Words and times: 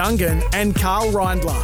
Dungen 0.00 0.42
and 0.54 0.74
Karl 0.74 1.12
Reindler. 1.12 1.60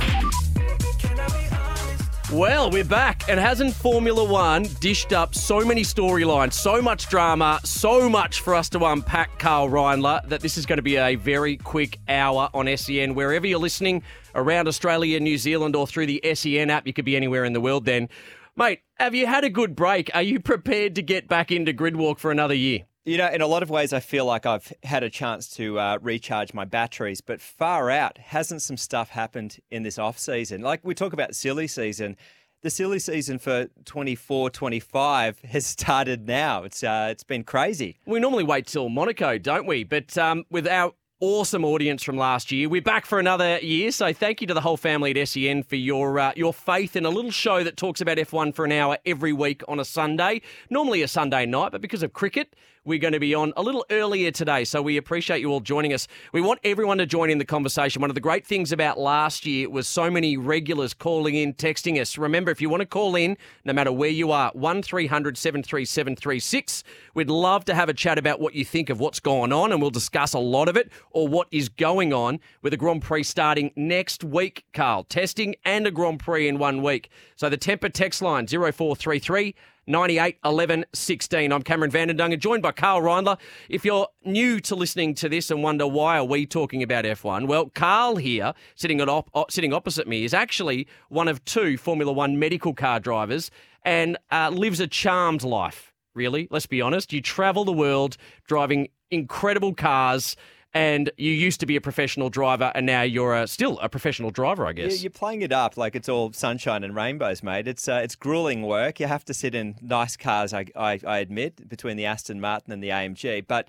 Well, 2.31 2.71
we're 2.71 2.85
back, 2.85 3.27
and 3.31 3.41
hasn't 3.41 3.73
Formula 3.73 4.23
One 4.23 4.65
dished 4.79 5.15
up 5.15 5.35
so 5.35 5.65
many 5.65 5.81
storylines, 5.81 6.53
so 6.53 6.83
much 6.83 7.09
drama, 7.09 7.61
so 7.65 8.11
much 8.11 8.43
for 8.43 8.55
us 8.55 8.69
to 8.71 8.85
unpack, 8.85 9.39
Karl 9.39 9.71
Reindler, 9.71 10.29
that 10.29 10.43
this 10.43 10.59
is 10.59 10.67
going 10.67 10.77
to 10.77 10.83
be 10.83 10.97
a 10.97 11.15
very 11.15 11.57
quick 11.57 11.99
hour 12.11 12.51
on 12.53 12.69
SEN. 12.77 13.15
Wherever 13.15 13.47
you're 13.47 13.59
listening 13.59 14.03
around 14.35 14.69
Australia, 14.69 15.19
New 15.19 15.39
Zealand, 15.39 15.75
or 15.75 15.87
through 15.87 16.05
the 16.05 16.21
SEN 16.35 16.69
app, 16.69 16.87
you 16.87 16.93
could 16.93 17.07
be 17.07 17.17
anywhere 17.17 17.47
in 17.47 17.55
the 17.55 17.61
world 17.63 17.87
then. 17.87 18.07
Mate, 18.55 18.81
have 18.97 19.15
you 19.15 19.27
had 19.27 19.45
a 19.45 19.51
good 19.51 19.75
break? 19.75 20.11
Are 20.13 20.21
you 20.21 20.41
prepared 20.41 20.95
to 20.97 21.03
get 21.03 21.27
back 21.27 21.51
into 21.51 21.73
Gridwalk 21.73 22.19
for 22.19 22.31
another 22.31 22.55
year? 22.55 22.81
You 23.07 23.19
know, 23.19 23.29
in 23.29 23.41
a 23.41 23.47
lot 23.47 23.63
of 23.63 23.71
ways, 23.71 23.93
I 23.93 24.01
feel 24.01 24.25
like 24.25 24.47
I've 24.47 24.73
had 24.83 25.05
a 25.05 25.09
chance 25.09 25.49
to 25.51 25.79
uh, 25.79 25.99
recharge 26.03 26.53
my 26.53 26.65
batteries, 26.65 27.21
but 27.21 27.41
far 27.41 27.89
out, 27.89 28.19
hasn't 28.19 28.63
some 28.63 28.77
stuff 28.77 29.11
happened 29.11 29.61
in 29.71 29.85
this 29.85 29.97
off 29.97 30.19
season? 30.19 30.61
Like 30.61 30.81
we 30.83 30.93
talk 30.93 31.13
about 31.13 31.37
silly 31.37 31.69
season. 31.69 32.17
The 32.63 32.71
silly 32.71 32.99
season 32.99 33.39
for 33.39 33.69
24 33.85 34.51
25 34.51 35.41
has 35.43 35.65
started 35.69 36.27
now. 36.27 36.65
It's 36.65 36.83
uh, 36.83 37.07
It's 37.13 37.23
been 37.23 37.45
crazy. 37.45 38.01
We 38.07 38.19
normally 38.19 38.43
wait 38.43 38.67
till 38.67 38.89
Monaco, 38.89 39.39
don't 39.39 39.69
we? 39.69 39.85
But 39.85 40.19
um, 40.19 40.45
with 40.51 40.67
our 40.67 40.93
awesome 41.21 41.65
audience 41.65 42.03
from 42.03 42.17
last 42.17 42.53
year. 42.53 42.69
We're 42.69 42.83
back 42.83 43.07
for 43.07 43.19
another 43.19 43.59
year, 43.61 43.91
so 43.91 44.13
thank 44.13 44.43
you 44.43 44.47
to 44.49 44.55
the 44.55 44.61
whole 44.61 44.77
family 44.77 45.19
at 45.19 45.29
SEN 45.29 45.63
for 45.63 45.77
your 45.77 46.19
uh, 46.19 46.33
your 46.37 46.53
faith 46.53 46.95
in 46.95 47.07
a 47.07 47.11
little 47.11 47.31
show 47.31 47.65
that 47.65 47.77
talks 47.77 48.01
about 48.03 48.19
F1 48.19 48.55
for 48.55 48.67
an 48.67 48.73
hour 48.73 48.99
every 49.07 49.33
week 49.33 49.63
on 49.67 49.81
a 49.81 49.85
Sunday. 49.85 50.43
Normally 50.69 51.03
a 51.03 51.09
Sunday 51.09 51.47
night, 51.47 51.73
but 51.73 51.81
because 51.81 52.03
of 52.03 52.13
cricket, 52.13 52.55
we're 52.87 53.01
going 53.01 53.13
to 53.13 53.21
be 53.21 53.35
on 53.35 53.53
a 53.57 53.63
little 53.63 53.85
earlier 53.91 54.31
today. 54.31 54.65
So 54.65 54.81
we 54.81 54.97
appreciate 54.97 55.41
you 55.41 55.51
all 55.51 55.61
joining 55.61 55.93
us. 55.93 56.07
We 56.33 56.41
want 56.41 56.61
everyone 56.63 56.99
to 56.99 57.07
join 57.07 57.31
in 57.31 57.39
the 57.39 57.45
conversation. 57.45 58.01
One 58.01 58.11
of 58.11 58.15
the 58.15 58.21
great 58.21 58.47
things 58.47 58.71
about 58.71 58.97
last 58.99 59.45
year 59.45 59.69
was 59.69 59.89
so 59.89 60.09
many 60.09 60.37
regulars 60.37 60.95
calling 60.95 61.35
in, 61.35 61.53
texting 61.53 62.01
us. 62.01 62.17
Remember, 62.17 62.53
if 62.53 62.61
you 62.61 62.71
want 62.71 62.83
to 62.83 62.87
call 62.87 63.17
in, 63.17 63.37
no 63.65 63.73
matter 63.73 63.91
where 63.91 64.09
you 64.09 64.31
are, 64.31 64.53
1300 64.55 65.37
737 65.37 66.85
We'd 67.15 67.29
love 67.29 67.65
to 67.65 67.75
have 67.75 67.89
a 67.89 67.95
chat 67.95 68.19
about 68.19 68.39
what 68.39 68.55
you 68.55 68.65
think 68.65 68.89
of 68.89 69.01
what's 69.01 69.19
going 69.19 69.53
on, 69.53 69.73
and 69.73 69.81
we'll 69.81 69.91
discuss 69.91 70.33
a 70.33 70.39
lot 70.39 70.69
of 70.69 70.77
it 70.77 70.93
or 71.11 71.27
what 71.27 71.49
is 71.51 71.69
going 71.69 72.13
on 72.13 72.39
with 72.63 72.71
the 72.71 72.77
Grand 72.77 73.03
Prix 73.03 73.25
starting 73.25 73.73
next 73.75 74.23
week, 74.23 74.65
Karl. 74.73 75.03
Testing 75.03 75.57
and 75.65 75.89
a 75.89 75.91
Grand 75.91 76.21
Prix 76.21 76.47
in 76.47 76.59
one 76.59 76.83
week. 76.83 77.11
So 77.35 77.49
the 77.49 77.59
Tempur 77.59 77.93
text 77.93 78.23
line 78.23 78.47
0433 78.47 79.57
98 79.87 80.39
11 80.45 80.85
16. 80.93 81.53
I'm 81.53 81.63
Cameron 81.63 81.91
van 81.91 82.09
den 82.09 82.17
Dungen, 82.17 82.39
joined 82.41 82.63
by 82.63 82.73
Karl 82.73 83.01
Reindler. 83.01 83.39
If 83.69 83.85
you're 83.85 84.09
new 84.25 84.59
to 84.61 84.75
listening 84.75 85.15
to 85.15 85.29
this 85.29 85.49
and 85.51 85.63
wonder 85.63 85.87
why 85.87 86.19
are 86.19 86.25
we 86.25 86.45
talking 86.45 86.83
about 86.83 87.05
F1, 87.05 87.47
well, 87.47 87.71
Karl 87.71 88.17
here, 88.17 88.53
sitting, 88.75 89.01
at 89.01 89.09
op- 89.09 89.31
sitting 89.49 89.73
opposite 89.73 90.09
me, 90.09 90.25
is 90.25 90.35
actually 90.35 90.89
one 91.09 91.29
of 91.29 91.45
two 91.45 91.77
Formula 91.77 92.13
One 92.13 92.37
medical 92.37 92.75
car 92.75 92.99
drivers 92.99 93.51
and 93.85 94.19
uh, 94.33 94.51
lives 94.53 94.81
a 94.81 94.89
charmed 94.89 95.45
life, 95.45 95.93
really. 96.15 96.49
Let's 96.51 96.67
be 96.67 96.81
honest. 96.81 97.13
You 97.13 97.23
travel 97.23 97.65
the 97.65 97.73
world 97.73 98.17
driving 98.49 98.89
incredible 99.13 99.73
cars 99.73 100.35
and 100.77 101.11
you 101.17 101.33
used 101.33 101.61
to 101.61 101.67
be 101.67 101.77
a 101.77 101.81
professional 101.81 102.29
driver, 102.29 102.71
and 102.75 102.85
now 102.85 103.01
you're 103.01 103.35
a, 103.35 103.47
still 103.47 103.79
a 103.79 103.89
professional 103.89 104.31
driver, 104.31 104.67
I 104.67 104.75
guess. 104.75 104.97
Yeah, 104.97 105.05
you're 105.05 105.11
playing 105.11 105.41
it 105.41 105.51
up 105.51 105.79
like 105.79 105.97
it's 105.97 106.09
all 106.09 106.33
sunshine 106.35 106.85
and 106.85 106.95
rainbows, 106.95 107.43
mate. 107.43 107.67
It's 107.67 107.89
uh, 107.89 108.01
it's 108.05 108.15
grueling 108.15 108.61
work. 108.63 109.01
You 109.01 109.07
have 109.07 109.25
to 109.25 109.35
sit 109.35 109.55
in 109.55 109.77
nice 109.81 110.19
cars, 110.19 110.53
I, 110.53 110.67
I, 110.77 111.01
I 111.07 111.19
admit, 111.19 111.67
between 111.67 111.97
the 111.97 112.05
Aston 112.05 112.43
Martin 112.43 112.75
and 112.75 112.83
the 112.83 112.91
AMG, 112.91 113.47
but 113.47 113.69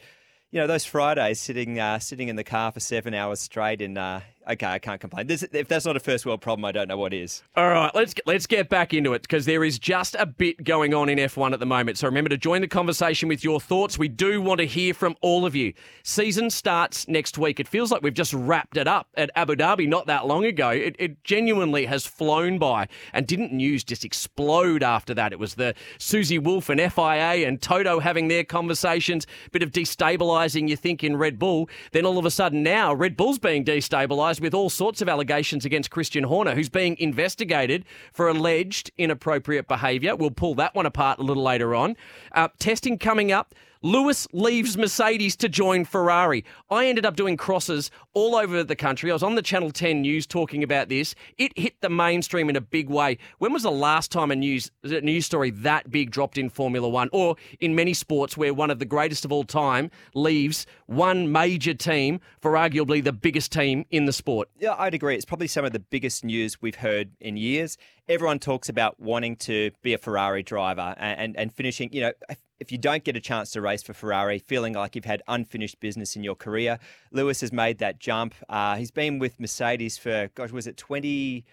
you 0.51 0.59
know 0.59 0.67
those 0.67 0.83
Fridays 0.83 1.39
sitting 1.39 1.79
uh, 1.79 1.99
sitting 1.99 2.27
in 2.27 2.35
the 2.35 2.43
car 2.43 2.73
for 2.73 2.81
seven 2.81 3.13
hours 3.13 3.39
straight 3.39 3.81
in 3.81 3.97
uh, 3.97 4.19
okay, 4.47 4.65
I 4.65 4.79
can't 4.79 4.99
complain. 4.99 5.27
This, 5.27 5.43
if 5.43 5.67
that's 5.67 5.85
not 5.85 5.95
a 5.95 5.99
first 5.99 6.25
world 6.25 6.41
problem, 6.41 6.65
I 6.65 6.71
don't 6.71 6.87
know 6.87 6.97
what 6.97 7.13
is. 7.13 7.43
All 7.55 7.69
right, 7.69 7.93
let's 7.93 8.13
get, 8.13 8.27
let's 8.27 8.47
get 8.47 8.69
back 8.69 8.93
into 8.93 9.13
it 9.13 9.21
because 9.21 9.45
there 9.45 9.63
is 9.63 9.77
just 9.77 10.15
a 10.15 10.25
bit 10.25 10.63
going 10.63 10.93
on 10.93 11.09
in 11.09 11.17
F1 11.17 11.53
at 11.53 11.59
the 11.59 11.65
moment. 11.65 11.97
So 11.97 12.07
remember 12.07 12.29
to 12.29 12.37
join 12.37 12.61
the 12.61 12.67
conversation 12.67 13.27
with 13.27 13.43
your 13.43 13.59
thoughts. 13.59 13.97
We 13.97 14.07
do 14.07 14.41
want 14.41 14.59
to 14.59 14.65
hear 14.65 14.93
from 14.93 15.15
all 15.21 15.45
of 15.45 15.55
you. 15.55 15.73
Season 16.03 16.49
starts 16.49 17.07
next 17.07 17.37
week. 17.37 17.59
It 17.59 17.67
feels 17.67 17.91
like 17.91 18.01
we've 18.01 18.13
just 18.13 18.33
wrapped 18.33 18.77
it 18.77 18.87
up 18.87 19.07
at 19.15 19.29
Abu 19.35 19.55
Dhabi 19.55 19.87
not 19.87 20.07
that 20.07 20.25
long 20.25 20.45
ago. 20.45 20.69
It, 20.69 20.95
it 20.99 21.23
genuinely 21.23 21.85
has 21.85 22.05
flown 22.05 22.57
by. 22.57 22.87
And 23.13 23.27
didn't 23.27 23.51
news 23.51 23.83
just 23.83 24.05
explode 24.05 24.83
after 24.83 25.13
that? 25.13 25.33
It 25.33 25.39
was 25.39 25.55
the 25.55 25.75
Susie 25.97 26.39
Wolff 26.39 26.69
and 26.69 26.79
FIA 26.79 27.47
and 27.47 27.61
Toto 27.61 27.99
having 27.99 28.27
their 28.27 28.43
conversations, 28.43 29.27
bit 29.51 29.63
of 29.63 29.71
destabilising, 29.71 30.69
you 30.69 30.75
think, 30.75 31.03
in 31.03 31.17
Red 31.17 31.37
Bull. 31.37 31.69
Then 31.91 32.05
all 32.05 32.17
of 32.17 32.25
a 32.25 32.31
sudden 32.31 32.63
now 32.63 32.93
Red 32.93 33.17
Bull's 33.17 33.39
being 33.39 33.65
destabilised 33.65 34.36
with 34.39 34.53
all 34.53 34.69
sorts 34.69 35.01
of 35.01 35.09
allegations 35.09 35.65
against 35.65 35.91
Christian 35.91 36.23
Horner, 36.23 36.55
who's 36.55 36.69
being 36.69 36.97
investigated 36.99 37.85
for 38.13 38.27
alleged 38.27 38.91
inappropriate 38.97 39.67
behaviour. 39.67 40.15
We'll 40.15 40.31
pull 40.31 40.55
that 40.55 40.75
one 40.75 40.85
apart 40.85 41.19
a 41.19 41.23
little 41.23 41.43
later 41.43 41.75
on. 41.75 41.95
Uh, 42.31 42.49
testing 42.59 42.97
coming 42.97 43.31
up. 43.31 43.53
Lewis 43.81 44.27
leaves 44.33 44.77
Mercedes 44.77 45.35
to 45.37 45.49
join 45.49 45.85
Ferrari. 45.85 46.43
I 46.69 46.87
ended 46.87 47.05
up 47.05 47.15
doing 47.15 47.37
crosses 47.37 47.91
all 48.13 48.35
over 48.35 48.63
the 48.63 48.75
country. 48.75 49.11
I 49.11 49.13
was 49.13 49.23
on 49.23 49.35
the 49.35 49.41
Channel 49.41 49.71
10 49.71 50.01
news 50.01 50.25
talking 50.25 50.63
about 50.63 50.89
this. 50.89 51.15
It 51.37 51.57
hit 51.57 51.79
the 51.81 51.89
mainstream 51.89 52.49
in 52.49 52.55
a 52.55 52.61
big 52.61 52.89
way. 52.89 53.17
When 53.37 53.53
was 53.53 53.63
the 53.63 53.71
last 53.71 54.11
time 54.11 54.31
a 54.31 54.35
news 54.35 54.71
a 54.83 55.01
news 55.01 55.25
story 55.25 55.51
that 55.51 55.91
big 55.91 56.11
dropped 56.11 56.37
in 56.37 56.49
Formula 56.49 56.87
1 56.87 57.09
or 57.11 57.35
in 57.59 57.75
many 57.75 57.93
sports 57.93 58.35
where 58.35 58.53
one 58.53 58.71
of 58.71 58.79
the 58.79 58.85
greatest 58.85 59.25
of 59.25 59.31
all 59.31 59.43
time 59.43 59.91
leaves 60.13 60.65
one 60.87 61.31
major 61.31 61.73
team 61.73 62.19
for 62.41 62.53
arguably 62.53 63.03
the 63.03 63.13
biggest 63.13 63.51
team 63.51 63.85
in 63.91 64.05
the 64.05 64.13
sport? 64.13 64.49
Yeah, 64.59 64.75
I'd 64.77 64.93
agree. 64.93 65.15
It's 65.15 65.25
probably 65.25 65.47
some 65.47 65.65
of 65.65 65.73
the 65.73 65.79
biggest 65.79 66.23
news 66.23 66.61
we've 66.61 66.75
heard 66.75 67.11
in 67.19 67.37
years. 67.37 67.77
Everyone 68.09 68.39
talks 68.39 68.69
about 68.69 68.99
wanting 68.99 69.35
to 69.37 69.71
be 69.81 69.93
a 69.93 69.97
Ferrari 69.97 70.43
driver 70.43 70.95
and, 70.97 71.19
and, 71.19 71.37
and 71.37 71.53
finishing, 71.53 71.91
you 71.91 72.01
know, 72.01 72.11
if 72.59 72.71
you 72.71 72.77
don't 72.77 73.03
get 73.03 73.15
a 73.15 73.19
chance 73.19 73.51
to 73.51 73.61
race 73.61 73.83
for 73.83 73.93
Ferrari, 73.93 74.39
feeling 74.39 74.73
like 74.73 74.95
you've 74.95 75.05
had 75.05 75.21
unfinished 75.27 75.79
business 75.79 76.15
in 76.15 76.23
your 76.23 76.35
career, 76.35 76.79
Lewis 77.11 77.41
has 77.41 77.51
made 77.51 77.79
that 77.79 77.99
jump. 77.99 78.33
Uh, 78.49 78.75
he's 78.75 78.91
been 78.91 79.19
with 79.19 79.39
Mercedes 79.39 79.97
for, 79.97 80.29
gosh, 80.35 80.51
was 80.51 80.67
it 80.67 80.77
20, 80.77 81.43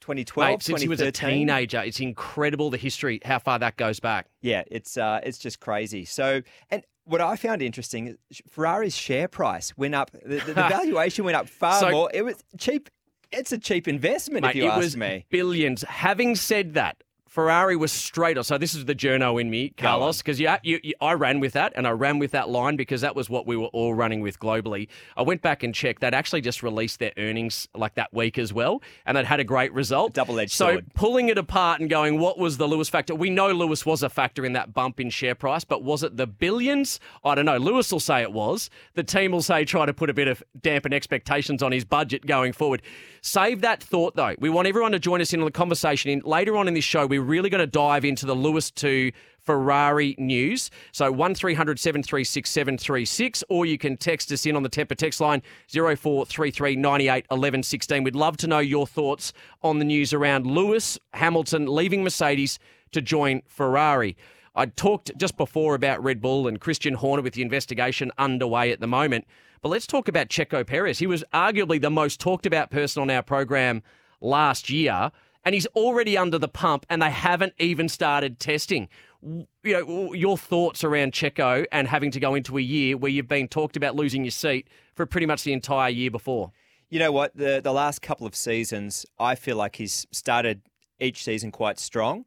2012, 0.00 0.50
Mate, 0.50 0.62
since 0.62 0.82
he 0.82 0.88
was 0.88 1.00
a 1.00 1.12
teenager. 1.12 1.82
It's 1.82 2.00
incredible 2.00 2.70
the 2.70 2.76
history, 2.76 3.20
how 3.24 3.38
far 3.38 3.58
that 3.58 3.76
goes 3.76 4.00
back. 4.00 4.26
Yeah, 4.40 4.62
it's 4.68 4.96
uh, 4.96 5.20
it's 5.22 5.38
just 5.38 5.60
crazy. 5.60 6.04
So, 6.04 6.42
and 6.70 6.82
what 7.04 7.20
I 7.20 7.36
found 7.36 7.62
interesting, 7.62 8.16
Ferrari's 8.48 8.96
share 8.96 9.28
price 9.28 9.76
went 9.76 9.94
up. 9.94 10.10
The, 10.12 10.38
the 10.38 10.54
valuation 10.54 11.24
went 11.24 11.36
up 11.36 11.48
far 11.48 11.80
so, 11.80 11.90
more. 11.90 12.10
It 12.12 12.22
was 12.22 12.36
cheap. 12.58 12.88
It's 13.30 13.52
a 13.52 13.58
cheap 13.58 13.86
investment, 13.88 14.42
mate, 14.42 14.50
if 14.50 14.56
you 14.56 14.68
ask 14.68 14.96
me. 14.96 15.26
Billions. 15.30 15.82
Having 15.82 16.36
said 16.36 16.74
that, 16.74 17.02
Ferrari 17.28 17.76
was 17.76 17.92
straight 17.92 18.38
on. 18.38 18.44
So 18.44 18.56
this 18.56 18.74
is 18.74 18.86
the 18.86 18.94
journo 18.94 19.38
in 19.38 19.50
me, 19.50 19.68
Carlos, 19.68 20.18
because 20.18 20.40
you, 20.40 20.48
you, 20.62 20.80
you, 20.82 20.94
I 21.00 21.12
ran 21.12 21.40
with 21.40 21.52
that, 21.52 21.74
and 21.76 21.86
I 21.86 21.90
ran 21.90 22.18
with 22.18 22.30
that 22.30 22.48
line 22.48 22.76
because 22.76 23.02
that 23.02 23.14
was 23.14 23.28
what 23.28 23.46
we 23.46 23.54
were 23.54 23.66
all 23.66 23.92
running 23.94 24.22
with 24.22 24.40
globally. 24.40 24.88
I 25.14 25.22
went 25.22 25.42
back 25.42 25.62
and 25.62 25.74
checked. 25.74 26.00
They'd 26.00 26.14
actually 26.14 26.40
just 26.40 26.62
released 26.62 27.00
their 27.00 27.12
earnings 27.18 27.68
like 27.74 27.94
that 27.96 28.14
week 28.14 28.38
as 28.38 28.52
well, 28.52 28.82
and 29.04 29.16
they'd 29.16 29.26
had 29.26 29.40
a 29.40 29.44
great 29.44 29.72
result. 29.74 30.14
Double 30.14 30.40
edged 30.40 30.52
so 30.52 30.72
sword. 30.72 30.94
pulling 30.94 31.28
it 31.28 31.36
apart 31.36 31.80
and 31.80 31.90
going, 31.90 32.18
what 32.18 32.38
was 32.38 32.56
the 32.56 32.66
Lewis 32.66 32.88
factor? 32.88 33.14
We 33.14 33.28
know 33.28 33.52
Lewis 33.52 33.84
was 33.84 34.02
a 34.02 34.08
factor 34.08 34.46
in 34.46 34.54
that 34.54 34.72
bump 34.72 34.98
in 34.98 35.10
share 35.10 35.34
price, 35.34 35.64
but 35.64 35.84
was 35.84 36.02
it 36.02 36.16
the 36.16 36.26
billions? 36.26 36.98
I 37.24 37.34
don't 37.34 37.44
know. 37.44 37.58
Lewis 37.58 37.92
will 37.92 38.00
say 38.00 38.22
it 38.22 38.32
was. 38.32 38.70
The 38.94 39.04
team 39.04 39.32
will 39.32 39.42
say 39.42 39.66
try 39.66 39.84
to 39.84 39.92
put 39.92 40.08
a 40.08 40.14
bit 40.14 40.28
of 40.28 40.42
dampen 40.58 40.94
expectations 40.94 41.62
on 41.62 41.72
his 41.72 41.84
budget 41.84 42.24
going 42.24 42.54
forward. 42.54 42.80
Save 43.20 43.60
that 43.60 43.82
thought 43.82 44.16
though. 44.16 44.34
We 44.38 44.48
want 44.48 44.66
everyone 44.66 44.92
to 44.92 44.98
join 44.98 45.20
us 45.20 45.34
in 45.34 45.40
on 45.40 45.44
the 45.44 45.50
conversation. 45.50 46.10
In 46.10 46.20
later 46.20 46.56
on 46.56 46.68
in 46.68 46.74
this 46.74 46.84
show, 46.84 47.06
we're 47.06 47.22
really 47.28 47.50
going 47.50 47.60
to 47.60 47.66
dive 47.66 48.04
into 48.04 48.26
the 48.26 48.34
Lewis 48.34 48.70
to 48.72 49.12
Ferrari 49.48 50.14
news. 50.18 50.70
So 50.92 51.10
1300 51.10 51.78
736 51.78 52.50
736, 52.50 53.44
or 53.48 53.64
you 53.64 53.78
can 53.78 53.96
text 53.96 54.30
us 54.32 54.44
in 54.44 54.56
on 54.56 54.62
the 54.62 54.68
Tempur 54.68 54.96
text 54.96 55.20
line 55.20 55.42
0433 55.68 56.76
98 56.76 57.26
11 57.30 57.62
16. 57.62 58.02
We'd 58.02 58.14
love 58.14 58.36
to 58.38 58.46
know 58.46 58.58
your 58.58 58.86
thoughts 58.86 59.32
on 59.62 59.78
the 59.78 59.84
news 59.84 60.12
around 60.12 60.46
Lewis 60.46 60.98
Hamilton 61.14 61.66
leaving 61.66 62.02
Mercedes 62.02 62.58
to 62.92 63.00
join 63.00 63.42
Ferrari. 63.46 64.16
I 64.54 64.66
talked 64.66 65.12
just 65.16 65.36
before 65.36 65.74
about 65.74 66.02
Red 66.02 66.20
Bull 66.20 66.48
and 66.48 66.60
Christian 66.60 66.94
Horner 66.94 67.22
with 67.22 67.34
the 67.34 67.42
investigation 67.42 68.10
underway 68.18 68.72
at 68.72 68.80
the 68.80 68.86
moment. 68.86 69.24
But 69.62 69.70
let's 69.70 69.86
talk 69.86 70.08
about 70.08 70.28
Checo 70.28 70.66
Perez. 70.66 70.98
He 70.98 71.06
was 71.06 71.24
arguably 71.32 71.80
the 71.80 71.90
most 71.90 72.20
talked 72.20 72.44
about 72.44 72.70
person 72.70 73.02
on 73.02 73.10
our 73.10 73.22
program 73.22 73.82
last 74.20 74.68
year, 74.68 75.10
and 75.48 75.54
he's 75.54 75.66
already 75.68 76.18
under 76.18 76.38
the 76.38 76.46
pump, 76.46 76.84
and 76.90 77.00
they 77.00 77.10
haven't 77.10 77.54
even 77.58 77.88
started 77.88 78.38
testing. 78.38 78.88
You 79.22 79.46
know, 79.64 80.12
your 80.12 80.36
thoughts 80.36 80.84
around 80.84 81.12
Checo 81.12 81.64
and 81.72 81.88
having 81.88 82.10
to 82.10 82.20
go 82.20 82.34
into 82.34 82.58
a 82.58 82.60
year 82.60 82.98
where 82.98 83.10
you've 83.10 83.28
been 83.28 83.48
talked 83.48 83.74
about 83.74 83.96
losing 83.96 84.24
your 84.24 84.30
seat 84.30 84.68
for 84.94 85.06
pretty 85.06 85.26
much 85.26 85.44
the 85.44 85.54
entire 85.54 85.88
year 85.88 86.10
before. 86.10 86.52
You 86.90 86.98
know 86.98 87.12
what? 87.12 87.34
The 87.34 87.62
the 87.64 87.72
last 87.72 88.02
couple 88.02 88.26
of 88.26 88.36
seasons, 88.36 89.06
I 89.18 89.36
feel 89.36 89.56
like 89.56 89.76
he's 89.76 90.06
started 90.12 90.60
each 91.00 91.24
season 91.24 91.50
quite 91.50 91.78
strong 91.78 92.26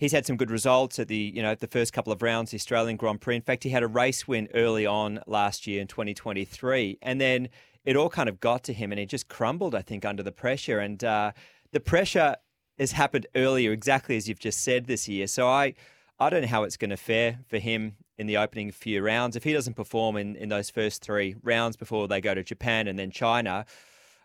He's 0.00 0.12
had 0.12 0.24
some 0.24 0.38
good 0.38 0.50
results 0.50 0.98
at 0.98 1.08
the 1.08 1.32
you 1.34 1.42
know 1.42 1.54
the 1.54 1.66
first 1.66 1.92
couple 1.92 2.10
of 2.10 2.22
rounds, 2.22 2.52
the 2.52 2.56
Australian 2.56 2.96
Grand 2.96 3.20
Prix. 3.20 3.36
In 3.36 3.42
fact, 3.42 3.64
he 3.64 3.68
had 3.68 3.82
a 3.82 3.86
race 3.86 4.26
win 4.26 4.48
early 4.54 4.86
on 4.86 5.20
last 5.26 5.66
year 5.66 5.78
in 5.78 5.88
2023, 5.88 6.96
and 7.02 7.20
then 7.20 7.50
it 7.84 7.96
all 7.96 8.08
kind 8.08 8.26
of 8.26 8.40
got 8.40 8.64
to 8.64 8.72
him, 8.72 8.92
and 8.92 8.98
he 8.98 9.04
just 9.04 9.28
crumbled, 9.28 9.74
I 9.74 9.82
think, 9.82 10.06
under 10.06 10.22
the 10.22 10.32
pressure. 10.32 10.78
And 10.78 11.04
uh, 11.04 11.32
the 11.72 11.80
pressure 11.80 12.36
has 12.78 12.92
happened 12.92 13.26
earlier, 13.34 13.72
exactly 13.72 14.16
as 14.16 14.28
you've 14.28 14.38
just 14.38 14.62
said 14.62 14.86
this 14.86 15.08
year. 15.08 15.26
So 15.26 15.48
I, 15.48 15.74
I 16.18 16.30
don't 16.30 16.42
know 16.42 16.48
how 16.48 16.64
it's 16.64 16.76
going 16.76 16.90
to 16.90 16.96
fare 16.96 17.40
for 17.48 17.58
him 17.58 17.96
in 18.18 18.26
the 18.26 18.36
opening 18.36 18.70
few 18.70 19.02
rounds. 19.02 19.36
If 19.36 19.44
he 19.44 19.52
doesn't 19.52 19.74
perform 19.74 20.16
in, 20.16 20.36
in 20.36 20.48
those 20.48 20.70
first 20.70 21.02
three 21.02 21.36
rounds 21.42 21.76
before 21.76 22.08
they 22.08 22.20
go 22.20 22.34
to 22.34 22.42
Japan 22.42 22.88
and 22.88 22.98
then 22.98 23.10
China, 23.10 23.66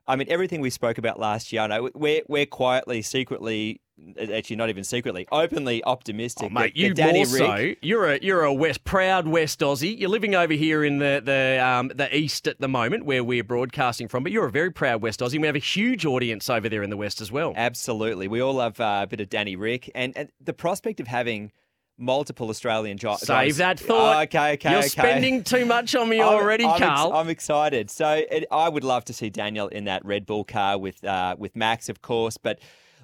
I 0.08 0.16
mean, 0.16 0.28
everything 0.30 0.62
we 0.62 0.70
spoke 0.70 0.98
about 0.98 1.20
last 1.20 1.52
year, 1.52 1.64
I 1.64 1.68
know 1.68 1.90
we're, 1.96 2.22
we're 2.28 2.46
quietly, 2.46 3.02
secretly, 3.02 3.82
actually 4.20 4.56
not 4.58 4.70
even 4.70 4.84
secretly, 4.84 5.28
openly 5.32 5.84
optimistic. 5.84 6.48
Oh, 6.52 6.54
mate, 6.54 6.74
that, 6.74 6.78
you 6.78 6.90
that 6.90 6.96
Danny 6.96 7.26
more 7.26 7.34
Rick, 7.34 7.78
so. 7.78 7.88
You're 7.88 8.12
a 8.12 8.20
you're 8.22 8.44
a 8.44 8.54
West 8.54 8.84
proud 8.84 9.28
West 9.28 9.62
Aussie. 9.62 9.98
You're 9.98 10.10
living 10.10 10.36
over 10.36 10.54
here 10.54 10.84
in 10.84 11.00
the 11.00 11.22
the 11.24 11.66
um, 11.66 11.92
the 11.96 12.16
East 12.16 12.48
at 12.48 12.60
the 12.60 12.68
moment, 12.68 13.06
where 13.06 13.24
we're 13.24 13.44
broadcasting 13.44 14.08
from. 14.08 14.24
But 14.24 14.32
you're 14.32 14.46
a 14.46 14.52
very 14.52 14.72
proud 14.72 15.02
West 15.02 15.22
Aussie. 15.22 15.40
We 15.40 15.48
have 15.48 15.56
a 15.56 15.60
huge 15.60 16.06
audience 16.06 16.50
over 16.50 16.70
there 16.70 16.84
in 16.84 16.90
the 16.90 16.98
West 16.98 17.22
as 17.22 17.32
well. 17.32 17.54
Absolutely. 17.56 18.28
We 18.28 18.42
all 18.42 18.56
love 18.56 18.80
uh, 18.80 19.02
a 19.04 19.08
bit 19.08 19.22
of 19.22 19.30
Danny 19.30 19.56
Rick. 19.56 19.90
And, 19.96 20.16
and 20.18 20.30
the 20.44 20.54
prospect 20.54 21.00
of 21.00 21.08
having 21.08 21.52
multiple 21.98 22.50
Australian 22.50 22.98
gi- 22.98 23.16
Save 23.18 23.58
that 23.58 23.80
thought. 23.80 24.18
Oh, 24.18 24.22
okay, 24.24 24.54
okay, 24.54 24.70
You're 24.72 24.80
okay. 24.80 24.88
spending 24.90 25.44
too 25.44 25.66
much 25.66 25.96
on 25.96 26.10
me 26.10 26.20
I'm- 26.22 26.34
already, 26.34 26.66
I'm, 26.66 26.72
ex- 26.72 26.80
Karl. 26.82 27.14
I'm 27.14 27.30
excited. 27.30 27.90
So 27.90 28.24
it, 28.30 28.46
I 28.52 28.70
would 28.70 28.84
love 28.84 29.06
to 29.06 29.14
see 29.14 29.30
Daniel 29.30 29.68
in 29.68 29.86
that 29.86 30.04
Red 30.06 30.26
Bull 30.26 30.44
car 30.44 30.78
with 30.78 31.04
uh, 31.04 31.36
with 31.38 31.56
Max, 31.56 31.90
of 31.90 32.02
course. 32.02 32.38
But 32.38 32.60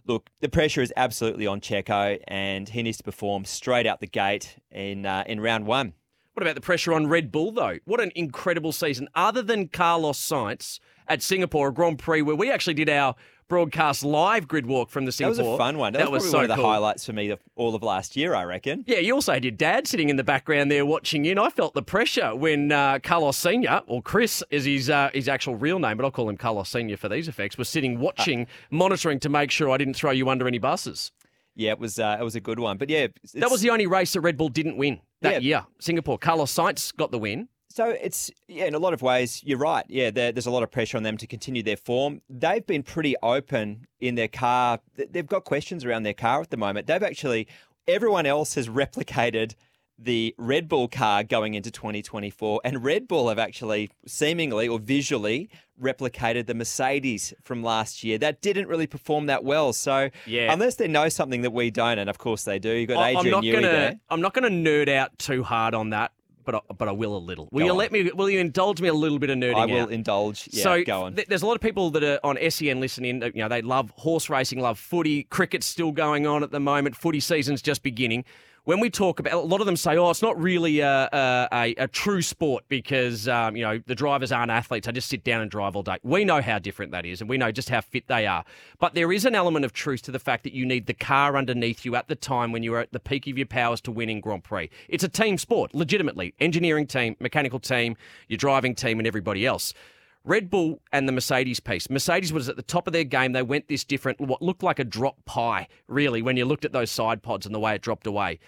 look, 0.06 0.30
the 0.40 0.50
pressure 0.50 0.82
is 0.82 0.92
absolutely 0.98 1.48
on 1.48 1.62
Checo, 1.62 2.20
and 2.28 2.68
he 2.70 2.84
needs 2.84 2.98
to 2.98 3.04
perform 3.04 3.46
straight 3.46 3.86
out 3.88 4.00
the 4.00 4.08
gate 4.08 4.58
in 4.72 5.06
uh, 5.06 5.24
in 5.28 5.40
round 5.40 5.66
one. 5.66 5.94
What 6.34 6.44
about 6.44 6.56
the 6.56 6.62
pressure 6.62 6.94
on 6.94 7.08
Red 7.08 7.30
Bull, 7.32 7.52
though? 7.52 7.80
What 7.84 8.00
an 8.00 8.12
incredible 8.16 8.72
season. 8.72 9.10
Other 9.16 9.42
than 9.42 9.68
Carlos 9.68 10.18
Sainz 10.18 10.80
at 11.10 11.22
Singapore, 11.22 11.68
a 11.68 11.74
Grand 11.74 12.00
Prix, 12.00 12.22
where 12.22 12.38
we 12.38 12.50
actually 12.50 12.74
did 12.74 12.90
our 12.90 13.16
broadcast 13.52 14.06
live 14.06 14.48
grid 14.48 14.66
walk 14.66 14.90
from 14.90 15.04
the 15.04 15.12
Singapore. 15.12 15.36
That 15.36 15.44
was 15.44 15.56
a 15.56 15.58
fun 15.58 15.78
one. 15.78 15.92
That, 15.92 16.10
was, 16.10 16.24
probably 16.24 16.32
so 16.32 16.38
one 16.38 16.44
of 16.46 16.50
the 16.50 16.56
cool. 16.56 16.66
highlights 16.72 17.06
for 17.06 17.12
me 17.12 17.30
of 17.32 17.40
all 17.58 17.76
of 17.76 17.84
last 17.84 18.16
year, 18.16 18.34
I 18.34 18.46
reckon. 18.46 18.86
Yeah, 18.88 19.00
you 19.00 19.14
also 19.14 19.34
had 19.34 19.44
your 19.44 19.52
dad 19.52 19.88
sitting 19.88 20.08
in 20.08 20.16
the 20.16 20.24
background 20.24 20.72
there 20.72 20.86
watching 20.86 21.26
you, 21.26 21.32
and 21.32 21.40
I 21.40 21.50
felt 21.50 21.74
the 21.74 21.82
pressure 21.84 22.34
when 22.34 22.72
uh, 22.72 23.00
Carlos 23.04 23.36
Senior, 23.38 23.82
or 23.88 24.02
Chris 24.02 24.42
is 24.52 24.64
his 24.64 24.90
uh, 24.90 25.10
his 25.14 25.28
actual 25.28 25.56
real 25.56 25.80
name, 25.80 25.98
but 25.98 26.06
I'll 26.06 26.12
call 26.12 26.30
him 26.30 26.38
Carlos 26.38 26.70
Senior 26.70 26.96
for 26.96 27.10
these 27.10 27.28
effects, 27.28 27.58
was 27.58 27.68
sitting 27.68 28.00
watching, 28.00 28.48
monitoring 28.70 29.20
to 29.20 29.28
make 29.28 29.52
sure 29.52 29.70
I 29.70 29.76
didn't 29.78 29.96
throw 29.96 30.12
you 30.12 30.30
under 30.30 30.48
any 30.48 30.58
buses. 30.58 31.12
Yeah, 31.54 31.72
it 31.72 31.80
was 31.80 32.00
uh, 32.00 32.16
it 32.20 32.24
was 32.24 32.36
a 32.36 32.40
good 32.40 32.58
one. 32.60 32.78
But 32.78 32.90
yeah, 32.90 33.08
That 33.34 33.52
was 33.52 33.60
the 33.60 33.70
only 33.72 33.86
race 33.86 34.14
that 34.14 34.22
Red 34.22 34.38
Bull 34.38 34.48
didn't 34.48 34.78
win 34.78 35.02
that 35.20 35.44
Yeah. 35.44 35.58
year. 35.58 35.66
Singapore, 35.80 36.18
Carlos 36.18 36.54
Sainz 36.56 36.96
got 36.96 37.12
the 37.12 37.20
win. 37.20 37.50
So 37.74 37.90
it's 37.90 38.30
yeah, 38.48 38.66
in 38.66 38.76
a 38.76 38.80
lot 38.80 38.94
of 38.94 39.02
ways, 39.02 39.42
you're 39.46 39.58
right. 39.58 39.86
Yeah, 39.88 40.12
there, 40.12 40.32
there's 40.32 40.46
a 40.46 40.52
lot 40.52 40.64
of 40.64 40.72
pressure 40.72 40.98
on 40.98 41.04
them 41.04 41.18
to 41.18 41.28
continue 41.28 41.64
their 41.64 41.78
form. 41.78 42.22
They've 42.30 42.66
been 42.66 42.84
pretty 42.84 43.16
open 43.24 43.88
in 44.00 44.16
their 44.16 44.28
car. 44.28 44.80
They've 44.96 45.26
got 45.28 45.46
questions 45.46 45.86
around 45.86 46.04
their 46.04 46.14
car 46.14 46.42
at 46.42 46.50
the 46.50 46.58
moment. 46.58 46.88
They've 46.88 47.02
actually 47.04 47.48
everyone 47.88 48.26
else 48.26 48.56
has 48.56 48.68
replicated 48.82 49.56
the 50.04 50.34
Red 50.40 50.68
Bull 50.68 50.88
car 50.88 51.24
going 51.24 51.54
into 51.54 51.70
2024, 51.70 52.62
and 52.64 52.84
Red 52.84 53.08
Bull 53.08 53.30
have 53.30 53.38
actually 53.38 53.92
seemingly 54.08 54.68
or 54.68 54.80
visually 54.80 55.48
replicated 55.80 56.48
the 56.48 56.56
Mercedes 56.56 57.34
from 57.44 57.62
last 57.62 58.04
year. 58.04 58.18
That 58.18 58.42
didn't 58.42 58.68
really 58.68 58.88
perform 58.88 59.28
that 59.28 59.44
well. 59.44 59.74
So 59.74 60.10
Yeah. 60.26 60.52
unless 60.52 60.76
they 60.76 60.88
know 60.88 61.08
something 61.10 61.44
that 61.44 61.52
we 61.52 61.70
don't, 61.70 62.00
and 62.00 62.10
of 62.10 62.18
course 62.18 62.44
they 62.46 62.58
do, 62.58 62.72
you've 62.72 62.90
got 62.90 63.04
Adrian 63.10 63.26
I'm 63.28 63.32
not 63.32 63.44
Newey 63.44 63.52
gonna 63.54 63.68
there. 63.68 64.00
I'm 64.10 64.22
not 64.22 64.34
gonna 64.34 64.50
nerd 64.50 64.90
out 64.90 65.18
too 65.20 65.44
hard 65.44 65.76
on 65.76 65.92
that, 65.92 66.12
but 66.44 66.56
I, 66.56 66.60
but 66.78 66.88
I 66.88 66.92
will 66.92 67.16
a 67.16 67.20
little. 67.20 67.48
Will 67.52 67.60
Go 67.60 67.66
you 67.66 67.72
on. 67.72 67.78
let 67.78 67.92
me? 67.92 68.12
Will 68.12 68.30
you 68.30 68.40
indulge 68.40 68.82
me 68.82 68.88
a 68.88 68.94
little 68.94 69.20
bit 69.20 69.30
of 69.30 69.38
nerding 69.38 69.56
I 69.56 69.66
will 69.66 69.82
out? 69.84 69.92
indulge. 69.92 70.48
Yeah, 70.52 70.64
so 70.64 70.84
go 70.84 71.04
on. 71.04 71.16
th- 71.16 71.28
there's 71.28 71.42
a 71.42 71.46
lot 71.46 71.56
of 71.56 71.62
people 71.62 71.92
that 71.92 72.04
are 72.04 72.20
on 72.24 72.38
SEN 72.50 72.80
listening. 72.80 73.22
You 73.22 73.32
know, 73.44 73.48
they 73.50 73.62
love 73.62 73.92
horse 73.98 74.30
racing, 74.30 74.60
love 74.60 74.80
footy. 74.80 75.24
Cricket's 75.24 75.66
still 75.66 75.92
going 75.92 76.26
on 76.28 76.44
at 76.44 76.52
the 76.52 76.60
moment. 76.60 76.96
Footy 76.96 77.20
season's 77.20 77.62
just 77.62 77.84
beginning. 77.84 78.26
When 78.64 78.80
we 78.80 78.92
talk 78.92 79.20
about, 79.20 79.34
a 79.34 79.38
lot 79.40 79.60
of 79.60 79.66
them 79.66 79.76
say, 79.76 79.98
"Oh, 79.98 80.12
it's 80.12 80.22
not 80.22 80.40
really 80.40 80.82
a 80.82 81.10
a, 81.52 81.74
a, 81.80 81.88
true 81.88 82.22
sport 82.22 82.64
because 82.70 83.28
um, 83.28 83.56
you 83.56 83.64
know 83.64 83.82
the 83.88 83.96
drivers 83.96 84.32
aren't 84.32 84.52
athletes. 84.52 84.86
They 84.86 84.92
just 84.92 85.10
sit 85.10 85.24
down 85.24 85.42
and 85.42 85.50
drive 85.50 85.76
all 85.76 85.82
day." 85.82 85.98
We 86.04 86.26
know 86.26 86.42
how 86.42 86.60
different 86.60 86.92
that 86.92 87.04
is, 87.04 87.22
and 87.22 87.30
we 87.30 87.40
know 87.40 87.52
just 87.52 87.70
how 87.70 87.82
fit 87.82 88.08
they 88.08 88.28
are. 88.28 88.46
But 88.78 88.94
there 88.94 89.12
is 89.12 89.26
an 89.26 89.34
element 89.34 89.66
of 89.66 89.74
truth 89.74 90.04
to 90.04 90.12
the 90.12 90.20
fact 90.20 90.44
that 90.44 90.54
you 90.54 90.64
need 90.64 90.86
the 90.86 90.94
car 90.94 91.38
underneath 91.38 91.86
you 91.86 91.96
at 91.96 92.08
the 92.08 92.16
time 92.16 92.52
when 92.52 92.62
you're 92.62 92.78
at 92.78 92.92
the 92.92 93.00
peak 93.00 93.26
of 93.26 93.36
your 93.36 93.48
powers 93.48 93.82
to 93.82 93.92
win 93.92 94.10
in 94.10 94.22
Grand 94.22 94.44
Prix. 94.44 94.70
It's 94.88 95.04
a 95.04 95.10
team 95.10 95.40
sport, 95.40 95.74
legitimately. 95.74 96.36
Engineering 96.40 96.86
team, 96.86 97.16
mechanical 97.20 97.60
team, 97.60 97.98
your 98.28 98.38
driving 98.38 98.76
team, 98.76 99.00
and 99.00 99.08
everybody 99.08 99.44
else. 99.44 99.74
Red 100.24 100.52
Bull 100.52 100.82
and 100.92 101.08
the 101.08 101.12
Mercedes 101.12 101.60
piece. 101.60 101.90
Mercedes 101.90 102.32
was 102.32 102.48
at 102.48 102.56
the 102.56 102.62
top 102.62 102.86
of 102.86 102.94
their 102.94 103.04
game. 103.04 103.32
They 103.32 103.42
went 103.42 103.68
this 103.68 103.84
different, 103.84 104.22
what 104.22 104.42
looked 104.42 104.62
like 104.62 104.78
a 104.78 104.84
drop 104.84 105.26
pie, 105.26 105.68
really, 105.88 106.22
when 106.22 106.38
you 106.38 106.46
looked 106.46 106.64
at 106.64 106.74
those 106.74 106.92
side 106.92 107.24
pods 107.24 107.46
and 107.46 107.56
the 107.56 107.60
way 107.60 107.74
it 107.74 107.82
dropped 107.82 108.06
away. 108.06 108.40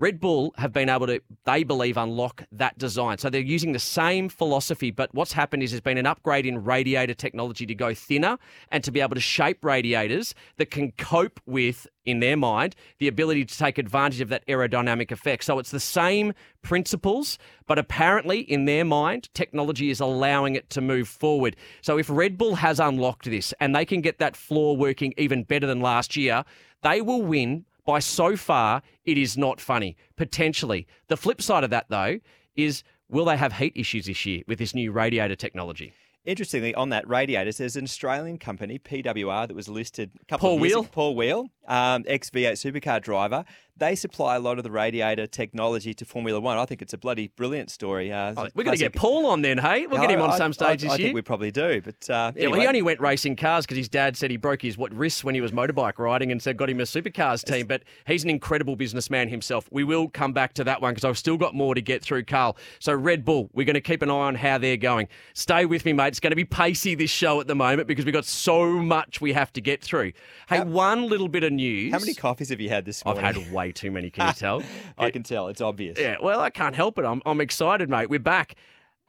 Red 0.00 0.18
Bull 0.18 0.54
have 0.56 0.72
been 0.72 0.88
able 0.88 1.06
to, 1.08 1.20
they 1.44 1.62
believe, 1.62 1.98
unlock 1.98 2.44
that 2.52 2.78
design. 2.78 3.18
So 3.18 3.28
they're 3.28 3.42
using 3.42 3.72
the 3.72 3.78
same 3.78 4.30
philosophy, 4.30 4.90
but 4.90 5.14
what's 5.14 5.34
happened 5.34 5.62
is 5.62 5.72
there's 5.72 5.82
been 5.82 5.98
an 5.98 6.06
upgrade 6.06 6.46
in 6.46 6.64
radiator 6.64 7.12
technology 7.12 7.66
to 7.66 7.74
go 7.74 7.92
thinner 7.92 8.38
and 8.72 8.82
to 8.82 8.90
be 8.90 9.02
able 9.02 9.14
to 9.14 9.20
shape 9.20 9.62
radiators 9.62 10.34
that 10.56 10.70
can 10.70 10.92
cope 10.92 11.38
with, 11.44 11.86
in 12.06 12.20
their 12.20 12.36
mind, 12.38 12.74
the 12.98 13.08
ability 13.08 13.44
to 13.44 13.58
take 13.58 13.76
advantage 13.76 14.22
of 14.22 14.30
that 14.30 14.46
aerodynamic 14.46 15.12
effect. 15.12 15.44
So 15.44 15.58
it's 15.58 15.70
the 15.70 15.78
same 15.78 16.32
principles, 16.62 17.36
but 17.66 17.78
apparently, 17.78 18.40
in 18.40 18.64
their 18.64 18.86
mind, 18.86 19.28
technology 19.34 19.90
is 19.90 20.00
allowing 20.00 20.56
it 20.56 20.70
to 20.70 20.80
move 20.80 21.08
forward. 21.08 21.56
So 21.82 21.98
if 21.98 22.08
Red 22.08 22.38
Bull 22.38 22.54
has 22.54 22.80
unlocked 22.80 23.26
this 23.26 23.52
and 23.60 23.76
they 23.76 23.84
can 23.84 24.00
get 24.00 24.18
that 24.18 24.34
floor 24.34 24.78
working 24.78 25.12
even 25.18 25.44
better 25.44 25.66
than 25.66 25.82
last 25.82 26.16
year, 26.16 26.44
they 26.82 27.02
will 27.02 27.20
win 27.20 27.66
by 27.90 27.98
so 27.98 28.36
far 28.36 28.82
it 29.04 29.18
is 29.18 29.36
not 29.36 29.60
funny 29.60 29.96
potentially 30.16 30.86
the 31.08 31.16
flip 31.16 31.42
side 31.42 31.64
of 31.64 31.70
that 31.70 31.86
though 31.88 32.20
is 32.54 32.84
will 33.08 33.24
they 33.24 33.36
have 33.36 33.54
heat 33.54 33.72
issues 33.74 34.06
this 34.06 34.24
year 34.24 34.42
with 34.46 34.58
this 34.60 34.74
new 34.74 34.92
radiator 34.92 35.34
technology 35.34 35.92
Interestingly, 36.26 36.74
on 36.74 36.90
that 36.90 37.08
radiators, 37.08 37.56
there's 37.56 37.76
an 37.76 37.84
Australian 37.84 38.36
company, 38.36 38.78
PWR, 38.78 39.48
that 39.48 39.54
was 39.54 39.70
listed 39.70 40.10
a 40.20 40.24
couple 40.26 40.50
Paul 40.50 40.56
of 40.56 40.60
years 40.60 40.72
Weel? 40.74 40.80
ago. 40.80 40.90
Paul 40.92 41.16
Weel, 41.16 41.48
um, 41.70 42.04
ex 42.06 42.28
V8 42.28 42.52
supercar 42.52 43.00
driver. 43.00 43.44
They 43.76 43.94
supply 43.94 44.36
a 44.36 44.40
lot 44.40 44.58
of 44.58 44.64
the 44.64 44.70
radiator 44.70 45.26
technology 45.26 45.94
to 45.94 46.04
Formula 46.04 46.38
One. 46.38 46.58
I 46.58 46.66
think 46.66 46.82
it's 46.82 46.92
a 46.92 46.98
bloody 46.98 47.28
brilliant 47.28 47.70
story. 47.70 48.12
Uh, 48.12 48.34
Oh, 48.36 48.48
we're 48.54 48.64
going 48.64 48.76
to 48.76 48.82
get 48.84 48.94
paul 48.94 49.24
on 49.24 49.40
then 49.40 49.56
hey 49.56 49.86
we'll 49.86 50.02
get 50.02 50.10
him 50.10 50.20
on 50.20 50.30
I- 50.32 50.36
some 50.36 50.50
I- 50.50 50.52
stage 50.52 50.82
this 50.82 50.92
I, 50.92 50.96
year 50.96 51.06
think 51.06 51.14
we 51.14 51.22
probably 51.22 51.50
do, 51.50 51.80
but 51.80 52.10
uh, 52.10 52.32
Yeah, 52.36 52.48
well, 52.48 52.60
he 52.60 52.66
only 52.66 52.82
went 52.82 53.00
racing 53.00 53.36
cars 53.36 53.64
because 53.64 53.78
his 53.78 53.88
dad 53.88 54.18
said 54.18 54.30
he 54.30 54.36
broke 54.36 54.60
his 54.60 54.76
what 54.76 54.92
wrists 54.92 55.24
when 55.24 55.34
he 55.34 55.40
was 55.40 55.52
motorbike 55.52 55.98
riding, 55.98 56.30
and 56.30 56.42
said 56.42 56.58
got 56.58 56.68
him 56.68 56.78
a 56.80 56.82
supercars 56.82 57.42
team. 57.42 57.66
But 57.66 57.84
he's 58.06 58.22
an 58.22 58.28
incredible 58.28 58.76
businessman 58.76 59.28
himself. 59.30 59.66
We 59.70 59.82
will 59.84 60.08
come 60.08 60.34
back 60.34 60.52
to 60.54 60.64
that 60.64 60.82
one 60.82 60.92
because 60.92 61.06
I've 61.06 61.16
still 61.18 61.38
got 61.38 61.54
more 61.54 61.74
to 61.74 61.80
get 61.80 62.02
through, 62.02 62.24
Karl. 62.24 62.58
So 62.80 62.92
Red 62.92 63.24
Bull, 63.24 63.48
we're 63.54 63.64
going 63.64 63.74
to 63.74 63.80
keep 63.80 64.02
an 64.02 64.10
eye 64.10 64.14
on 64.14 64.34
how 64.34 64.58
they're 64.58 64.76
going. 64.76 65.08
Stay 65.32 65.64
with 65.64 65.86
me, 65.86 65.94
mate. 65.94 66.08
It's 66.08 66.20
going 66.20 66.32
to 66.32 66.36
be 66.36 66.44
pacey 66.44 66.94
this 66.94 67.10
show 67.10 67.40
at 67.40 67.46
the 67.46 67.54
moment 67.54 67.88
because 67.88 68.04
we've 68.04 68.12
got 68.12 68.26
so 68.26 68.68
much 68.72 69.22
we 69.22 69.32
have 69.32 69.52
to 69.54 69.62
get 69.62 69.80
through. 69.82 70.12
Hey, 70.50 70.60
one 70.60 71.08
little 71.08 71.28
bit 71.28 71.44
of 71.44 71.52
news. 71.60 71.92
How 71.92 71.98
many 71.98 72.14
coffees 72.14 72.48
have 72.48 72.60
you 72.60 72.68
had 72.68 72.84
this 72.84 73.04
morning? 73.04 73.24
I've 73.24 73.36
had 73.36 73.52
way 73.52 73.72
too 73.72 73.90
many. 73.90 74.10
Can 74.10 74.28
you 74.28 74.32
tell? 74.32 74.62
I 74.98 75.10
can 75.10 75.22
tell. 75.22 75.48
It's 75.48 75.60
obvious. 75.60 75.98
Yeah, 75.98 76.16
well, 76.22 76.40
I 76.40 76.50
can't 76.50 76.74
help 76.74 76.98
it. 76.98 77.04
I'm, 77.04 77.22
I'm 77.26 77.40
excited, 77.40 77.88
mate. 77.88 78.10
We're 78.10 78.18
back. 78.18 78.54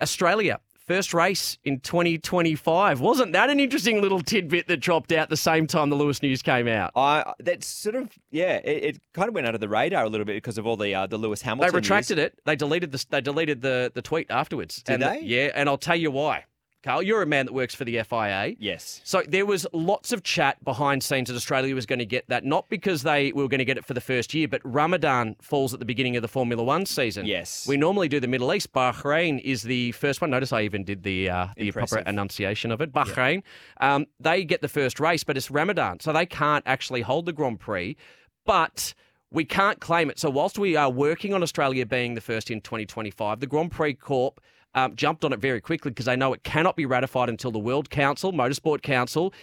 Australia, 0.02 0.60
first 0.88 1.14
race 1.14 1.58
in 1.64 1.80
2025. 1.80 3.00
Wasn't 3.00 3.34
that 3.34 3.50
an 3.50 3.60
interesting 3.60 4.02
little 4.02 4.22
tidbit 4.22 4.68
that 4.68 4.78
dropped 4.78 5.12
out 5.12 5.30
the 5.30 5.38
same 5.38 5.68
time 5.68 5.90
the 5.90 5.96
Lewis 5.96 6.22
News 6.22 6.42
came 6.42 6.68
out? 6.68 6.92
I 6.96 7.34
that's 7.40 7.68
sort 7.68 7.96
of 7.96 8.10
yeah. 8.32 8.58
It, 8.58 8.84
it 8.84 9.02
kind 9.14 9.30
of 9.30 9.36
went 9.36 9.48
under 9.48 9.60
the 9.60 9.70
radar 9.70 10.04
a 10.04 10.10
little 10.10 10.26
bit 10.26 10.36
because 10.36 10.58
of 10.58 10.66
all 10.66 10.78
the 10.78 10.94
uh, 10.94 11.08
the 11.08 11.18
Lewis 11.18 11.42
Hamilton. 11.42 11.72
They 11.72 11.76
retracted 11.76 12.20
it. 12.20 12.40
They 12.46 12.56
deleted 12.56 12.92
the 12.92 13.06
they 13.10 13.22
deleted 13.22 13.62
the, 13.62 13.92
the 13.94 14.02
tweet 14.02 14.30
afterwards. 14.30 14.82
Did 14.84 14.94
and 14.94 15.04
they? 15.04 15.22
yeah, 15.22 15.52
and 15.56 15.70
I'll 15.70 15.78
tell 15.78 15.96
you 15.96 16.12
why. 16.12 16.46
Karl, 16.84 17.04
you're 17.04 17.22
a 17.22 17.28
man 17.28 17.46
that 17.46 17.54
works 17.54 17.76
for 17.76 17.86
the 17.86 18.02
FIA. 18.02 18.56
Yes. 18.58 19.02
So 19.04 19.22
there 19.28 19.46
was 19.46 19.68
lots 19.72 20.12
of 20.12 20.24
chat 20.24 20.64
behind 20.64 21.04
scenes 21.04 21.30
that 21.30 21.36
Australia 21.36 21.76
was 21.76 21.86
going 21.86 22.00
to 22.00 22.06
get 22.06 22.28
that, 22.30 22.44
not 22.44 22.70
because 22.70 23.04
they 23.04 23.32
were 23.34 23.48
going 23.48 23.60
to 23.60 23.66
get 23.66 23.78
it 23.78 23.86
for 23.86 23.94
the 23.94 24.02
first 24.02 24.34
year, 24.34 24.48
but 24.48 24.62
Ramadan 24.64 25.36
falls 25.42 25.74
at 25.74 25.80
the 25.80 25.86
beginning 25.86 26.16
of 26.16 26.24
the 26.24 26.28
Formula 26.28 26.64
One 26.64 26.88
season. 26.88 27.28
Yes. 27.28 27.68
We 27.68 27.78
normally 27.78 28.08
do 28.08 28.20
the 28.20 28.28
Middle 28.28 28.52
East. 28.52 28.74
Bahrain 28.74 29.40
is 29.42 29.62
the 29.62 29.92
first 29.92 30.22
one. 30.22 30.32
Notice 30.32 30.52
I 30.52 30.62
even 30.64 30.84
did 30.84 31.04
the 31.04 31.30
uh, 31.30 31.48
the 31.56 31.72
proper 31.72 32.00
enunciation 32.00 32.72
of 32.72 32.82
it. 32.82 32.92
Bahrain, 32.92 33.44
um, 33.80 34.08
they 34.20 34.44
get 34.44 34.62
the 34.62 34.68
first 34.68 35.00
race, 35.00 35.24
but 35.24 35.38
it's 35.38 35.52
Ramadan, 35.52 36.00
so 36.00 36.12
they 36.12 36.26
can't 36.26 36.64
actually 36.66 37.02
hold 37.02 37.28
the 37.28 37.34
Grand 37.34 37.60
Prix. 37.60 37.96
But 38.44 38.96
we 39.32 39.46
can't 39.46 39.80
claim 39.80 40.10
it. 40.10 40.20
So 40.20 40.30
whilst 40.30 40.58
we 40.58 40.76
are 40.76 40.90
working 40.90 41.34
on 41.34 41.44
Australia 41.44 41.86
being 41.86 42.16
the 42.16 42.22
first 42.22 42.50
in 42.50 42.60
2025, 42.60 43.40
the 43.40 43.48
Grand 43.48 43.72
Prix 43.72 43.94
Corp 43.94 44.42
um, 44.76 44.96
jumped 44.96 45.26
on 45.26 45.34
it 45.34 45.40
very 45.40 45.62
quickly 45.62 45.92
because 45.92 46.06
they 46.06 46.16
know 46.16 46.34
it 46.34 46.44
cannot 46.44 46.76
be 46.76 46.86
ratified 46.86 47.30
until 47.30 47.52
the 47.52 47.60
World 47.60 47.90
Council, 47.90 48.32
Motorsport 48.32 48.82
Council, 48.82 49.34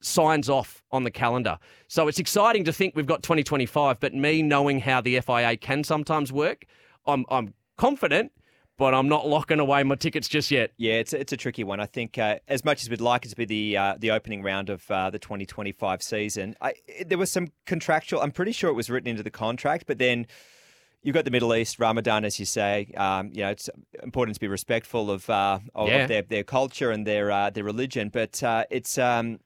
signs 0.00 0.48
off 0.48 0.82
on 0.92 1.04
the 1.04 1.10
calendar. 1.10 1.58
So 1.88 2.08
it's 2.08 2.18
exciting 2.18 2.64
to 2.64 2.72
think 2.72 2.94
we've 2.94 3.06
got 3.06 3.22
2025, 3.22 4.00
but 4.00 4.14
me 4.14 4.42
knowing 4.42 4.80
how 4.80 5.00
the 5.00 5.20
FIA 5.20 5.56
can 5.56 5.84
sometimes 5.84 6.32
work, 6.32 6.66
I'm, 7.06 7.24
I'm 7.28 7.54
confident, 7.76 8.32
but 8.78 8.94
I'm 8.94 9.08
not 9.08 9.26
locking 9.26 9.58
away 9.58 9.82
my 9.84 9.94
tickets 9.94 10.28
just 10.28 10.50
yet. 10.50 10.72
Yeah, 10.76 10.94
it's 10.94 11.12
a, 11.12 11.20
it's 11.20 11.32
a 11.32 11.36
tricky 11.36 11.64
one. 11.64 11.80
I 11.80 11.86
think 11.86 12.18
uh, 12.18 12.38
as 12.46 12.64
much 12.64 12.82
as 12.82 12.90
we'd 12.90 13.00
like 13.00 13.24
it 13.24 13.30
to 13.30 13.36
be 13.36 13.46
the 13.46 13.76
uh, 13.76 13.94
the 13.98 14.10
opening 14.10 14.42
round 14.42 14.68
of 14.68 14.88
uh, 14.90 15.08
the 15.10 15.18
2025 15.18 16.02
season, 16.02 16.54
I, 16.60 16.74
there 17.06 17.16
was 17.16 17.32
some 17.32 17.48
contractual. 17.64 18.20
I'm 18.20 18.32
pretty 18.32 18.52
sure 18.52 18.68
it 18.68 18.74
was 18.74 18.90
written 18.90 19.08
into 19.08 19.22
the 19.22 19.30
contract, 19.30 19.84
but 19.86 19.98
then 19.98 20.26
you've 21.06 21.14
got 21.14 21.24
the 21.24 21.30
Middle 21.30 21.54
East, 21.54 21.78
Ramadan, 21.78 22.24
as 22.24 22.40
you 22.40 22.44
say. 22.44 22.92
Um, 22.96 23.30
you 23.32 23.42
know, 23.42 23.50
it's 23.50 23.70
important 24.02 24.34
to 24.34 24.40
be 24.40 24.48
respectful 24.48 25.08
of, 25.08 25.30
uh, 25.30 25.60
of, 25.74 25.88
Yeah. 25.88 26.02
of 26.02 26.08
their, 26.08 26.22
their 26.22 26.42
culture 26.42 26.90
and 26.90 27.06
their 27.06 27.30
uh, 27.30 27.50
their 27.50 27.62
religion, 27.62 28.08
but 28.12 28.42
uh, 28.42 28.64
it's 28.70 28.98
um, 28.98 29.38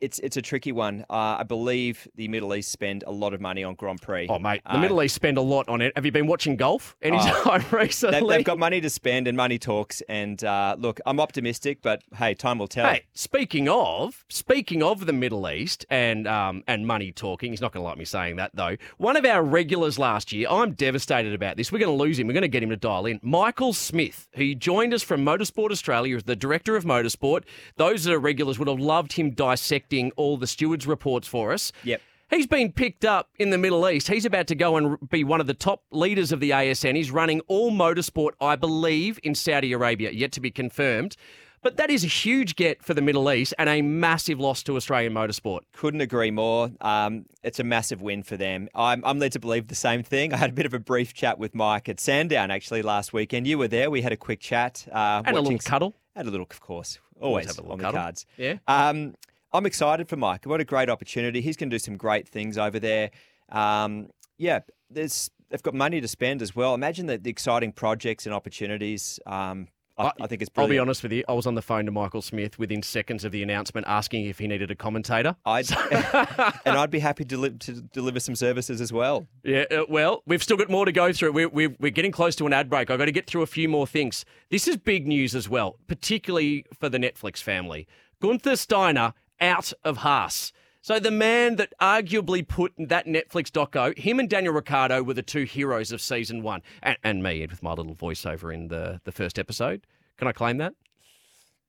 it's 0.00 0.18
it's 0.20 0.36
a 0.36 0.42
tricky 0.42 0.72
one. 0.72 1.04
Uh, 1.10 1.36
I 1.38 1.42
believe 1.42 2.06
the 2.14 2.28
Middle 2.28 2.54
East 2.54 2.70
spend 2.70 3.04
a 3.06 3.10
lot 3.10 3.34
of 3.34 3.40
money 3.40 3.64
on 3.64 3.74
Grand 3.74 4.00
Prix. 4.00 4.26
Oh, 4.28 4.38
mate, 4.38 4.62
the 4.64 4.76
Uh, 4.76 4.80
Middle 4.80 5.02
East 5.02 5.14
spend 5.14 5.38
a 5.38 5.42
lot 5.42 5.68
on 5.68 5.80
it. 5.80 5.92
Have 5.96 6.04
you 6.04 6.12
been 6.12 6.26
watching 6.26 6.56
golf 6.56 6.96
anytime 7.02 7.64
recently? 7.72 8.20
They've, 8.20 8.28
they've 8.28 8.44
got 8.44 8.58
money 8.58 8.80
to 8.80 8.90
spend 8.90 9.26
and 9.26 9.36
money 9.36 9.58
talks. 9.58 10.00
And 10.08 10.42
uh, 10.44 10.76
look, 10.78 11.00
I'm 11.06 11.18
optimistic, 11.18 11.78
but 11.82 12.02
hey, 12.16 12.34
time 12.34 12.58
will 12.58 12.68
tell. 12.68 12.88
Hey, 12.88 13.04
speaking 13.14 13.68
of, 13.68 14.24
speaking 14.28 14.82
of 14.82 15.06
the 15.06 15.12
Middle 15.12 15.48
East 15.50 15.84
and 15.90 16.28
um, 16.28 16.62
and 16.68 16.86
money 16.86 17.10
talking, 17.10 17.50
he's 17.52 17.60
not 17.60 17.72
going 17.72 17.82
to 17.82 17.88
like 17.88 17.98
me 17.98 18.04
saying 18.04 18.36
that 18.36 18.52
though. 18.54 18.76
One 18.98 19.16
of 19.16 19.24
our 19.24 19.42
regulars 19.42 19.98
last 19.98 20.32
year, 20.32 20.46
I'm 20.48 20.72
devastated 20.74 21.34
about 21.34 21.56
this. 21.56 21.72
We're 21.72 21.80
going 21.80 21.96
to 21.96 22.02
lose 22.04 22.18
him. 22.18 22.28
We're 22.28 22.34
going 22.34 22.42
to 22.42 22.48
get 22.48 22.62
him 22.62 22.70
to 22.70 22.76
dial 22.76 23.06
in. 23.06 23.18
Michael 23.22 23.72
Smith, 23.72 24.28
who 24.34 24.54
joined 24.54 24.94
us 24.94 25.02
from 25.02 25.24
Motorsport 25.24 25.70
Australia 25.72 26.16
as 26.16 26.22
the 26.24 26.36
director 26.36 26.76
of 26.76 26.84
motorsport. 26.84 27.42
Those 27.76 28.04
that 28.04 28.12
are 28.12 28.18
regulars 28.20 28.58
would 28.60 28.68
have 28.68 28.78
loved 28.78 29.14
him 29.14 29.30
dissecting 29.30 29.87
all 30.16 30.36
the 30.36 30.46
stewards 30.46 30.86
reports 30.86 31.26
for 31.28 31.52
us. 31.52 31.72
Yep. 31.84 32.00
He's 32.30 32.46
been 32.46 32.72
picked 32.72 33.06
up 33.06 33.30
in 33.38 33.50
the 33.50 33.56
Middle 33.58 33.88
East. 33.88 34.08
He's 34.08 34.26
about 34.26 34.46
to 34.48 34.54
go 34.54 34.76
and 34.76 34.98
be 35.08 35.24
one 35.24 35.40
of 35.40 35.46
the 35.46 35.54
top 35.54 35.82
leaders 35.90 36.30
of 36.30 36.40
the 36.40 36.50
ASN. 36.50 36.94
He's 36.94 37.10
running 37.10 37.40
all 37.48 37.70
motorsport, 37.72 38.32
I 38.38 38.54
believe, 38.54 39.18
in 39.22 39.34
Saudi 39.34 39.72
Arabia, 39.72 40.10
yet 40.10 40.32
to 40.32 40.40
be 40.40 40.50
confirmed. 40.50 41.16
But 41.62 41.76
that 41.78 41.90
is 41.90 42.04
a 42.04 42.06
huge 42.06 42.54
get 42.54 42.84
for 42.84 42.94
the 42.94 43.00
Middle 43.00 43.32
East 43.32 43.52
and 43.58 43.68
a 43.68 43.82
massive 43.82 44.38
loss 44.38 44.62
to 44.64 44.76
Australian 44.76 45.12
motorsport. 45.14 45.60
Couldn't 45.72 46.02
agree 46.02 46.30
more. 46.30 46.70
Um, 46.82 47.24
it's 47.42 47.58
a 47.58 47.64
massive 47.64 48.00
win 48.00 48.22
for 48.22 48.36
them. 48.36 48.68
I'm, 48.74 49.02
I'm 49.04 49.18
led 49.18 49.32
to 49.32 49.40
believe 49.40 49.66
the 49.68 49.74
same 49.74 50.02
thing. 50.02 50.32
I 50.34 50.36
had 50.36 50.50
a 50.50 50.52
bit 50.52 50.66
of 50.66 50.74
a 50.74 50.78
brief 50.78 51.14
chat 51.14 51.38
with 51.38 51.54
Mike 51.54 51.88
at 51.88 51.98
Sandown 51.98 52.50
actually 52.50 52.82
last 52.82 53.12
weekend. 53.12 53.46
You 53.46 53.58
were 53.58 53.68
there. 53.68 53.90
We 53.90 54.02
had 54.02 54.12
a 54.12 54.16
quick 54.16 54.40
chat. 54.40 54.86
Uh, 54.92 55.22
And 55.24 55.36
a 55.36 55.40
little 55.40 55.58
cuddle. 55.58 55.94
Had 56.14 56.26
a 56.26 56.30
little, 56.30 56.46
of 56.48 56.60
course. 56.60 56.98
Always, 57.20 57.46
have 57.46 57.58
a 57.58 57.62
little 57.62 57.72
on 57.72 57.78
cuddle. 57.80 57.92
the 57.92 57.98
cards. 57.98 58.26
Yeah. 58.36 58.54
Um, 58.68 59.14
I'm 59.52 59.66
excited 59.66 60.08
for 60.08 60.16
Mike. 60.16 60.44
What 60.44 60.60
a 60.60 60.64
great 60.64 60.90
opportunity. 60.90 61.40
He's 61.40 61.56
going 61.56 61.70
to 61.70 61.74
do 61.74 61.78
some 61.78 61.96
great 61.96 62.28
things 62.28 62.58
over 62.58 62.78
there. 62.78 63.10
Um, 63.50 64.10
yeah, 64.36 64.60
there's 64.90 65.30
they've 65.50 65.62
got 65.62 65.74
money 65.74 66.00
to 66.00 66.08
spend 66.08 66.42
as 66.42 66.54
well. 66.54 66.74
Imagine 66.74 67.06
the, 67.06 67.18
the 67.18 67.30
exciting 67.30 67.72
projects 67.72 68.26
and 68.26 68.34
opportunities. 68.34 69.18
Um, 69.26 69.68
I, 69.98 70.12
I 70.20 70.26
think 70.28 70.42
it's 70.42 70.50
I'll 70.56 70.68
be 70.68 70.78
honest 70.78 71.02
with 71.02 71.12
you. 71.12 71.24
I 71.28 71.32
was 71.32 71.46
on 71.46 71.56
the 71.56 71.62
phone 71.62 71.84
to 71.86 71.90
Michael 71.90 72.22
Smith 72.22 72.56
within 72.58 72.82
seconds 72.82 73.24
of 73.24 73.32
the 73.32 73.42
announcement 73.42 73.86
asking 73.88 74.26
if 74.26 74.38
he 74.38 74.46
needed 74.46 74.70
a 74.70 74.76
commentator. 74.76 75.34
I'd, 75.44 75.66
and 76.64 76.78
I'd 76.78 76.90
be 76.90 77.00
happy 77.00 77.24
to, 77.24 77.36
li- 77.36 77.56
to 77.58 77.72
deliver 77.82 78.20
some 78.20 78.36
services 78.36 78.80
as 78.80 78.92
well. 78.92 79.26
Yeah, 79.42 79.64
uh, 79.72 79.84
well, 79.88 80.22
we've 80.24 80.42
still 80.42 80.56
got 80.56 80.70
more 80.70 80.84
to 80.84 80.92
go 80.92 81.12
through. 81.12 81.32
We're, 81.32 81.48
we're, 81.48 81.74
we're 81.80 81.90
getting 81.90 82.12
close 82.12 82.36
to 82.36 82.46
an 82.46 82.52
ad 82.52 82.70
break. 82.70 82.90
I've 82.90 82.98
got 82.98 83.06
to 83.06 83.12
get 83.12 83.26
through 83.26 83.42
a 83.42 83.46
few 83.46 83.68
more 83.68 83.88
things. 83.88 84.24
This 84.50 84.68
is 84.68 84.76
big 84.76 85.08
news 85.08 85.34
as 85.34 85.48
well, 85.48 85.78
particularly 85.88 86.64
for 86.78 86.88
the 86.88 86.98
Netflix 86.98 87.42
family. 87.42 87.88
Gunther 88.20 88.54
Steiner 88.54 89.14
out 89.40 89.72
of 89.84 89.98
Haas. 89.98 90.52
So 90.80 90.98
the 91.00 91.10
man 91.10 91.56
that 91.56 91.72
arguably 91.80 92.46
put 92.46 92.72
that 92.78 93.06
Netflix 93.06 93.50
doco, 93.50 93.96
him 93.98 94.18
and 94.20 94.30
Daniel 94.30 94.54
Ricciardo 94.54 95.02
were 95.02 95.14
the 95.14 95.22
two 95.22 95.44
heroes 95.44 95.92
of 95.92 96.00
season 96.00 96.42
one, 96.42 96.62
and, 96.82 96.96
and 97.02 97.22
me 97.22 97.46
with 97.46 97.62
my 97.62 97.72
little 97.72 97.94
voiceover 97.94 98.54
in 98.54 98.68
the, 98.68 99.00
the 99.04 99.12
first 99.12 99.38
episode. 99.38 99.86
Can 100.16 100.28
I 100.28 100.32
claim 100.32 100.58
that? 100.58 100.74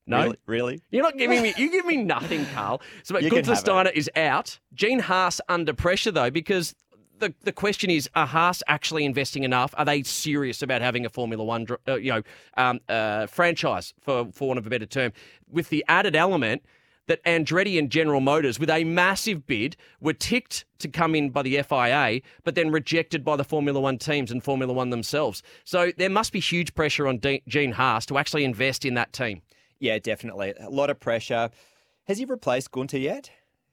No, 0.07 0.21
Really? 0.23 0.37
really? 0.47 0.81
you're 0.89 1.03
not 1.03 1.17
giving 1.17 1.41
me. 1.41 1.53
You 1.57 1.69
give 1.69 1.85
me 1.85 1.97
nothing, 1.97 2.45
Carl. 2.53 2.81
So, 3.03 3.13
but 3.13 3.21
You 3.23 3.29
can 3.29 3.43
Gunther. 3.43 3.55
Steiner 3.55 3.89
is 3.91 4.09
out. 4.15 4.59
Gene 4.73 4.99
Haas 4.99 5.39
under 5.49 5.73
pressure 5.73 6.11
though, 6.11 6.31
because 6.31 6.73
the 7.19 7.33
the 7.43 7.51
question 7.51 7.91
is: 7.91 8.09
Are 8.15 8.25
Haas 8.25 8.63
actually 8.67 9.05
investing 9.05 9.43
enough? 9.43 9.73
Are 9.77 9.85
they 9.85 10.01
serious 10.01 10.63
about 10.63 10.81
having 10.81 11.05
a 11.05 11.09
Formula 11.09 11.43
One, 11.43 11.67
uh, 11.87 11.95
you 11.95 12.11
know, 12.11 12.21
um, 12.57 12.79
uh, 12.89 13.27
franchise 13.27 13.93
for 14.01 14.29
for 14.33 14.47
want 14.47 14.57
of 14.57 14.65
a 14.65 14.69
better 14.71 14.87
term, 14.87 15.11
with 15.51 15.69
the 15.69 15.85
added 15.87 16.15
element? 16.15 16.63
That 17.09 17.23
Andretti 17.23 17.79
and 17.79 17.89
General 17.89 18.21
Motors, 18.21 18.59
with 18.59 18.69
a 18.69 18.83
massive 18.83 19.47
bid, 19.47 19.75
were 19.99 20.13
ticked 20.13 20.63
to 20.77 20.87
come 20.87 21.15
in 21.15 21.31
by 21.31 21.41
the 21.41 21.59
FIA, 21.63 22.21
but 22.43 22.53
then 22.53 22.69
rejected 22.69 23.25
by 23.25 23.35
the 23.35 23.43
Formula 23.43 23.79
One 23.79 23.97
teams 23.97 24.29
and 24.29 24.43
Formula 24.43 24.71
One 24.71 24.91
themselves. 24.91 25.41
So 25.63 25.91
there 25.97 26.11
must 26.11 26.31
be 26.31 26.39
huge 26.39 26.75
pressure 26.75 27.07
on 27.07 27.17
De- 27.17 27.41
Gene 27.47 27.71
Haas 27.71 28.05
to 28.05 28.19
actually 28.19 28.43
invest 28.43 28.85
in 28.85 28.93
that 28.93 29.11
team. 29.11 29.41
Yeah, 29.79 29.97
definitely. 29.97 30.53
A 30.59 30.69
lot 30.69 30.91
of 30.91 30.99
pressure. 30.99 31.49
Has 32.05 32.19
he 32.19 32.25
replaced 32.25 32.71
Gunter 32.71 32.99
yet? 32.99 33.31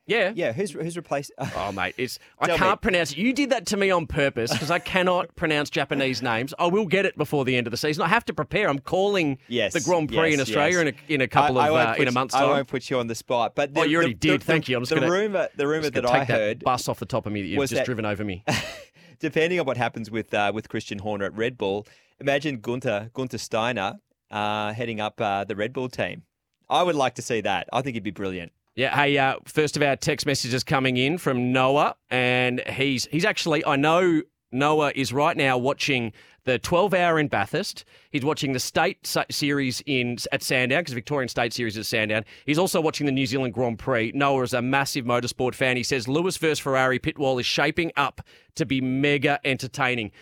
Yeah, 0.08 0.32
Yeah, 0.36 0.52
who's 0.52 0.70
who's 0.70 0.96
replaced? 0.96 1.32
Oh, 1.56 1.72
mate, 1.72 1.94
it's 1.98 2.18
I 2.38 2.46
Tell 2.46 2.58
can't 2.58 2.80
me. 2.80 2.82
pronounce 2.82 3.10
it. 3.12 3.18
You 3.18 3.32
did 3.32 3.50
that 3.50 3.66
to 3.66 3.76
me 3.76 3.90
on 3.90 4.06
purpose 4.06 4.52
because 4.52 4.70
I 4.70 4.78
cannot 4.78 5.34
pronounce 5.36 5.68
Japanese 5.68 6.22
names. 6.22 6.54
I 6.58 6.66
will 6.66 6.86
get 6.86 7.06
it 7.06 7.16
before 7.18 7.44
the 7.44 7.56
end 7.56 7.66
of 7.66 7.72
the 7.72 7.76
season. 7.76 8.02
I 8.04 8.08
have 8.08 8.24
to 8.26 8.32
prepare. 8.34 8.68
I'm 8.68 8.78
calling 8.78 9.38
Yes, 9.48 9.72
the 9.72 9.80
Grand 9.80 10.08
Prix 10.08 10.34
in 10.34 10.40
Australia 10.40 10.78
yes. 10.78 10.80
in 10.82 10.88
a, 10.88 11.14
in 11.14 11.20
a 11.22 11.28
couple 11.28 11.58
I- 11.58 11.66
I 11.66 11.68
of 11.92 11.98
uh, 11.98 12.02
in 12.02 12.08
a 12.08 12.12
month's 12.12 12.34
I 12.36 12.40
time. 12.40 12.50
won't 12.50 12.68
put 12.68 12.88
you 12.88 12.98
on 13.00 13.08
the 13.08 13.14
spot. 13.16 13.54
But 13.56 13.74
the, 13.74 13.80
Oh, 13.80 13.82
you 13.82 13.96
already 13.96 14.12
the, 14.12 14.18
did. 14.18 14.40
The, 14.42 14.44
Thank 14.44 14.68
you. 14.68 14.76
I'm 14.76 14.82
just 14.82 14.90
the 14.90 15.00
gonna- 15.00 15.10
rumor, 15.10 15.48
the 15.56 15.66
rumor 15.66 15.90
that 15.90 16.06
I 16.08 16.18
take 16.20 16.28
that 16.28 16.34
heard, 16.38 16.60
bus 16.64 16.88
off 16.88 17.00
the 17.00 17.06
top 17.06 17.26
of 17.26 17.32
me 17.32 17.42
that 17.42 17.48
you've 17.48 17.60
just 17.62 17.74
that- 17.74 17.84
driven 17.86 18.04
over 18.04 18.24
me. 18.24 18.44
depending 19.18 19.58
on 19.58 19.66
what 19.66 19.76
happens 19.76 20.10
with 20.10 20.32
uh, 20.34 20.52
with 20.54 20.68
Christian 20.68 20.98
Horner 20.98 21.24
at 21.24 21.34
Red 21.36 21.58
Bull, 21.58 21.86
imagine 22.20 22.60
Gunter 22.60 23.10
Gunter 23.14 23.38
Steiner 23.38 23.94
uh, 24.30 24.72
heading 24.72 25.00
up 25.00 25.20
uh, 25.20 25.44
the 25.44 25.56
Red 25.56 25.72
Bull 25.72 25.88
team. 25.88 26.22
I 26.68 26.82
would 26.82 26.94
like 26.96 27.14
to 27.16 27.22
see 27.22 27.40
that. 27.42 27.68
I 27.72 27.82
think 27.82 27.94
it'd 27.96 28.02
be 28.04 28.10
brilliant. 28.10 28.52
Yeah, 28.76 28.94
hey, 28.94 29.16
uh, 29.16 29.36
first 29.46 29.78
of 29.78 29.82
our 29.82 29.96
text 29.96 30.26
messages 30.26 30.62
coming 30.62 30.98
in 30.98 31.16
from 31.16 31.50
Noah, 31.50 31.96
and 32.10 32.60
he's 32.68 33.06
he's 33.06 33.24
actually 33.24 33.64
I 33.64 33.76
know 33.76 34.20
Noah 34.52 34.92
is 34.94 35.14
right 35.14 35.34
now 35.34 35.56
watching 35.56 36.12
the 36.44 36.58
12 36.58 36.92
hour 36.92 37.18
in 37.18 37.28
Bathurst. 37.28 37.86
He's 38.10 38.22
watching 38.22 38.52
the 38.52 38.60
state 38.60 39.16
series 39.30 39.82
in 39.86 40.18
at 40.30 40.42
Sandown 40.42 40.80
because 40.80 40.92
Victorian 40.92 41.30
State 41.30 41.54
Series 41.54 41.78
is 41.78 41.88
Sandown. 41.88 42.26
He's 42.44 42.58
also 42.58 42.78
watching 42.82 43.06
the 43.06 43.12
New 43.12 43.24
Zealand 43.24 43.54
Grand 43.54 43.78
Prix. 43.78 44.12
Noah 44.14 44.42
is 44.42 44.52
a 44.52 44.60
massive 44.60 45.06
motorsport 45.06 45.54
fan. 45.54 45.78
He 45.78 45.82
says 45.82 46.06
Lewis 46.06 46.36
versus 46.36 46.58
Ferrari 46.58 46.98
pit 46.98 47.18
wall 47.18 47.38
is 47.38 47.46
shaping 47.46 47.92
up 47.96 48.20
to 48.56 48.66
be 48.66 48.82
mega 48.82 49.40
entertaining. 49.42 50.12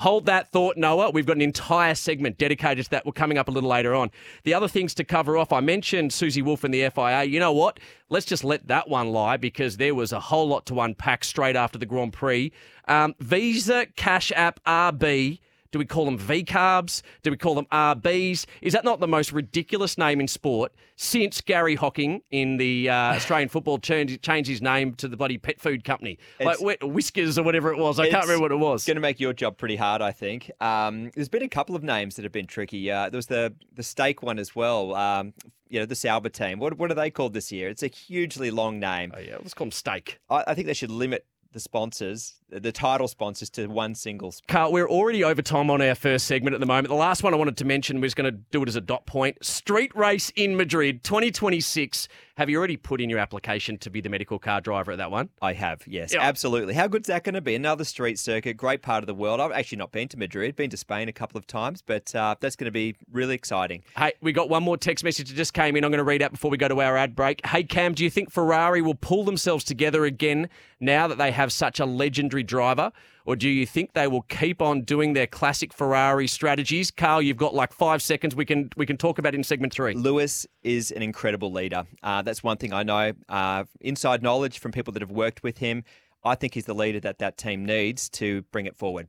Hold 0.00 0.26
that 0.26 0.52
thought, 0.52 0.76
Noah. 0.76 1.10
We've 1.10 1.24
got 1.24 1.36
an 1.36 1.42
entire 1.42 1.94
segment 1.94 2.36
dedicated 2.36 2.84
to 2.84 2.90
that. 2.90 3.06
We're 3.06 3.12
coming 3.12 3.38
up 3.38 3.48
a 3.48 3.50
little 3.50 3.70
later 3.70 3.94
on. 3.94 4.10
The 4.44 4.52
other 4.52 4.68
things 4.68 4.92
to 4.94 5.04
cover 5.04 5.38
off, 5.38 5.52
I 5.52 5.60
mentioned 5.60 6.12
Susie 6.12 6.42
Wolff 6.42 6.64
and 6.64 6.74
the 6.74 6.90
FIA. 6.90 7.24
You 7.24 7.40
know 7.40 7.52
what? 7.52 7.80
Let's 8.10 8.26
just 8.26 8.44
let 8.44 8.68
that 8.68 8.88
one 8.88 9.08
lie 9.08 9.38
because 9.38 9.78
there 9.78 9.94
was 9.94 10.12
a 10.12 10.20
whole 10.20 10.48
lot 10.48 10.66
to 10.66 10.80
unpack 10.80 11.24
straight 11.24 11.56
after 11.56 11.78
the 11.78 11.86
Grand 11.86 12.12
Prix. 12.12 12.52
Um, 12.88 13.14
Visa, 13.20 13.86
Cash 13.96 14.32
App, 14.36 14.62
RB. 14.64 15.38
Do 15.76 15.78
we 15.78 15.84
call 15.84 16.06
them 16.06 16.16
V 16.16 16.42
carbs? 16.42 17.02
Do 17.22 17.30
we 17.30 17.36
call 17.36 17.54
them 17.54 17.66
RBs? 17.70 18.46
Is 18.62 18.72
that 18.72 18.82
not 18.82 18.98
the 18.98 19.06
most 19.06 19.30
ridiculous 19.30 19.98
name 19.98 20.20
in 20.20 20.26
sport 20.26 20.72
since 20.96 21.42
Gary 21.42 21.74
Hocking 21.74 22.22
in 22.30 22.56
the 22.56 22.88
uh, 22.88 22.94
Australian 22.94 23.50
football 23.50 23.78
changed, 23.78 24.22
changed 24.22 24.48
his 24.48 24.62
name 24.62 24.94
to 24.94 25.06
the 25.06 25.18
bloody 25.18 25.36
pet 25.36 25.60
food 25.60 25.84
company? 25.84 26.18
It's- 26.38 26.62
like 26.62 26.80
Whiskas 26.80 27.36
or 27.36 27.42
whatever 27.42 27.70
it 27.70 27.76
was. 27.76 28.00
I 28.00 28.08
can't 28.08 28.24
remember 28.24 28.40
what 28.40 28.52
it 28.52 28.56
was. 28.58 28.80
It's 28.80 28.86
going 28.86 28.94
to 28.94 29.02
make 29.02 29.20
your 29.20 29.34
job 29.34 29.58
pretty 29.58 29.76
hard, 29.76 30.00
I 30.00 30.12
think. 30.12 30.50
Um, 30.62 31.10
there's 31.14 31.28
been 31.28 31.42
a 31.42 31.48
couple 31.48 31.76
of 31.76 31.82
names 31.82 32.16
that 32.16 32.22
have 32.22 32.32
been 32.32 32.46
tricky. 32.46 32.90
Uh, 32.90 33.10
there 33.10 33.18
was 33.18 33.26
the 33.26 33.52
the 33.74 33.82
steak 33.82 34.22
one 34.22 34.38
as 34.38 34.56
well. 34.56 34.94
Um, 34.94 35.34
you 35.68 35.78
know, 35.78 35.84
the 35.84 35.94
Sauber 35.94 36.30
team. 36.30 36.58
What 36.58 36.78
what 36.78 36.90
are 36.90 36.94
they 36.94 37.10
called 37.10 37.34
this 37.34 37.52
year? 37.52 37.68
It's 37.68 37.82
a 37.82 37.88
hugely 37.88 38.50
long 38.50 38.80
name. 38.80 39.12
Oh, 39.14 39.20
yeah, 39.20 39.36
let's 39.42 39.52
call 39.52 39.66
them 39.66 39.72
steak. 39.72 40.20
I, 40.30 40.44
I 40.46 40.54
think 40.54 40.68
they 40.68 40.72
should 40.74 40.90
limit 40.90 41.26
the 41.52 41.60
sponsors, 41.60 42.34
the 42.48 42.72
title 42.72 43.08
sponsors, 43.08 43.50
to 43.50 43.66
one 43.66 43.94
single. 43.94 44.30
Sp- 44.30 44.46
Karl, 44.46 44.72
we're 44.72 44.88
already 44.88 45.24
over 45.24 45.42
time 45.42 45.70
on 45.70 45.82
our 45.82 45.94
first 45.94 46.26
segment 46.26 46.54
at 46.54 46.60
the 46.60 46.66
moment. 46.66 46.88
The 46.88 46.94
last 46.94 47.22
one 47.22 47.34
I 47.34 47.36
wanted 47.36 47.56
to 47.58 47.64
mention, 47.64 48.00
we're 48.00 48.10
going 48.10 48.32
to 48.32 48.38
do 48.50 48.62
it 48.62 48.68
as 48.68 48.76
a 48.76 48.80
dot 48.80 49.06
point. 49.06 49.44
Street 49.44 49.94
race 49.96 50.30
in 50.36 50.56
Madrid, 50.56 51.02
2026. 51.04 52.08
Have 52.36 52.50
you 52.50 52.58
already 52.58 52.76
put 52.76 53.00
in 53.00 53.08
your 53.08 53.18
application 53.18 53.78
to 53.78 53.88
be 53.88 54.00
the 54.02 54.10
medical 54.10 54.38
car 54.38 54.60
driver 54.60 54.92
at 54.92 54.98
that 54.98 55.10
one? 55.10 55.30
I 55.40 55.54
have, 55.54 55.82
yes, 55.86 56.12
Yeah. 56.12 56.20
absolutely. 56.20 56.74
How 56.74 56.86
good's 56.86 57.06
that 57.08 57.24
going 57.24 57.34
to 57.34 57.40
be? 57.40 57.54
Another 57.54 57.82
street 57.84 58.18
circuit, 58.18 58.58
great 58.58 58.82
part 58.82 59.02
of 59.02 59.06
the 59.06 59.14
world. 59.14 59.40
I've 59.40 59.52
actually 59.52 59.78
not 59.78 59.90
been 59.90 60.06
to 60.08 60.18
Madrid, 60.18 60.54
been 60.54 60.68
to 60.70 60.76
Spain 60.76 61.08
a 61.08 61.12
couple 61.12 61.38
of 61.38 61.46
times, 61.46 61.80
but 61.82 62.14
uh, 62.14 62.34
that's 62.38 62.54
going 62.54 62.66
to 62.66 62.70
be 62.70 62.94
really 63.10 63.34
exciting. 63.34 63.82
Hey, 63.96 64.12
we 64.20 64.32
got 64.32 64.50
one 64.50 64.62
more 64.62 64.76
text 64.76 65.02
message 65.02 65.30
that 65.30 65.34
just 65.34 65.54
came 65.54 65.76
in. 65.76 65.84
I'm 65.84 65.90
going 65.90 65.96
to 65.98 66.04
read 66.04 66.20
out 66.20 66.30
before 66.30 66.50
we 66.50 66.58
go 66.58 66.68
to 66.68 66.80
our 66.82 66.96
ad 66.98 67.16
break. 67.16 67.44
Hey, 67.46 67.64
Cam, 67.64 67.94
do 67.94 68.04
you 68.04 68.10
think 68.10 68.30
Ferrari 68.30 68.82
will 68.82 68.94
pull 68.94 69.24
themselves 69.24 69.64
together 69.64 70.04
again 70.04 70.50
now 70.78 71.08
that 71.08 71.16
they 71.16 71.30
have 71.30 71.50
such 71.52 71.80
a 71.80 71.86
legendary 71.86 72.35
legendary 72.36 72.42
driver, 72.42 72.92
or 73.24 73.36
do 73.36 73.48
you 73.48 73.66
think 73.66 73.92
they 73.92 74.06
will 74.06 74.22
keep 74.22 74.62
on 74.62 74.82
doing 74.82 75.14
their 75.14 75.26
classic 75.26 75.72
Ferrari 75.72 76.26
strategies? 76.26 76.90
Karl, 76.90 77.22
you've 77.22 77.36
got 77.36 77.54
like 77.54 77.72
five 77.72 78.02
seconds. 78.02 78.36
We 78.36 78.44
can 78.44 78.70
we 78.76 78.86
can 78.86 78.96
talk 78.96 79.18
about 79.18 79.34
in 79.34 79.42
segment 79.42 79.72
three. 79.72 79.94
Lewis 79.94 80.46
is 80.62 80.92
an 80.92 81.02
incredible 81.02 81.52
leader. 81.52 81.84
Uh, 82.02 82.22
that's 82.22 82.42
one 82.42 82.56
thing 82.56 82.72
I 82.72 82.82
know. 82.82 83.12
Uh, 83.28 83.64
inside 83.80 84.22
knowledge 84.22 84.58
from 84.58 84.72
people 84.72 84.92
that 84.92 85.02
have 85.02 85.10
worked 85.10 85.42
with 85.42 85.58
him. 85.58 85.84
I 86.24 86.34
think 86.34 86.54
he's 86.54 86.64
the 86.64 86.74
leader 86.74 87.00
that 87.00 87.18
that 87.18 87.36
team 87.36 87.64
needs 87.64 88.08
to 88.10 88.42
bring 88.52 88.66
it 88.66 88.76
forward. 88.76 89.06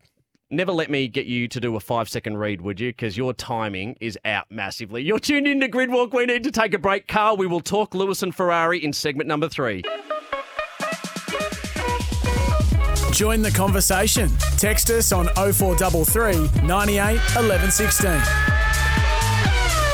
Never 0.50 0.72
let 0.72 0.89
me 0.89 1.10
get 1.10 1.25
you 1.25 1.50
to 1.50 1.60
do 1.60 1.75
a 1.75 1.79
five 1.79 2.07
second 2.07 2.38
read, 2.38 2.62
would 2.62 2.79
you? 2.79 2.89
Because 2.89 3.17
your 3.17 3.34
timing 3.34 3.98
is 4.00 4.17
out 4.24 4.46
massively. 4.50 5.03
You're 5.03 5.19
tuned 5.19 5.46
in 5.46 5.60
to 5.60 5.67
Gridwalk. 5.67 6.13
We 6.13 6.25
need 6.25 6.43
to 6.46 6.51
take 6.51 6.74
a 6.74 6.77
break. 6.77 7.07
Karl, 7.07 7.36
we 7.36 7.48
will 7.48 7.60
talk 7.60 7.93
Lewis 7.93 8.24
and 8.24 8.34
Ferrari 8.34 8.84
in 8.84 8.93
segment 8.93 9.27
number 9.27 9.50
three. 9.50 9.84
Join 13.17 13.41
the 13.41 13.50
conversation. 13.50 14.29
Text 14.57 14.91
us 14.91 15.12
on 15.12 15.25
0433 15.33 16.67
98 16.67 17.19
11 17.36 17.71
16. 17.71 18.12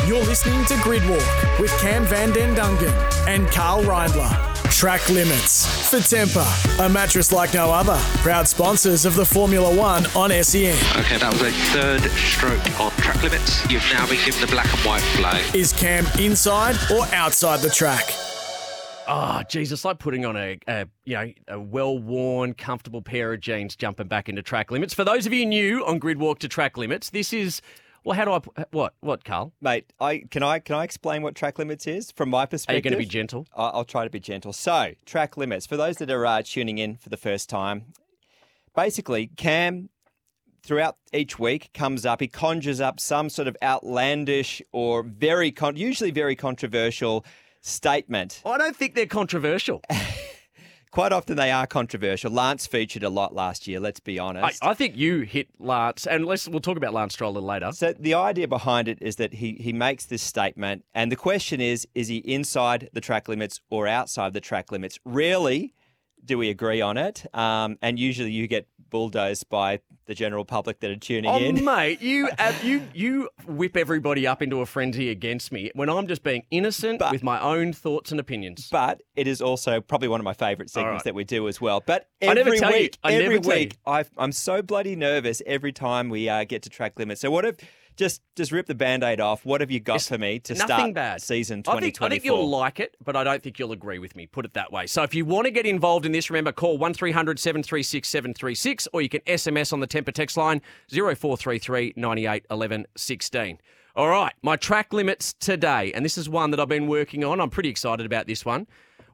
You're 0.06 0.26
listening 0.26 0.66
to 0.66 0.74
Gridwalk 0.84 1.58
with 1.58 1.72
Cam 1.80 2.04
Van 2.04 2.34
Den 2.34 2.54
Dungen 2.54 2.92
and 3.26 3.48
Karl 3.48 3.82
Reindler. 3.84 4.30
Track 4.70 5.08
Limits 5.10 5.90
for 5.90 6.00
Tempur, 6.00 6.86
a 6.86 6.90
mattress 6.90 7.32
like 7.32 7.54
no 7.54 7.72
other. 7.72 7.98
Proud 8.18 8.46
sponsors 8.46 9.06
of 9.06 9.16
the 9.16 9.24
Formula 9.24 9.74
One 9.74 10.06
on 10.18 10.32
SEN. 10.44 10.76
Okay, 11.00 11.18
that 11.18 11.32
was 11.32 11.44
a 11.44 11.52
third 11.72 12.02
stroke 12.12 12.82
on 12.82 12.92
track 12.98 13.24
limits. 13.24 13.66
You've 13.72 13.90
now 13.94 14.06
been 14.06 14.20
given 14.26 14.42
the 14.42 14.48
black 14.48 14.70
and 14.74 14.82
white 14.82 15.02
flag. 15.16 15.56
Is 15.56 15.72
Cam 15.72 16.06
inside 16.20 16.76
or 16.92 17.06
outside 17.14 17.62
the 17.62 17.70
track? 17.70 18.14
Oh, 19.08 19.42
Jesus! 19.50 19.80
It's 19.80 19.86
like 19.86 20.00
putting 20.00 20.26
on 20.26 20.38
a, 20.38 20.58
a 20.68 20.88
you 21.04 21.16
know 21.16 21.32
a 21.50 21.60
well-worn, 21.60 22.54
comfortable 22.54 23.02
pair 23.02 23.34
of 23.34 23.42
jeans, 23.42 23.76
jumping 23.76 24.08
back 24.08 24.30
into 24.30 24.42
track 24.42 24.72
limits. 24.72 24.94
For 24.94 25.04
those 25.04 25.26
of 25.26 25.34
you 25.34 25.46
new 25.46 25.86
on 25.86 26.00
Grid 26.00 26.20
Walk 26.20 26.40
to 26.40 26.48
Track 26.48 26.78
Limits, 26.78 27.10
this 27.10 27.34
is 27.34 27.62
well. 28.06 28.16
How 28.16 28.24
do 28.26 28.32
I 28.32 28.66
what 28.72 28.94
what 29.02 29.26
Karl? 29.26 29.52
Mate, 29.60 29.92
I 30.00 30.20
can 30.32 30.42
I 30.42 30.60
can 30.60 30.76
I 30.78 30.86
explain 30.86 31.22
what 31.22 31.36
track 31.36 31.60
limits 31.60 31.86
is 31.86 32.12
from 32.12 32.30
my 32.30 32.46
perspective? 32.46 32.76
Are 32.76 32.78
you 32.78 32.82
going 32.82 32.94
to 32.94 32.98
be 32.98 33.06
gentle? 33.06 33.46
I- 33.56 33.70
I'll 33.70 33.86
try 33.86 34.06
to 34.06 34.10
be 34.10 34.22
gentle. 34.22 34.54
So, 34.54 34.94
track 35.06 35.36
limits. 35.36 35.66
For 35.66 35.76
those 35.76 35.98
that 35.98 36.10
are 36.10 36.26
uh, 36.26 36.42
tuning 36.42 36.78
in 36.78 36.96
for 36.96 37.10
the 37.10 37.18
first 37.18 37.50
time, 37.50 37.94
basically, 38.74 39.28
Cam, 39.36 39.90
throughout 40.64 40.96
each 41.12 41.38
week, 41.38 41.72
comes 41.74 42.06
up, 42.06 42.22
he 42.22 42.28
conjures 42.30 42.80
up 42.80 43.02
some 43.02 43.30
sort 43.30 43.50
of 43.50 43.58
outlandish 43.62 44.62
or 44.72 45.04
very, 45.04 45.52
con- 45.52 45.76
usually 45.76 46.10
very 46.12 46.38
controversial 46.38 47.26
statement. 47.64 48.42
I 48.46 48.58
don't 48.58 48.76
think 48.76 48.94
they're 48.94 49.06
controversial. 49.06 49.82
Quite 50.92 51.12
often 51.12 51.38
they 51.38 51.50
are 51.50 51.66
controversial. 51.66 52.30
Lance 52.30 52.68
featured 52.68 53.02
a 53.02 53.10
lot 53.10 53.34
last 53.34 53.68
year, 53.68 53.80
let's 53.80 54.00
be 54.00 54.20
I, 54.20 54.26
honest. 54.26 54.64
I 54.64 54.76
think 54.76 54.96
you 54.96 55.22
hit 55.22 55.48
Lance, 55.58 56.06
and 56.06 56.24
let's 56.28 56.48
we'll 56.48 56.60
talk 56.60 56.78
about 56.78 56.94
Lance 56.94 57.16
Stroll 57.16 57.32
a 57.32 57.34
little 57.34 57.50
later. 57.50 57.72
So 57.72 57.94
the 57.94 58.14
idea 58.14 58.48
behind 58.48 58.88
it 58.88 59.00
is 59.02 59.16
that 59.16 59.34
he 59.34 59.54
he 59.54 59.74
makes 59.74 60.06
this 60.06 60.22
statement, 60.22 60.86
and 60.94 61.12
the 61.12 61.16
question 61.16 61.60
is: 61.60 61.88
Is 61.96 62.10
he 62.10 62.18
inside 62.18 62.92
the 62.94 63.02
track 63.02 63.28
limits 63.28 63.60
or 63.72 63.88
outside 63.88 64.34
the 64.34 64.42
track 64.42 64.72
limits? 64.72 65.00
Rarely 65.04 65.74
do 66.24 66.38
we 66.38 66.52
agree 66.52 66.80
on 66.80 66.98
it, 66.98 67.26
um, 67.34 67.80
and 67.82 67.98
usually 67.98 68.32
you 68.32 68.48
get 68.48 68.68
bulldozed 68.94 69.50
by 69.50 69.80
the 70.06 70.14
general 70.14 70.46
public 70.46 70.80
that 70.82 70.92
are 70.92 70.96
tuning 70.96 71.32
Oh, 71.32 71.38
in. 71.38 71.66
mate, 71.66 72.00
you 72.00 72.30
uh, 72.40 72.54
you 72.62 72.84
you 72.94 73.30
whip 73.48 73.76
everybody 73.76 74.28
up 74.28 74.42
into 74.44 74.62
a 74.62 74.66
frenzy 74.68 75.10
against 75.10 75.52
me 75.52 75.72
when 75.74 75.90
I'm 75.90 76.08
just 76.08 76.22
being 76.24 76.44
innocent 76.52 77.00
But- 77.00 77.12
with 77.12 77.24
my 77.24 77.42
own 77.42 77.74
thoughts 77.74 78.12
and 78.12 78.20
opinions. 78.20 78.70
But 78.72 79.02
it 79.16 79.26
is 79.28 79.42
also 79.42 79.82
probably 79.82 80.08
one 80.08 80.20
of 80.22 80.24
my 80.24 80.34
favourite 80.34 80.70
segments 80.70 81.00
right. 81.00 81.04
that 81.06 81.16
we 81.16 81.24
do 81.24 81.48
as 81.48 81.60
well. 81.60 81.82
But 81.86 82.08
I 82.22 82.28
every 82.28 82.44
never 82.44 82.56
tell 82.56 82.72
you. 82.72 82.78
week, 82.84 82.98
I 83.04 83.14
every 83.16 83.40
week, 83.40 83.78
I've, 83.86 84.12
I'm 84.16 84.32
so 84.32 84.62
bloody 84.62 84.96
nervous 84.96 85.42
every 85.48 85.74
time 85.74 86.10
we 86.10 86.30
uh, 86.30 86.44
get 86.44 86.62
to 86.64 86.70
track 86.70 87.00
limits. 87.00 87.22
So 87.22 87.32
what 87.32 87.46
if 87.46 87.56
just 87.96 88.22
just 88.36 88.52
rip 88.52 88.66
the 88.66 88.76
band-aid 88.76 89.20
off? 89.20 89.46
What 89.46 89.62
have 89.62 89.72
you 89.72 89.80
got 89.80 89.98
It's 89.98 90.08
for 90.08 90.18
me 90.18 90.40
to 90.40 90.56
start 90.56 90.94
bad. 90.94 91.22
season 91.22 91.64
I 91.68 91.80
think, 91.80 91.96
2024? 91.96 92.06
I 92.06 92.10
think 92.10 92.26
you'll 92.26 92.50
like 92.50 92.80
it, 92.80 92.96
but 93.04 93.16
I 93.16 93.24
don't 93.24 93.42
think 93.42 93.60
you'll 93.60 93.72
agree 93.72 94.00
with 94.00 94.16
me. 94.16 94.28
Put 94.28 94.46
it 94.46 94.54
that 94.54 94.72
way. 94.72 94.88
So 94.88 95.04
if 95.04 95.14
you 95.14 95.26
want 95.26 95.46
to 95.46 95.52
get 95.52 95.66
involved 95.66 96.06
in 96.06 96.12
this, 96.12 96.30
remember 96.30 96.52
call 96.52 96.78
1300 96.78 97.40
736 97.40 98.08
736 98.08 98.88
or 98.94 99.02
you 99.02 99.10
can 99.10 99.22
SMS 99.22 99.74
on 99.74 99.80
the 99.80 99.88
Tempur 99.88 100.14
text 100.14 100.38
line 100.38 100.62
0433 100.90 101.94
98 101.96 102.46
11 102.50 102.86
16. 102.96 103.60
All 103.96 104.10
right, 104.10 104.34
my 104.42 104.56
track 104.56 104.92
limits 104.92 105.34
today, 105.34 105.94
and 105.94 106.04
this 106.04 106.18
is 106.18 106.28
one 106.28 106.50
that 106.50 106.60
I've 106.60 106.68
been 106.68 106.88
working 106.88 107.24
on. 107.24 107.40
I'm 107.40 107.52
pretty 107.52 107.70
excited 107.70 108.08
about 108.08 108.26
this 108.26 108.44
one. 108.44 108.66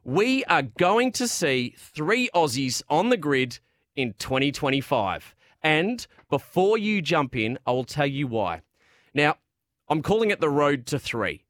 We 0.04 0.42
are 0.46 0.62
going 0.62 1.12
to 1.12 1.28
see 1.28 1.74
three 1.76 2.30
Aussies 2.34 2.82
on 2.88 3.10
the 3.10 3.18
grid 3.18 3.58
in 3.94 4.14
2025. 4.18 5.34
And 5.62 6.06
before 6.30 6.78
you 6.78 7.02
jump 7.02 7.36
in, 7.36 7.58
I 7.66 7.72
will 7.72 7.84
tell 7.84 8.06
you 8.06 8.26
why. 8.26 8.62
Now, 9.14 9.36
I'm 9.88 10.02
calling 10.02 10.30
it 10.30 10.40
the 10.40 10.48
road 10.48 10.86
to 10.86 10.98
three. 10.98 11.44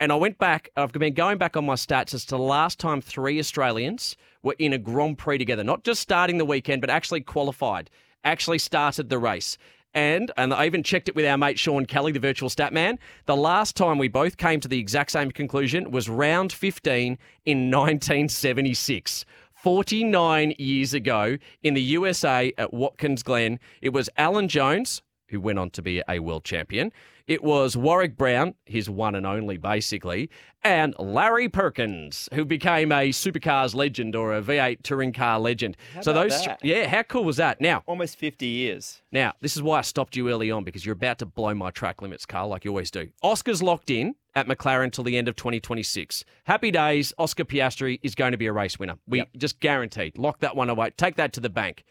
And 0.00 0.10
I 0.12 0.14
went 0.14 0.38
back, 0.38 0.70
I've 0.76 0.92
been 0.92 1.12
going 1.12 1.38
back 1.38 1.56
on 1.56 1.66
my 1.66 1.74
stats 1.74 2.14
as 2.14 2.24
to 2.26 2.36
the 2.36 2.38
last 2.38 2.78
time 2.78 3.00
three 3.00 3.38
Australians 3.38 4.16
were 4.42 4.56
in 4.58 4.72
a 4.72 4.78
Grand 4.78 5.18
Prix 5.18 5.38
together, 5.38 5.64
not 5.64 5.84
just 5.84 6.00
starting 6.00 6.38
the 6.38 6.44
weekend, 6.44 6.80
but 6.80 6.88
actually 6.88 7.20
qualified, 7.20 7.90
actually 8.24 8.58
started 8.58 9.08
the 9.08 9.18
race. 9.18 9.58
And, 9.92 10.32
and 10.36 10.52
I 10.52 10.66
even 10.66 10.82
checked 10.82 11.08
it 11.08 11.14
with 11.14 11.26
our 11.26 11.38
mate 11.38 11.58
Sean 11.58 11.86
Kelly, 11.86 12.12
the 12.12 12.18
virtual 12.18 12.48
stat 12.48 12.72
man. 12.72 12.98
The 13.26 13.36
last 13.36 13.76
time 13.76 13.98
we 13.98 14.08
both 14.08 14.38
came 14.38 14.58
to 14.60 14.68
the 14.68 14.78
exact 14.78 15.12
same 15.12 15.30
conclusion 15.30 15.90
was 15.90 16.08
round 16.08 16.52
15 16.52 17.18
in 17.44 17.70
1976. 17.70 19.24
49 19.54 20.54
years 20.58 20.92
ago 20.92 21.38
in 21.62 21.74
the 21.74 21.82
USA 21.82 22.52
at 22.58 22.74
Watkins 22.74 23.22
Glen. 23.22 23.58
It 23.80 23.94
was 23.94 24.10
Alan 24.16 24.48
Jones, 24.48 25.00
who 25.34 25.40
went 25.40 25.58
on 25.58 25.68
to 25.70 25.82
be 25.82 26.00
a 26.08 26.20
world 26.20 26.44
champion. 26.44 26.92
It 27.26 27.42
was 27.42 27.76
Warwick 27.76 28.16
Brown, 28.16 28.54
his 28.66 28.88
one 28.88 29.14
and 29.14 29.26
only, 29.26 29.56
basically, 29.56 30.30
and 30.62 30.94
Larry 30.98 31.48
Perkins, 31.48 32.28
who 32.34 32.44
became 32.44 32.92
a 32.92 33.08
supercars 33.08 33.74
legend 33.74 34.14
or 34.14 34.36
a 34.36 34.42
V8 34.42 34.82
touring 34.82 35.12
car 35.12 35.40
legend. 35.40 35.76
so 36.02 36.12
about 36.12 36.28
those, 36.28 36.44
that? 36.44 36.60
yeah, 36.62 36.86
how 36.86 37.02
cool 37.02 37.24
was 37.24 37.38
that? 37.38 37.60
Now, 37.60 37.82
Almost 37.86 38.18
50 38.18 38.46
years. 38.46 39.02
now, 39.10 39.32
this 39.40 39.56
is 39.56 39.62
why 39.62 39.78
I 39.78 39.82
stopped 39.82 40.16
you 40.16 40.28
early 40.30 40.50
on 40.50 40.64
because 40.64 40.86
you're 40.86 40.92
about 40.94 41.18
to 41.18 41.26
blow 41.26 41.54
my 41.54 41.70
track 41.70 42.00
limits, 42.02 42.26
Karl, 42.26 42.48
like 42.48 42.64
you 42.64 42.70
always 42.70 42.90
do. 42.90 43.08
Oscar's 43.22 43.62
locked 43.62 43.90
in 43.90 44.14
at 44.36 44.46
McLaren 44.46 44.92
till 44.92 45.04
the 45.04 45.16
end 45.16 45.26
of 45.26 45.34
2026. 45.34 46.24
Happy 46.44 46.70
days. 46.70 47.12
Oscar 47.18 47.44
Piastri 47.44 47.98
is 48.02 48.14
going 48.14 48.32
to 48.32 48.38
be 48.38 48.46
a 48.46 48.52
race 48.52 48.78
winner. 48.78 48.96
We 49.08 49.24
just 49.36 49.60
guaranteed. 49.60 50.18
Lock 50.18 50.40
that 50.40 50.54
one 50.54 50.68
away. 50.70 50.90
Take 50.96 51.16
that 51.16 51.32
to 51.32 51.40
the 51.40 51.50
bank. 51.50 51.84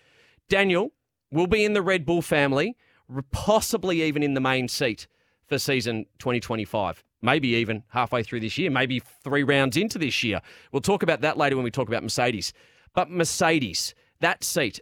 Daniel 0.48 0.92
will 1.32 1.48
be 1.48 1.66
in 1.66 1.74
the 1.74 1.82
Red 1.82 2.06
Bull 2.06 2.22
family, 2.22 2.76
possibly 3.22 4.02
even 4.04 4.24
in 4.24 4.34
the 4.34 4.42
main 4.42 4.68
seat 4.68 5.08
for 5.46 5.58
season 5.58 6.06
2025. 6.20 7.04
Maybe 7.22 7.50
even 7.50 7.84
halfway 7.90 8.24
through 8.24 8.42
this 8.42 8.58
year, 8.58 8.70
maybe 8.70 9.00
three 9.24 9.44
rounds 9.44 9.78
into 9.78 9.98
this 9.98 10.24
year. 10.24 10.42
We'll 10.72 10.82
talk 10.82 11.04
about 11.04 11.22
that 11.22 11.38
later 11.38 11.56
when 11.56 11.64
we 11.64 11.72
talk 11.72 11.88
about 11.88 12.04
Mercedes. 12.04 12.52
But 12.94 13.10
Mercedes, 13.10 13.96
that 14.20 14.44
seat, 14.44 14.82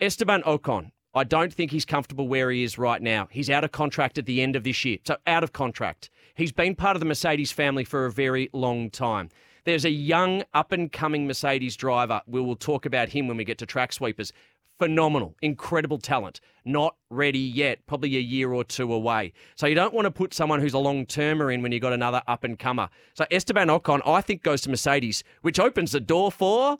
Esteban 0.00 0.42
Ocon, 0.42 0.90
I 1.14 1.24
don't 1.24 1.52
think 1.52 1.70
he's 1.72 1.84
comfortable 1.84 2.28
where 2.28 2.50
he 2.50 2.62
is 2.62 2.78
right 2.78 3.02
now. 3.02 3.28
He's 3.30 3.50
out 3.50 3.64
of 3.64 3.72
contract 3.72 4.16
at 4.18 4.26
the 4.26 4.40
end 4.42 4.54
of 4.54 4.62
this 4.62 4.84
year. 4.84 4.98
So, 5.04 5.16
out 5.26 5.42
of 5.42 5.52
contract. 5.52 6.08
He's 6.36 6.52
been 6.52 6.76
part 6.76 6.96
of 6.96 7.00
the 7.00 7.06
Mercedes 7.06 7.50
family 7.50 7.84
for 7.84 8.06
a 8.06 8.12
very 8.12 8.48
long 8.52 8.90
time. 8.90 9.28
There's 9.64 9.84
a 9.84 9.90
young, 9.90 10.44
up 10.54 10.72
and 10.72 10.90
coming 10.90 11.26
Mercedes 11.26 11.76
driver. 11.76 12.22
We 12.26 12.40
will 12.40 12.56
talk 12.56 12.86
about 12.86 13.08
him 13.08 13.26
when 13.26 13.36
we 13.36 13.44
get 13.44 13.58
to 13.58 13.66
track 13.66 13.92
sweepers. 13.92 14.32
Phenomenal, 14.80 15.36
incredible 15.42 15.98
talent. 15.98 16.40
Not 16.64 16.96
ready 17.10 17.38
yet, 17.38 17.86
probably 17.86 18.16
a 18.16 18.20
year 18.20 18.50
or 18.50 18.64
two 18.64 18.94
away. 18.94 19.34
So, 19.54 19.66
you 19.66 19.74
don't 19.74 19.92
want 19.92 20.06
to 20.06 20.10
put 20.10 20.32
someone 20.32 20.58
who's 20.58 20.72
a 20.72 20.78
long 20.78 21.04
termer 21.04 21.50
in 21.50 21.60
when 21.60 21.70
you've 21.70 21.82
got 21.82 21.92
another 21.92 22.22
up 22.26 22.44
and 22.44 22.58
comer. 22.58 22.88
So, 23.12 23.26
Esteban 23.30 23.68
Ocon, 23.68 24.00
I 24.06 24.22
think, 24.22 24.42
goes 24.42 24.62
to 24.62 24.70
Mercedes, 24.70 25.22
which 25.42 25.60
opens 25.60 25.92
the 25.92 26.00
door 26.00 26.32
for 26.32 26.78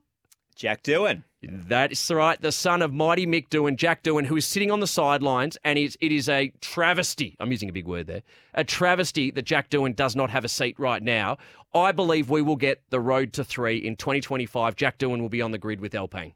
Jack 0.57 0.83
Doohan. 0.83 1.25
that's 1.43 2.11
right. 2.11 2.41
The 2.41 2.53
son 2.53 2.81
of 2.81 2.91
mighty 2.91 3.27
Mick 3.27 3.51
Doohan, 3.51 3.77
Jack 3.77 4.03
Doohan, 4.03 4.25
who 4.25 4.37
is 4.37 4.47
sitting 4.47 4.71
on 4.71 4.81
the 4.81 4.87
sidelines, 4.87 5.59
and 5.63 5.79
it 5.79 5.97
is 6.01 6.27
a 6.27 6.55
travesty. 6.63 7.37
I'm 7.39 7.51
using 7.51 7.69
a 7.69 7.73
big 7.73 7.87
word 7.87 8.07
there. 8.07 8.23
A 8.55 8.65
travesty 8.65 9.31
that 9.33 9.45
Jack 9.45 9.69
Doohan 9.69 9.95
does 9.95 10.17
not 10.17 10.31
have 10.31 10.47
a 10.47 10.49
seat 10.49 10.79
right 10.79 11.03
now. 11.03 11.37
I 11.75 11.93
believe 11.93 12.31
we 12.31 12.41
will 12.41 12.57
get 12.57 12.83
the 12.89 12.99
road 13.01 13.35
to 13.35 13.45
three 13.45 13.77
in 13.77 13.97
2025. 13.97 14.75
Jack 14.75 14.99
Doohan 14.99 15.21
will 15.21 15.29
be 15.29 15.43
on 15.43 15.51
the 15.51 15.59
grid 15.59 15.81
with 15.81 15.95
Alpine. 15.95 16.33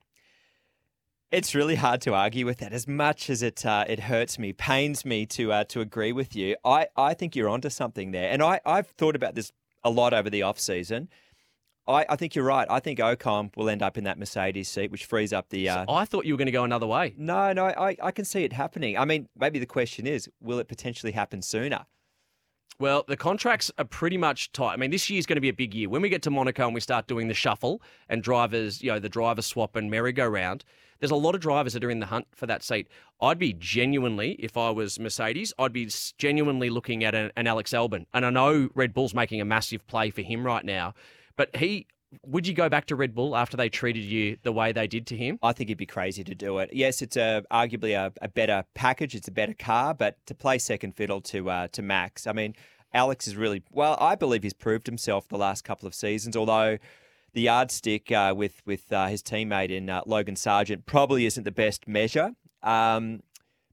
It's 1.30 1.54
really 1.54 1.74
hard 1.74 2.00
to 2.02 2.14
argue 2.14 2.46
with 2.46 2.58
that. 2.58 2.72
As 2.72 2.86
much 2.86 3.28
as 3.28 3.42
it 3.42 3.66
uh, 3.66 3.84
it 3.88 4.00
hurts 4.00 4.38
me, 4.38 4.52
pains 4.52 5.04
me 5.04 5.26
to 5.26 5.52
uh, 5.52 5.64
to 5.64 5.80
agree 5.80 6.12
with 6.12 6.36
you. 6.36 6.56
I, 6.64 6.86
I 6.96 7.14
think 7.14 7.34
you're 7.34 7.48
onto 7.48 7.70
something 7.70 8.12
there, 8.12 8.30
and 8.30 8.42
I 8.42 8.60
I've 8.64 8.86
thought 8.88 9.16
about 9.16 9.34
this 9.34 9.52
a 9.82 9.90
lot 9.90 10.14
over 10.14 10.30
the 10.30 10.42
off 10.42 10.60
season. 10.60 11.08
I, 11.86 12.06
I 12.08 12.16
think 12.16 12.34
you're 12.34 12.44
right. 12.44 12.66
I 12.70 12.80
think 12.80 12.98
Ocon 12.98 13.54
will 13.56 13.68
end 13.68 13.82
up 13.82 13.98
in 13.98 14.04
that 14.04 14.18
Mercedes 14.18 14.68
seat, 14.68 14.90
which 14.90 15.04
frees 15.04 15.32
up 15.32 15.50
the. 15.50 15.68
Uh, 15.68 15.84
I 15.88 16.04
thought 16.04 16.24
you 16.24 16.34
were 16.34 16.38
going 16.38 16.46
to 16.46 16.52
go 16.52 16.64
another 16.64 16.86
way. 16.86 17.14
no, 17.18 17.52
no, 17.52 17.66
I, 17.66 17.96
I 18.02 18.10
can 18.10 18.24
see 18.24 18.44
it 18.44 18.52
happening. 18.52 18.96
I 18.96 19.04
mean, 19.04 19.28
maybe 19.36 19.58
the 19.58 19.66
question 19.66 20.06
is, 20.06 20.28
will 20.40 20.58
it 20.58 20.68
potentially 20.68 21.12
happen 21.12 21.42
sooner? 21.42 21.84
Well, 22.80 23.04
the 23.06 23.16
contracts 23.16 23.70
are 23.78 23.84
pretty 23.84 24.16
much 24.16 24.50
tight. 24.52 24.72
I 24.72 24.76
mean, 24.76 24.90
this 24.90 25.08
year's 25.08 25.26
going 25.26 25.36
to 25.36 25.40
be 25.40 25.48
a 25.48 25.54
big 25.54 25.74
year. 25.74 25.88
When 25.88 26.02
we 26.02 26.08
get 26.08 26.22
to 26.22 26.30
Monaco 26.30 26.64
and 26.64 26.74
we 26.74 26.80
start 26.80 27.06
doing 27.06 27.28
the 27.28 27.34
shuffle 27.34 27.80
and 28.08 28.22
drivers, 28.22 28.82
you 28.82 28.90
know, 28.90 28.98
the 28.98 29.08
driver 29.08 29.42
swap 29.42 29.76
and 29.76 29.90
merry-go-round, 29.90 30.64
there's 31.00 31.10
a 31.10 31.16
lot 31.16 31.34
of 31.34 31.40
drivers 31.40 31.72
that 31.74 31.84
are 31.84 31.90
in 31.90 32.00
the 32.00 32.06
hunt 32.06 32.26
for 32.34 32.46
that 32.46 32.62
seat. 32.62 32.88
I'd 33.20 33.38
be 33.38 33.52
genuinely, 33.52 34.32
if 34.32 34.56
I 34.56 34.70
was 34.70 34.98
Mercedes, 34.98 35.52
I'd 35.58 35.72
be 35.72 35.88
genuinely 36.18 36.70
looking 36.70 37.04
at 37.04 37.14
an, 37.14 37.30
an 37.36 37.46
Alex 37.46 37.72
Albon. 37.72 38.06
And 38.12 38.26
I 38.26 38.30
know 38.30 38.68
Red 38.74 38.92
Bull's 38.94 39.14
making 39.14 39.40
a 39.40 39.44
massive 39.44 39.86
play 39.86 40.10
for 40.10 40.22
him 40.22 40.44
right 40.44 40.64
now, 40.64 40.94
but 41.36 41.54
he. 41.56 41.86
Would 42.24 42.46
you 42.46 42.54
go 42.54 42.68
back 42.68 42.86
to 42.86 42.94
Red 42.94 43.12
Bull 43.12 43.34
after 43.34 43.56
they 43.56 43.68
treated 43.68 44.04
you 44.04 44.36
the 44.44 44.52
way 44.52 44.70
they 44.70 44.86
did 44.86 45.04
to 45.08 45.16
him? 45.16 45.36
I 45.42 45.52
think 45.52 45.68
it'd 45.68 45.78
be 45.78 45.84
crazy 45.84 46.22
to 46.22 46.32
do 46.32 46.58
it. 46.58 46.70
Yes, 46.72 47.02
it's 47.02 47.16
a 47.16 47.42
arguably 47.50 47.96
a, 47.98 48.12
a 48.22 48.28
better 48.28 48.64
package. 48.72 49.16
It's 49.16 49.26
a 49.26 49.32
better 49.32 49.52
car, 49.52 49.94
but 49.94 50.24
to 50.26 50.34
play 50.34 50.58
second 50.58 50.94
fiddle 50.94 51.20
to 51.22 51.50
uh, 51.50 51.66
to 51.72 51.82
Max, 51.82 52.28
I 52.28 52.32
mean, 52.32 52.54
Alex 52.92 53.26
is 53.26 53.34
really 53.34 53.64
well. 53.72 53.96
I 53.98 54.14
believe 54.14 54.44
he's 54.44 54.54
proved 54.54 54.86
himself 54.86 55.26
the 55.26 55.36
last 55.36 55.64
couple 55.64 55.88
of 55.88 55.94
seasons. 55.94 56.36
Although 56.36 56.78
the 57.34 57.42
yardstick 57.42 58.10
uh, 58.10 58.32
with 58.36 58.62
with 58.64 58.90
uh, 58.92 59.06
his 59.08 59.22
teammate 59.22 59.70
in 59.70 59.90
uh, 59.90 60.00
Logan 60.06 60.34
Sargeant 60.36 60.86
probably 60.86 61.26
isn't 61.26 61.44
the 61.44 61.52
best 61.52 61.86
measure. 61.86 62.30
Um, 62.62 63.20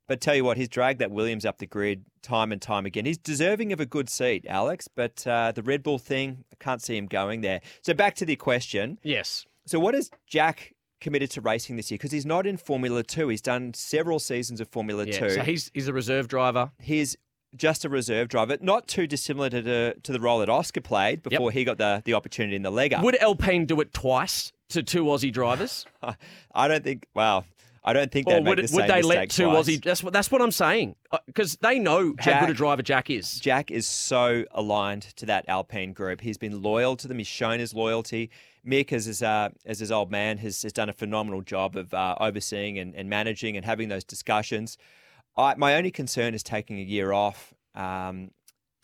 but 0.08 0.20
tell 0.20 0.36
you 0.36 0.44
what, 0.44 0.58
he's 0.58 0.68
dragged 0.68 1.00
that 1.00 1.12
Williams 1.12 1.46
up 1.46 1.60
the 1.60 1.66
grid 1.68 2.04
time 2.22 2.52
and 2.52 2.62
time 2.62 2.86
again. 2.86 3.06
He's 3.06 3.18
deserving 3.18 3.72
of 3.72 3.80
a 3.80 3.86
good 3.86 4.10
seat, 4.10 4.46
Alex. 4.50 4.90
But 4.94 5.26
uh, 5.26 5.54
the 5.54 5.64
Red 5.64 5.84
Bull 5.84 6.00
thing, 6.00 6.44
I 6.52 6.56
can't 6.62 6.82
see 6.82 6.98
him 6.98 7.06
going 7.06 7.42
there. 7.42 7.62
So 7.82 7.94
back 7.94 8.16
to 8.16 8.26
the 8.26 8.36
question. 8.36 9.00
Yes. 9.04 9.46
So 9.66 9.80
what 9.80 9.96
is 9.96 10.12
Jack 10.28 10.74
committed 11.00 11.32
to 11.32 11.42
racing 11.42 11.78
this 11.78 11.90
year? 11.92 11.98
Because 11.98 12.12
he's 12.12 12.26
not 12.26 12.46
in 12.46 12.58
Formula 12.58 13.04
Two. 13.04 13.30
He's 13.30 13.42
done 13.42 13.74
several 13.74 14.20
seasons 14.20 14.60
of 14.60 14.68
Formula 14.68 15.06
Yeah. 15.06 15.20
Two. 15.20 15.30
So 15.30 15.44
he's 15.44 15.72
he's 15.74 15.88
a 15.88 15.94
reserve 15.94 16.28
driver. 16.28 16.72
he's 16.80 17.16
just 17.56 17.86
a 17.86 17.90
reserve 17.90 18.28
driver, 18.28 18.58
not 18.62 18.88
too 18.88 19.08
dissimilar 19.08 19.50
to 19.50 19.62
the, 19.62 19.96
to 20.04 20.12
the 20.12 20.20
role 20.20 20.40
that 20.40 20.50
Oscar 20.50 20.82
played 20.82 21.24
before 21.24 21.52
he 21.52 21.64
got 21.64 21.78
the, 21.78 22.02
the 22.06 22.14
opportunity 22.14 22.56
in 22.56 22.62
the 22.62 22.72
leg 22.72 22.94
up. 22.94 23.04
Would 23.04 23.22
Alpine 23.22 23.66
do 23.66 23.80
it 23.82 23.94
twice 23.94 24.52
to 24.70 24.84
two 24.84 25.06
Aussie 25.06 25.32
drivers? 25.32 25.86
I 26.56 26.68
don't 26.68 26.84
think. 26.84 27.08
Well, 27.14 27.46
I 27.84 27.94
don't 27.94 28.12
think 28.12 28.28
Or 28.28 28.34
they'd 28.36 28.48
would, 28.48 28.58
the 28.60 28.76
would 28.76 28.88
they 28.88 29.02
let 29.02 29.32
two 29.32 29.46
twice. 29.46 29.68
Aussie? 29.68 29.84
That's 29.84 30.04
what 30.04 30.14
that's 30.14 30.30
what 30.32 30.42
I'm 30.42 30.52
saying 30.52 30.96
because 31.26 31.56
they 31.58 31.80
know 31.80 32.14
how 32.20 32.40
good 32.40 32.52
a 32.52 32.54
driver 32.54 32.84
Jack 32.84 33.10
is. 33.10 33.40
Jack 33.40 33.72
is 33.72 33.88
so 33.88 34.46
aligned 34.52 35.04
to 35.18 35.26
that 35.26 35.46
Alpine 35.48 35.94
group. 35.94 36.22
He's 36.22 36.38
been 36.38 36.62
loyal 36.62 36.96
to 36.98 37.08
them. 37.08 37.18
He's 37.18 37.28
shown 37.28 37.60
his 37.60 37.74
loyalty. 37.74 38.30
Mick, 38.66 38.94
as 38.94 39.06
his, 39.06 39.24
uh, 39.24 39.50
as 39.66 39.80
his 39.80 39.92
old 39.92 40.12
man, 40.12 40.38
has, 40.38 40.62
has 40.62 40.72
done 40.72 40.88
a 40.88 40.94
phenomenal 40.94 41.42
job 41.42 41.76
of 41.76 41.92
uh, 41.96 42.16
overseeing 42.20 42.78
and, 42.78 42.94
and 42.94 43.10
managing 43.10 43.58
and 43.58 43.66
having 43.66 43.90
those 43.90 44.04
discussions. 44.04 44.78
I, 45.38 45.56
my 45.56 45.76
only 45.76 45.92
concern 45.92 46.34
is 46.34 46.44
taking 46.44 46.78
a 46.80 46.84
year 46.84 47.12
off. 47.12 47.54
Um, 47.76 48.32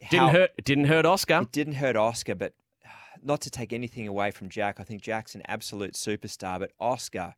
Didn't 0.10 0.27
how- 0.27 0.29
hurt. 0.29 0.51
It 0.57 0.65
didn't 0.65 0.86
hurt 0.86 1.05
Oscar. 1.05 1.41
It 1.41 1.51
didn't 1.51 1.75
hurt 1.75 1.95
Oscar, 1.95 2.36
but 2.36 2.53
not 3.23 3.41
to 3.41 3.49
take 3.49 3.73
anything 3.73 4.07
away 4.07 4.31
from 4.31 4.49
Jack. 4.49 4.79
I 4.79 4.83
think 4.83 5.01
Jack's 5.01 5.36
an 5.36 5.41
absolute 5.47 5.93
superstar, 5.93 6.60
but 6.60 6.71
Oscar 6.79 7.36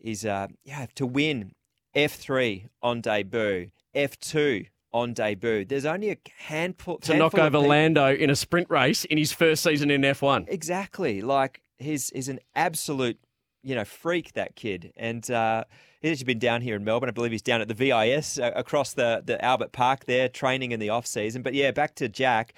is, 0.00 0.24
uh, 0.24 0.48
yeah, 0.64 0.86
to 0.94 1.06
win 1.06 1.52
F3 1.94 2.68
on 2.82 3.00
debut, 3.00 3.70
F2 3.94 4.66
on 4.92 5.12
debut. 5.12 5.64
There's 5.64 5.84
only 5.84 6.10
a 6.10 6.16
handful 6.38 6.98
to 6.98 7.16
knock 7.16 7.32
handful 7.32 7.46
of 7.46 7.54
over 7.54 7.68
Lando 7.68 8.14
in 8.14 8.30
a 8.30 8.36
sprint 8.36 8.68
race 8.70 9.04
in 9.04 9.18
his 9.18 9.32
first 9.32 9.62
season 9.62 9.90
in 9.90 10.00
F1. 10.02 10.46
Exactly. 10.48 11.20
Like 11.20 11.60
he's 11.78 12.10
he's 12.10 12.28
an 12.28 12.40
absolute, 12.54 13.18
you 13.62 13.74
know, 13.74 13.84
freak 13.84 14.32
that 14.34 14.56
kid. 14.56 14.92
And 14.96 15.28
uh, 15.30 15.64
he's 16.00 16.12
actually 16.12 16.24
been 16.24 16.38
down 16.38 16.62
here 16.62 16.76
in 16.76 16.84
Melbourne. 16.84 17.08
I 17.08 17.12
believe 17.12 17.32
he's 17.32 17.42
down 17.42 17.60
at 17.60 17.68
the 17.68 17.74
VIS 17.74 18.38
uh, 18.38 18.52
across 18.54 18.94
the 18.94 19.22
the 19.24 19.42
Albert 19.44 19.72
Park 19.72 20.06
there, 20.06 20.28
training 20.28 20.72
in 20.72 20.80
the 20.80 20.88
off 20.88 21.06
season. 21.06 21.42
But 21.42 21.54
yeah, 21.54 21.70
back 21.70 21.94
to 21.96 22.08
Jack. 22.08 22.54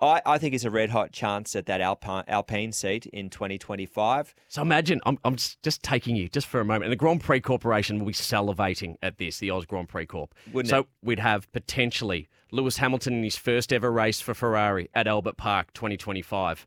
I, 0.00 0.20
I 0.26 0.38
think 0.38 0.54
it's 0.54 0.64
a 0.64 0.70
red 0.70 0.90
hot 0.90 1.10
chance 1.12 1.56
at 1.56 1.66
that 1.66 1.80
Alpine, 1.80 2.24
Alpine 2.28 2.72
seat 2.72 3.06
in 3.06 3.30
2025. 3.30 4.34
So 4.48 4.60
imagine, 4.60 5.00
I'm, 5.06 5.18
I'm 5.24 5.36
just 5.36 5.82
taking 5.82 6.16
you 6.16 6.28
just 6.28 6.46
for 6.46 6.60
a 6.60 6.64
moment, 6.66 6.84
and 6.84 6.92
the 6.92 6.96
Grand 6.96 7.22
Prix 7.22 7.40
Corporation 7.40 8.00
will 8.00 8.08
be 8.08 8.12
salivating 8.12 8.96
at 9.02 9.16
this, 9.16 9.38
the 9.38 9.50
Oz 9.50 9.64
Grand 9.64 9.88
Prix 9.88 10.06
Corp. 10.06 10.34
Wouldn't 10.52 10.68
so 10.68 10.80
it? 10.80 10.86
we'd 11.02 11.18
have 11.18 11.50
potentially 11.52 12.28
Lewis 12.52 12.76
Hamilton 12.76 13.14
in 13.14 13.24
his 13.24 13.36
first 13.36 13.72
ever 13.72 13.90
race 13.90 14.20
for 14.20 14.34
Ferrari 14.34 14.90
at 14.94 15.06
Albert 15.06 15.38
Park 15.38 15.72
2025. 15.72 16.66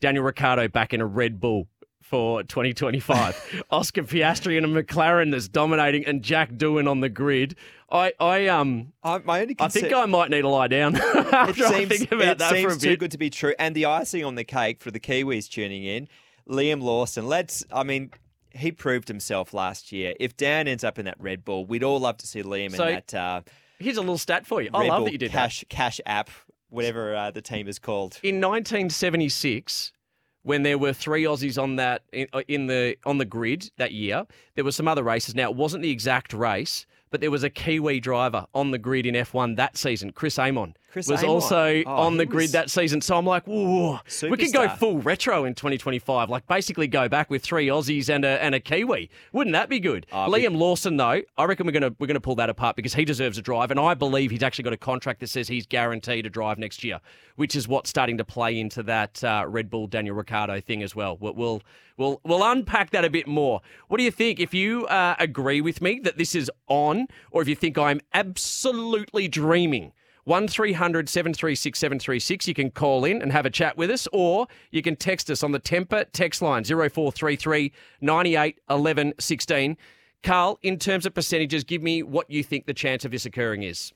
Daniel 0.00 0.24
Ricciardo 0.24 0.68
back 0.68 0.94
in 0.94 1.00
a 1.00 1.06
Red 1.06 1.40
Bull 1.40 1.66
for 2.02 2.42
2025. 2.42 3.64
Oscar 3.70 4.02
Piastri 4.02 4.56
in 4.58 4.64
a 4.64 4.68
McLaren 4.68 5.30
that's 5.30 5.48
dominating, 5.48 6.04
and 6.06 6.22
Jack 6.22 6.52
Doohan 6.52 6.90
on 6.90 7.00
the 7.00 7.08
grid. 7.08 7.56
I, 7.90 8.12
I 8.20 8.46
um, 8.48 8.92
I, 9.02 9.18
my 9.18 9.40
only 9.42 9.56
I 9.58 9.68
think 9.68 9.92
I 9.92 10.06
might 10.06 10.30
need 10.30 10.42
to 10.42 10.48
lie 10.48 10.68
down 10.68 10.94
it 10.98 11.02
I 11.34 11.52
seems, 11.52 12.02
it 12.02 12.38
that 12.38 12.52
seems 12.52 12.78
too 12.78 12.96
good 12.96 13.10
to 13.10 13.18
be 13.18 13.30
true. 13.30 13.54
And 13.58 13.74
the 13.74 13.86
icing 13.86 14.24
on 14.24 14.36
the 14.36 14.44
cake 14.44 14.80
for 14.80 14.90
the 14.90 15.00
Kiwis 15.00 15.48
tuning 15.48 15.84
in, 15.84 16.08
Liam 16.48 16.82
Lawson. 16.82 17.26
Let's, 17.26 17.64
I 17.72 17.82
mean, 17.82 18.10
he 18.52 18.72
proved 18.72 19.08
himself 19.08 19.52
last 19.54 19.92
year. 19.92 20.14
If 20.20 20.36
Dan 20.36 20.68
ends 20.68 20.84
up 20.84 20.98
in 20.98 21.04
that 21.06 21.20
Red 21.20 21.44
Bull, 21.44 21.64
we'd 21.66 21.84
all 21.84 22.00
love 22.00 22.16
to 22.18 22.26
see 22.26 22.42
Liam 22.42 22.74
So, 22.76 22.86
in 22.86 22.94
that 22.94 23.14
uh, 23.14 23.42
Here's 23.78 23.96
a 23.96 24.00
little 24.00 24.18
stat 24.18 24.46
for 24.46 24.60
you. 24.62 24.70
I 24.74 24.80
Red 24.82 24.88
love 24.88 24.98
Bull 24.98 25.04
that 25.06 25.12
you 25.12 25.18
did 25.18 25.32
that. 25.32 25.36
cash 25.38 25.64
cash 25.68 26.00
app, 26.06 26.30
whatever 26.68 27.14
uh, 27.14 27.30
the 27.30 27.42
team 27.42 27.66
is 27.66 27.78
called. 27.78 28.18
in 28.22 28.40
1976 28.40 29.92
when 30.42 30.62
there 30.62 30.78
were 30.78 30.92
three 30.92 31.24
Aussies 31.24 31.62
on 31.62 31.76
that 31.76 32.02
in, 32.12 32.26
uh, 32.32 32.42
the 32.46 32.96
on 33.04 33.18
the 33.18 33.24
grid 33.24 33.70
that 33.76 33.92
year 33.92 34.26
there 34.54 34.64
were 34.64 34.72
some 34.72 34.88
other 34.88 35.02
races. 35.02 35.34
Now 35.34 35.50
it 35.50 35.56
wasn't 35.56 35.82
the 35.82 35.90
exact 35.90 36.32
race 36.32 36.86
but 37.10 37.20
there 37.20 37.30
was 37.30 37.42
a 37.42 37.50
Kiwi 37.50 38.00
driver 38.00 38.46
on 38.54 38.70
the 38.70 38.78
grid 38.78 39.04
in 39.04 39.14
F1 39.14 39.56
that 39.56 39.76
season 39.76 40.12
Chris 40.12 40.38
Amon 40.38 40.74
Chris 40.90 41.08
was 41.08 41.22
also 41.22 41.82
Oh, 41.86 41.90
on 41.90 42.12
he 42.12 42.18
the 42.18 42.26
grid 42.26 42.50
that 42.50 42.70
season 42.70 43.00
so 43.00 43.16
I'm 43.16 43.24
like 43.26 43.46
whoa 43.46 44.00
we 44.22 44.36
could 44.36 44.52
go 44.52 44.68
full 44.70 44.98
retro 45.00 45.44
in 45.44 45.54
2025 45.54 46.28
like 46.28 46.46
basically 46.46 46.86
go 46.88 47.08
back 47.08 47.30
with 47.30 47.42
three 47.42 47.68
Aussies 47.68 48.08
and 48.08 48.24
a, 48.24 48.42
and 48.42 48.54
a 48.54 48.60
Kiwi 48.60 49.10
wouldn't 49.32 49.52
that 49.54 49.68
be 49.68 49.80
good 49.80 50.06
but- 50.10 50.28
Liam 50.28 50.56
Lawson 50.56 50.96
though 50.96 51.22
I 51.38 51.44
reckon 51.44 51.66
we're 51.66 51.72
gonna 51.72 51.94
we're 51.98 52.06
gonna 52.06 52.20
pull 52.20 52.34
that 52.36 52.50
apart 52.50 52.76
because 52.76 52.94
he 52.94 53.04
deserves 53.04 53.38
a 53.38 53.42
drive 53.42 53.70
and 53.70 53.78
I 53.78 53.94
believe 53.94 54.30
he's 54.30 54.42
actually 54.42 54.64
got 54.64 54.72
a 54.72 54.78
contract 54.78 55.20
that 55.20 55.28
says 55.28 55.48
he's 55.48 55.66
guaranteed 55.66 56.26
a 56.26 56.30
drive 56.30 56.58
next 56.58 56.82
year 56.84 57.00
which 57.36 57.56
is 57.56 57.66
what's 57.66 57.88
starting 57.88 58.18
to 58.18 58.24
play 58.24 58.60
into 58.60 58.82
that 58.82 59.22
uh, 59.24 59.44
Red 59.48 59.70
Bull 59.70 59.86
Daniel 59.86 60.14
Ricciardo 60.14 60.60
thing 60.60 60.82
as 60.82 60.94
well. 60.94 61.16
We'll 61.18 61.32
we'll 61.32 61.62
we'll, 61.96 62.20
we'll 62.22 62.44
unpack 62.44 62.90
that 62.90 63.02
a 63.02 63.08
bit 63.08 63.26
more. 63.26 63.62
What 63.88 63.96
do 63.96 64.04
you 64.04 64.10
think? 64.10 64.38
If 64.40 64.52
you 64.52 64.86
uh, 64.88 65.14
agree 65.18 65.62
with 65.62 65.80
me 65.80 66.00
that 66.00 66.18
this 66.18 66.34
is 66.34 66.50
on, 66.68 67.06
or 67.30 67.40
if 67.40 67.48
you 67.48 67.54
think 67.56 67.78
I'm 67.78 68.00
absolutely 68.12 69.26
dreaming. 69.26 69.92
1300 70.30 71.08
736 71.08 71.76
736. 71.76 72.46
You 72.46 72.54
can 72.54 72.70
call 72.70 73.04
in 73.04 73.20
and 73.20 73.32
have 73.32 73.46
a 73.46 73.50
chat 73.50 73.76
with 73.76 73.90
us, 73.90 74.06
or 74.12 74.46
you 74.70 74.80
can 74.80 74.94
text 74.94 75.28
us 75.28 75.42
on 75.42 75.50
the 75.50 75.58
Tempur 75.58 76.06
text 76.12 76.40
line 76.40 76.62
0433 76.62 77.72
98 78.00 78.60
11 78.70 79.14
16. 79.18 79.76
Karl, 80.22 80.60
in 80.62 80.78
terms 80.78 81.04
of 81.04 81.14
percentages, 81.14 81.64
give 81.64 81.82
me 81.82 82.04
what 82.04 82.30
you 82.30 82.44
think 82.44 82.66
the 82.66 82.74
chance 82.74 83.04
of 83.04 83.10
this 83.10 83.26
occurring 83.26 83.64
is. 83.64 83.92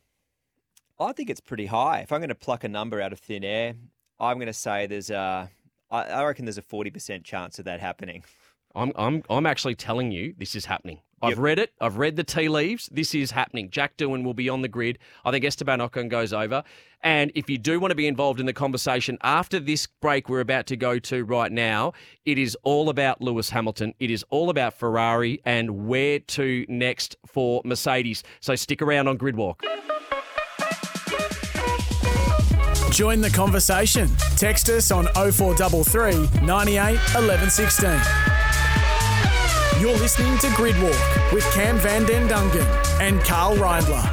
I 0.99 1.13
think 1.13 1.31
it's 1.31 1.41
pretty 1.41 1.67
high. 1.67 2.01
If 2.01 2.11
I'm 2.11 2.19
going 2.19 2.31
to 2.31 2.35
pluck 2.35 2.65
a 2.65 2.69
number 2.69 3.01
out 3.01 3.13
of 3.13 3.21
thin 3.21 3.45
air, 3.45 3.75
I'm 4.19 4.39
going 4.39 4.49
to 4.49 4.53
say 4.53 4.89
there's 4.89 5.11
a, 5.11 5.49
I 5.89 6.25
reckon 6.25 6.47
there's 6.47 6.59
a 6.59 6.63
40% 6.63 7.23
chance 7.23 7.61
of 7.61 7.65
that 7.67 7.79
happening. 7.79 8.25
I'm 8.75 8.91
I'm 8.97 9.23
I'm 9.31 9.47
actually 9.47 9.77
telling 9.77 10.11
you 10.11 10.35
this 10.37 10.57
is 10.57 10.65
happening. 10.65 10.99
I've 11.25 11.31
Yep. 11.31 11.39
read 11.39 11.59
it. 11.59 11.73
I've 11.81 11.97
read 11.97 12.17
the 12.17 12.25
tea 12.25 12.49
leaves. 12.49 12.89
This 12.93 13.15
is 13.15 13.33
happening. 13.33 13.71
Jack 13.71 13.97
Doohan 13.97 14.23
will 14.25 14.35
be 14.35 14.49
on 14.49 14.63
the 14.63 14.69
grid. 14.69 14.99
I 15.25 15.31
think 15.31 15.45
Esteban 15.45 15.81
Ocon 15.81 16.09
goes 16.09 16.33
over. 16.33 16.63
And 17.03 17.31
if 17.35 17.51
you 17.51 17.59
do 17.59 17.79
want 17.81 17.91
to 17.91 17.95
be 17.97 18.07
involved 18.07 18.41
in 18.41 18.47
the 18.47 18.53
conversation 18.53 19.19
after 19.23 19.61
this 19.61 19.87
break 19.87 20.29
we're 20.29 20.41
about 20.41 20.67
to 20.69 20.77
go 20.77 20.99
to 21.01 21.25
right 21.25 21.53
now, 21.53 21.93
it 22.25 22.39
is 22.39 22.57
all 22.63 22.89
about 22.89 23.21
Lewis 23.21 23.51
Hamilton. 23.51 23.93
It 23.99 24.11
is 24.11 24.25
all 24.31 24.49
about 24.49 24.73
Ferrari 24.75 25.41
and 25.45 25.87
where 25.87 26.19
to 26.21 26.65
next 26.69 27.17
for 27.27 27.61
Mercedes. 27.65 28.23
So 28.41 28.55
stick 28.55 28.81
around 28.81 29.09
on 29.09 29.19
Gridwalk. 29.19 29.61
Join 32.91 33.21
the 33.21 33.31
conversation. 33.31 34.09
Text 34.37 34.69
us 34.69 34.93
on 34.93 35.07
0433 35.15 36.47
98 36.47 36.99
11 37.17 37.51
16. 37.51 38.34
You're 39.81 39.99
listening 39.99 40.39
to 40.39 40.47
Gridwalk 40.49 41.33
with 41.33 41.43
Cam 41.53 41.79
Van 41.79 42.05
Den 42.05 42.29
Dungen 42.29 42.65
and 43.01 43.21
Karl 43.23 43.57
Reindler. 43.57 44.09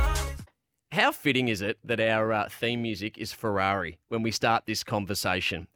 How 0.91 1.12
fitting 1.12 1.50
is 1.50 1.62
it 1.62 1.78
that 1.84 2.00
our 2.00 2.34
uh, 2.34 2.50
theme 2.50 2.82
music 2.82 3.15
is 3.19 3.32
Ferrari 3.32 4.00
when 4.10 4.24
we 4.24 4.32
start 4.32 4.65
this 4.65 4.84
conversation? 4.84 5.67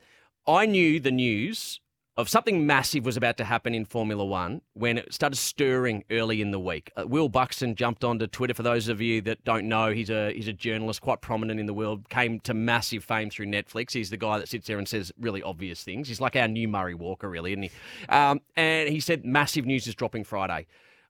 I 0.48 0.65
knew 0.65 1.00
the 1.00 1.12
news 1.12 1.82
of 2.17 2.30
something 2.30 2.65
massive 2.65 3.06
was 3.06 3.17
about 3.17 3.36
to 3.38 3.43
happen 3.43 3.75
in 3.75 3.84
Formula 3.84 4.23
One 4.23 4.62
when 4.73 4.97
it 4.97 5.13
started 5.13 5.36
stirring 5.36 6.06
early 6.10 6.41
in 6.41 6.51
the 6.51 6.60
week. 6.60 6.91
Uh, 6.95 7.06
Will 7.06 7.28
Buxton 7.28 7.75
jumped 7.75 8.06
onto 8.06 8.25
Twitter. 8.25 8.54
For 8.54 8.63
those 8.63 8.88
of 8.88 9.01
you 9.01 9.19
that 9.23 9.43
don't 9.43 9.67
know, 9.67 9.91
he's 9.91 10.10
a 10.10 10.32
he's 10.32 10.47
a 10.47 10.54
journalist, 10.54 11.01
quite 11.01 11.19
prominent 11.19 11.60
in 11.60 11.65
the 11.65 11.73
world. 11.73 12.08
Came 12.10 12.39
to 12.41 12.54
massive 12.54 13.04
fame 13.04 13.30
through 13.30 13.47
Netflix. 13.47 13.91
He's 13.91 14.10
the 14.10 14.17
guy 14.17 14.38
that 14.39 14.47
sits 14.47 14.67
there 14.67 14.78
and 14.78 14.88
says 14.88 15.12
really 15.19 15.43
obvious 15.43 15.84
things. 15.84 16.08
He's 16.08 16.21
like 16.21 16.38
our 16.38 16.47
new 16.47 16.69
Murray 16.69 16.93
Walker, 16.93 17.30
really, 17.30 17.51
isn't 17.51 17.63
he? 17.63 17.71
Um, 18.08 18.39
and 18.56 18.88
he 18.88 19.01
said 19.01 19.25
massive 19.25 19.65
news 19.65 19.86
is 19.86 19.95
dropping 19.95 20.23
Friday. 20.23 20.67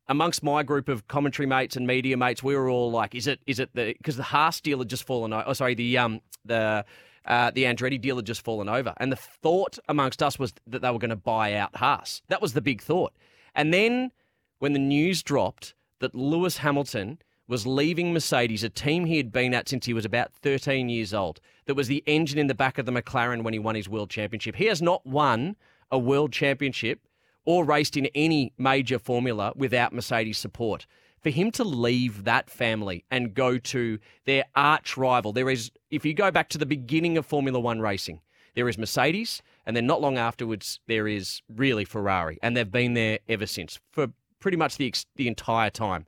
amongst 0.08 0.44
my 0.44 0.64
group 0.64 0.90
of 0.90 1.08
commentary 1.08 1.48
mates 1.48 1.76
and 1.76 1.88
media 1.88 2.18
mates, 2.18 2.44
we 2.44 2.56
were 2.56 2.70
all 2.70 2.92
like, 2.92 3.16
"Is 3.16 3.28
it? 3.28 3.40
Is 3.46 3.60
it 3.60 3.70
the?" 3.74 3.94
Because 3.94 4.18
the 4.18 4.24
Haas 4.24 4.62
deal 4.62 4.80
had 4.80 4.90
just 4.90 5.06
fallen. 5.06 5.34
Oh, 5.34 5.54
sorry, 5.54 5.76
the 5.76 5.98
um 5.98 6.22
the. 6.44 6.86
Uh, 7.26 7.52
the 7.52 7.64
Andretti 7.64 8.00
deal 8.00 8.18
had 8.18 8.26
just 8.26 8.44
fallen 8.44 8.70
over, 8.70 8.94
and 8.98 9.12
the 9.12 9.16
thought 9.16 9.80
amongst 9.90 10.22
us 10.22 10.38
was 10.38 10.54
that 10.68 10.82
they 10.82 10.92
were 10.92 11.00
going 11.00 11.10
to 11.10 11.16
buy 11.16 11.54
out 11.54 11.76
Haas. 11.78 12.22
That 12.28 12.42
was 12.42 12.54
the 12.54 12.62
big 12.62 12.82
thought. 12.82 13.14
And 13.56 13.74
then 13.74 14.12
when 14.60 14.74
the 14.74 14.80
news 14.80 15.24
dropped 15.24 15.74
that 16.00 16.14
Lewis 16.14 16.58
Hamilton 16.58 17.20
was 17.48 17.66
leaving 17.68 18.14
Mercedes, 18.14 18.64
a 18.64 18.70
team 18.70 19.06
he 19.06 19.18
had 19.18 19.32
been 19.32 19.54
at 19.54 19.70
since 19.70 19.86
he 19.86 19.94
was 19.94 20.06
about 20.06 20.34
13 20.34 20.90
years 20.90 21.14
old, 21.14 21.40
that 21.66 21.76
was 21.76 21.88
the 21.88 22.04
engine 22.06 22.40
in 22.40 22.48
the 22.48 22.56
back 22.56 22.78
of 22.78 22.86
the 22.86 22.92
McLaren 22.92 23.44
when 23.44 23.54
he 23.54 23.60
won 23.60 23.76
his 23.76 23.90
world 23.90 24.10
championship. 24.10 24.56
He 24.56 24.66
has 24.66 24.82
not 24.82 25.06
won 25.06 25.56
a 25.92 26.00
world 26.00 26.32
championship 26.32 27.00
or 27.46 27.64
raced 27.64 27.96
in 27.96 28.08
any 28.16 28.52
major 28.58 28.98
formula 28.98 29.54
without 29.56 29.94
Mercedes 29.94 30.38
support. 30.38 30.88
For 31.26 31.32
him 31.32 31.50
to 31.54 31.64
leave 31.64 32.26
that 32.26 32.52
family 32.52 33.04
and 33.10 33.34
go 33.34 33.58
to 33.58 33.98
their 34.26 34.44
arch 34.56 34.96
rival, 34.96 35.34
there 35.34 35.50
is, 35.50 35.72
if 35.90 36.06
you 36.06 36.14
go 36.14 36.30
back 36.30 36.50
to 36.50 36.60
the 36.60 36.68
beginning 36.68 37.18
of 37.18 37.26
Formula 37.26 37.60
One 37.60 37.80
racing, 37.80 38.22
there 38.54 38.70
is 38.70 38.78
Mercedes, 38.78 39.42
and 39.66 39.76
then 39.76 39.88
not 39.88 40.02
long 40.02 40.20
afterwards, 40.20 40.82
there 40.86 41.08
is 41.08 41.42
really 41.50 41.84
Ferrari, 41.84 42.38
and 42.44 42.56
they've 42.56 42.72
been 42.72 42.94
there 42.94 43.18
ever 43.28 43.48
since 43.48 43.80
for 43.92 44.10
pretty 44.40 44.56
much 44.56 44.78
the, 44.78 44.94
the 45.16 45.28
entire 45.28 45.72
time. 45.72 46.06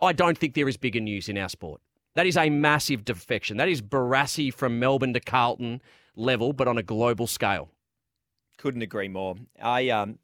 I 0.00 0.14
don't 0.14 0.38
think 0.38 0.54
there 0.54 0.70
is 0.70 0.78
bigger 0.78 1.00
news 1.00 1.28
in 1.28 1.36
our 1.36 1.50
sport. 1.50 1.82
That 2.14 2.26
is 2.26 2.38
a 2.38 2.48
massive 2.48 3.04
defection. 3.04 3.58
That 3.58 3.68
is 3.68 3.82
Barassi 3.82 4.50
from 4.50 4.78
Melbourne 4.78 5.12
to 5.12 5.20
Carlton 5.20 5.82
level, 6.14 6.54
but 6.54 6.66
on 6.66 6.78
a 6.78 6.82
global 6.82 7.26
scale. 7.26 7.68
Couldn't 8.56 8.80
agree 8.80 9.08
more. 9.08 9.34
I 9.62 9.90
um, 9.90 10.18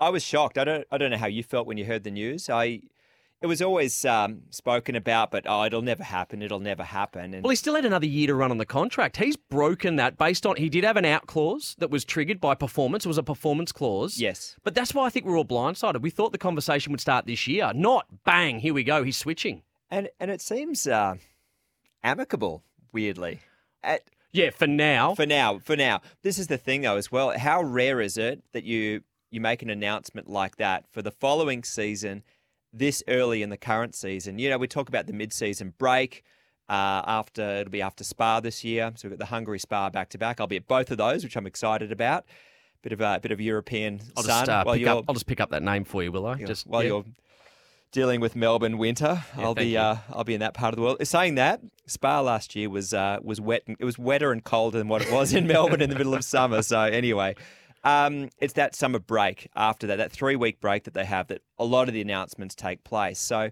I 0.00 0.08
was 0.08 0.22
shocked. 0.22 0.56
I 0.56 0.64
don't 0.64 0.86
I 0.90 0.96
don't 0.96 1.10
know 1.10 1.18
how 1.18 1.26
you 1.26 1.42
felt 1.42 1.66
when 1.66 1.76
you 1.76 1.84
heard 1.84 2.04
the 2.04 2.10
news. 2.10 2.48
I 2.48 2.80
it 3.40 3.46
was 3.46 3.62
always 3.62 4.04
um, 4.04 4.42
spoken 4.50 4.96
about, 4.96 5.30
but 5.30 5.44
oh, 5.46 5.64
it'll 5.64 5.82
never 5.82 6.02
happen. 6.02 6.42
It'll 6.42 6.58
never 6.58 6.82
happen. 6.82 7.34
And 7.34 7.42
Well, 7.44 7.50
he 7.50 7.56
still 7.56 7.74
had 7.76 7.84
another 7.84 8.06
year 8.06 8.26
to 8.26 8.34
run 8.34 8.50
on 8.50 8.58
the 8.58 8.66
contract. 8.66 9.16
He's 9.16 9.36
broken 9.36 9.96
that 9.96 10.18
based 10.18 10.44
on 10.44 10.56
he 10.56 10.68
did 10.68 10.82
have 10.84 10.96
an 10.96 11.04
out 11.04 11.26
clause 11.26 11.76
that 11.78 11.90
was 11.90 12.04
triggered 12.04 12.40
by 12.40 12.54
performance. 12.54 13.04
It 13.04 13.08
was 13.08 13.18
a 13.18 13.22
performance 13.22 13.70
clause. 13.72 14.18
yes, 14.18 14.56
But 14.64 14.74
that's 14.74 14.92
why 14.92 15.06
I 15.06 15.10
think 15.10 15.24
we're 15.24 15.38
all 15.38 15.44
blindsided. 15.44 16.00
We 16.02 16.10
thought 16.10 16.32
the 16.32 16.38
conversation 16.38 16.90
would 16.92 17.00
start 17.00 17.26
this 17.26 17.46
year, 17.46 17.70
not 17.74 18.06
bang, 18.24 18.58
here 18.60 18.74
we 18.74 18.82
go, 18.84 19.04
he's 19.04 19.16
switching. 19.16 19.62
and 19.90 20.08
and 20.18 20.30
it 20.30 20.40
seems 20.40 20.86
uh, 20.86 21.14
amicable. 22.02 22.62
Weirdly, 22.92 23.40
At, 23.82 24.02
Yeah, 24.32 24.50
for 24.50 24.66
now. 24.66 25.14
for 25.14 25.26
now, 25.26 25.58
for 25.58 25.76
now. 25.76 26.00
This 26.22 26.38
is 26.38 26.46
the 26.46 26.56
thing 26.58 26.80
though 26.82 26.96
as 26.96 27.12
well. 27.12 27.36
How 27.38 27.62
rare 27.62 28.00
is 28.00 28.16
it 28.16 28.42
that 28.52 28.64
you 28.64 29.02
you 29.30 29.40
make 29.42 29.60
an 29.62 29.68
announcement 29.70 30.28
like 30.28 30.56
that 30.56 30.86
for 30.90 31.02
the 31.02 31.10
following 31.10 31.62
season, 31.62 32.22
this 32.72 33.02
early 33.08 33.42
in 33.42 33.50
the 33.50 33.56
current 33.56 33.94
season? 33.94 34.38
You 34.38 34.50
know, 34.50 34.58
we 34.58 34.68
talk 34.68 34.88
about 34.88 35.06
the 35.06 35.12
mid-season 35.12 35.74
break. 35.78 36.24
Uh, 36.70 37.00
after 37.06 37.42
it'll 37.60 37.70
be 37.70 37.80
after 37.80 38.04
Spa 38.04 38.40
this 38.40 38.62
year, 38.62 38.92
so 38.94 39.08
we've 39.08 39.18
got 39.18 39.24
the 39.24 39.30
Hungary 39.30 39.58
Spa 39.58 39.88
back 39.88 40.10
to 40.10 40.18
back. 40.18 40.38
I'll 40.38 40.46
be 40.46 40.56
at 40.56 40.68
both 40.68 40.90
of 40.90 40.98
those, 40.98 41.24
which 41.24 41.34
I'm 41.34 41.46
excited 41.46 41.90
about. 41.90 42.26
Bit 42.82 42.92
of 42.92 43.00
a 43.00 43.18
bit 43.22 43.32
of 43.32 43.40
European 43.40 44.02
I'll 44.18 44.22
sun 44.22 44.40
just, 44.40 44.50
uh, 44.50 44.64
while 44.64 44.74
pick 44.74 44.82
you're 44.82 44.98
up, 44.98 45.06
I'll 45.08 45.14
just 45.14 45.26
pick 45.26 45.40
up 45.40 45.48
that 45.50 45.62
name 45.62 45.84
for 45.84 46.02
you, 46.02 46.12
will 46.12 46.26
I? 46.26 46.34
just 46.44 46.66
while 46.66 46.82
yeah. 46.82 46.88
you're 46.88 47.04
dealing 47.92 48.20
with 48.20 48.36
Melbourne 48.36 48.78
winter. 48.78 49.22
Yeah, 49.36 49.44
I'll 49.44 49.54
be 49.54 49.76
uh, 49.76 49.96
I'll 50.12 50.24
be 50.24 50.34
in 50.34 50.40
that 50.40 50.54
part 50.54 50.74
of 50.74 50.76
the 50.76 50.82
world. 50.82 51.06
Saying 51.06 51.36
that, 51.36 51.60
Spa 51.86 52.20
last 52.20 52.54
year 52.54 52.68
was 52.68 52.92
uh, 52.92 53.18
was 53.22 53.40
wet. 53.40 53.62
And, 53.66 53.76
it 53.78 53.84
was 53.84 53.98
wetter 53.98 54.32
and 54.32 54.42
colder 54.44 54.78
than 54.78 54.88
what 54.88 55.02
it 55.02 55.12
was 55.12 55.32
in 55.32 55.46
Melbourne 55.48 55.82
in 55.82 55.90
the 55.90 55.96
middle 55.96 56.14
of 56.14 56.24
summer. 56.24 56.62
So 56.62 56.80
anyway, 56.80 57.34
um, 57.88 58.28
it's 58.38 58.52
that 58.54 58.74
summer 58.74 58.98
break 58.98 59.48
after 59.56 59.86
that, 59.86 59.96
that 59.96 60.12
three 60.12 60.36
week 60.36 60.60
break 60.60 60.84
that 60.84 60.94
they 60.94 61.04
have 61.04 61.28
that 61.28 61.42
a 61.58 61.64
lot 61.64 61.88
of 61.88 61.94
the 61.94 62.00
announcements 62.00 62.54
take 62.54 62.84
place. 62.84 63.18
So 63.18 63.50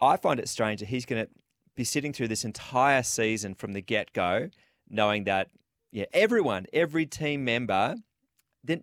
I 0.00 0.16
find 0.16 0.40
it 0.40 0.48
strange 0.48 0.80
that 0.80 0.88
he's 0.88 1.06
going 1.06 1.24
to 1.24 1.30
be 1.76 1.84
sitting 1.84 2.12
through 2.12 2.28
this 2.28 2.44
entire 2.44 3.02
season 3.02 3.54
from 3.54 3.72
the 3.72 3.80
get 3.80 4.12
go, 4.12 4.50
knowing 4.88 5.24
that 5.24 5.48
yeah, 5.92 6.06
everyone, 6.12 6.66
every 6.72 7.06
team 7.06 7.44
member, 7.44 7.96
then 8.64 8.82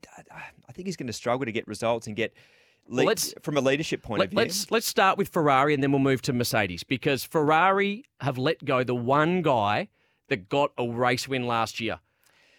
I 0.67 0.71
think 0.71 0.87
he's 0.87 0.97
going 0.97 1.07
to 1.07 1.13
struggle 1.13 1.45
to 1.45 1.51
get 1.51 1.67
results 1.67 2.07
and 2.07 2.15
get. 2.15 2.33
Well, 2.87 3.03
le- 3.03 3.07
let's- 3.07 3.33
from 3.41 3.57
a 3.57 3.61
leadership 3.61 4.01
point 4.01 4.23
of 4.23 4.29
view, 4.29 4.37
Let, 4.37 4.47
us 4.47 4.71
let's 4.71 4.87
start 4.87 5.17
with 5.17 5.29
Ferrari 5.29 5.73
and 5.73 5.83
then 5.83 5.91
we'll 5.91 5.99
move 5.99 6.21
to 6.23 6.33
Mercedes 6.33 6.83
because 6.83 7.23
Ferrari 7.25 8.05
have 8.21 8.37
let 8.37 8.63
go 8.63 8.83
the 8.83 8.95
one 8.95 9.41
guy 9.41 9.89
that 10.29 10.47
got 10.47 10.71
a 10.77 10.87
race 10.87 11.27
win 11.27 11.45
last 11.45 11.81
year. 11.81 11.99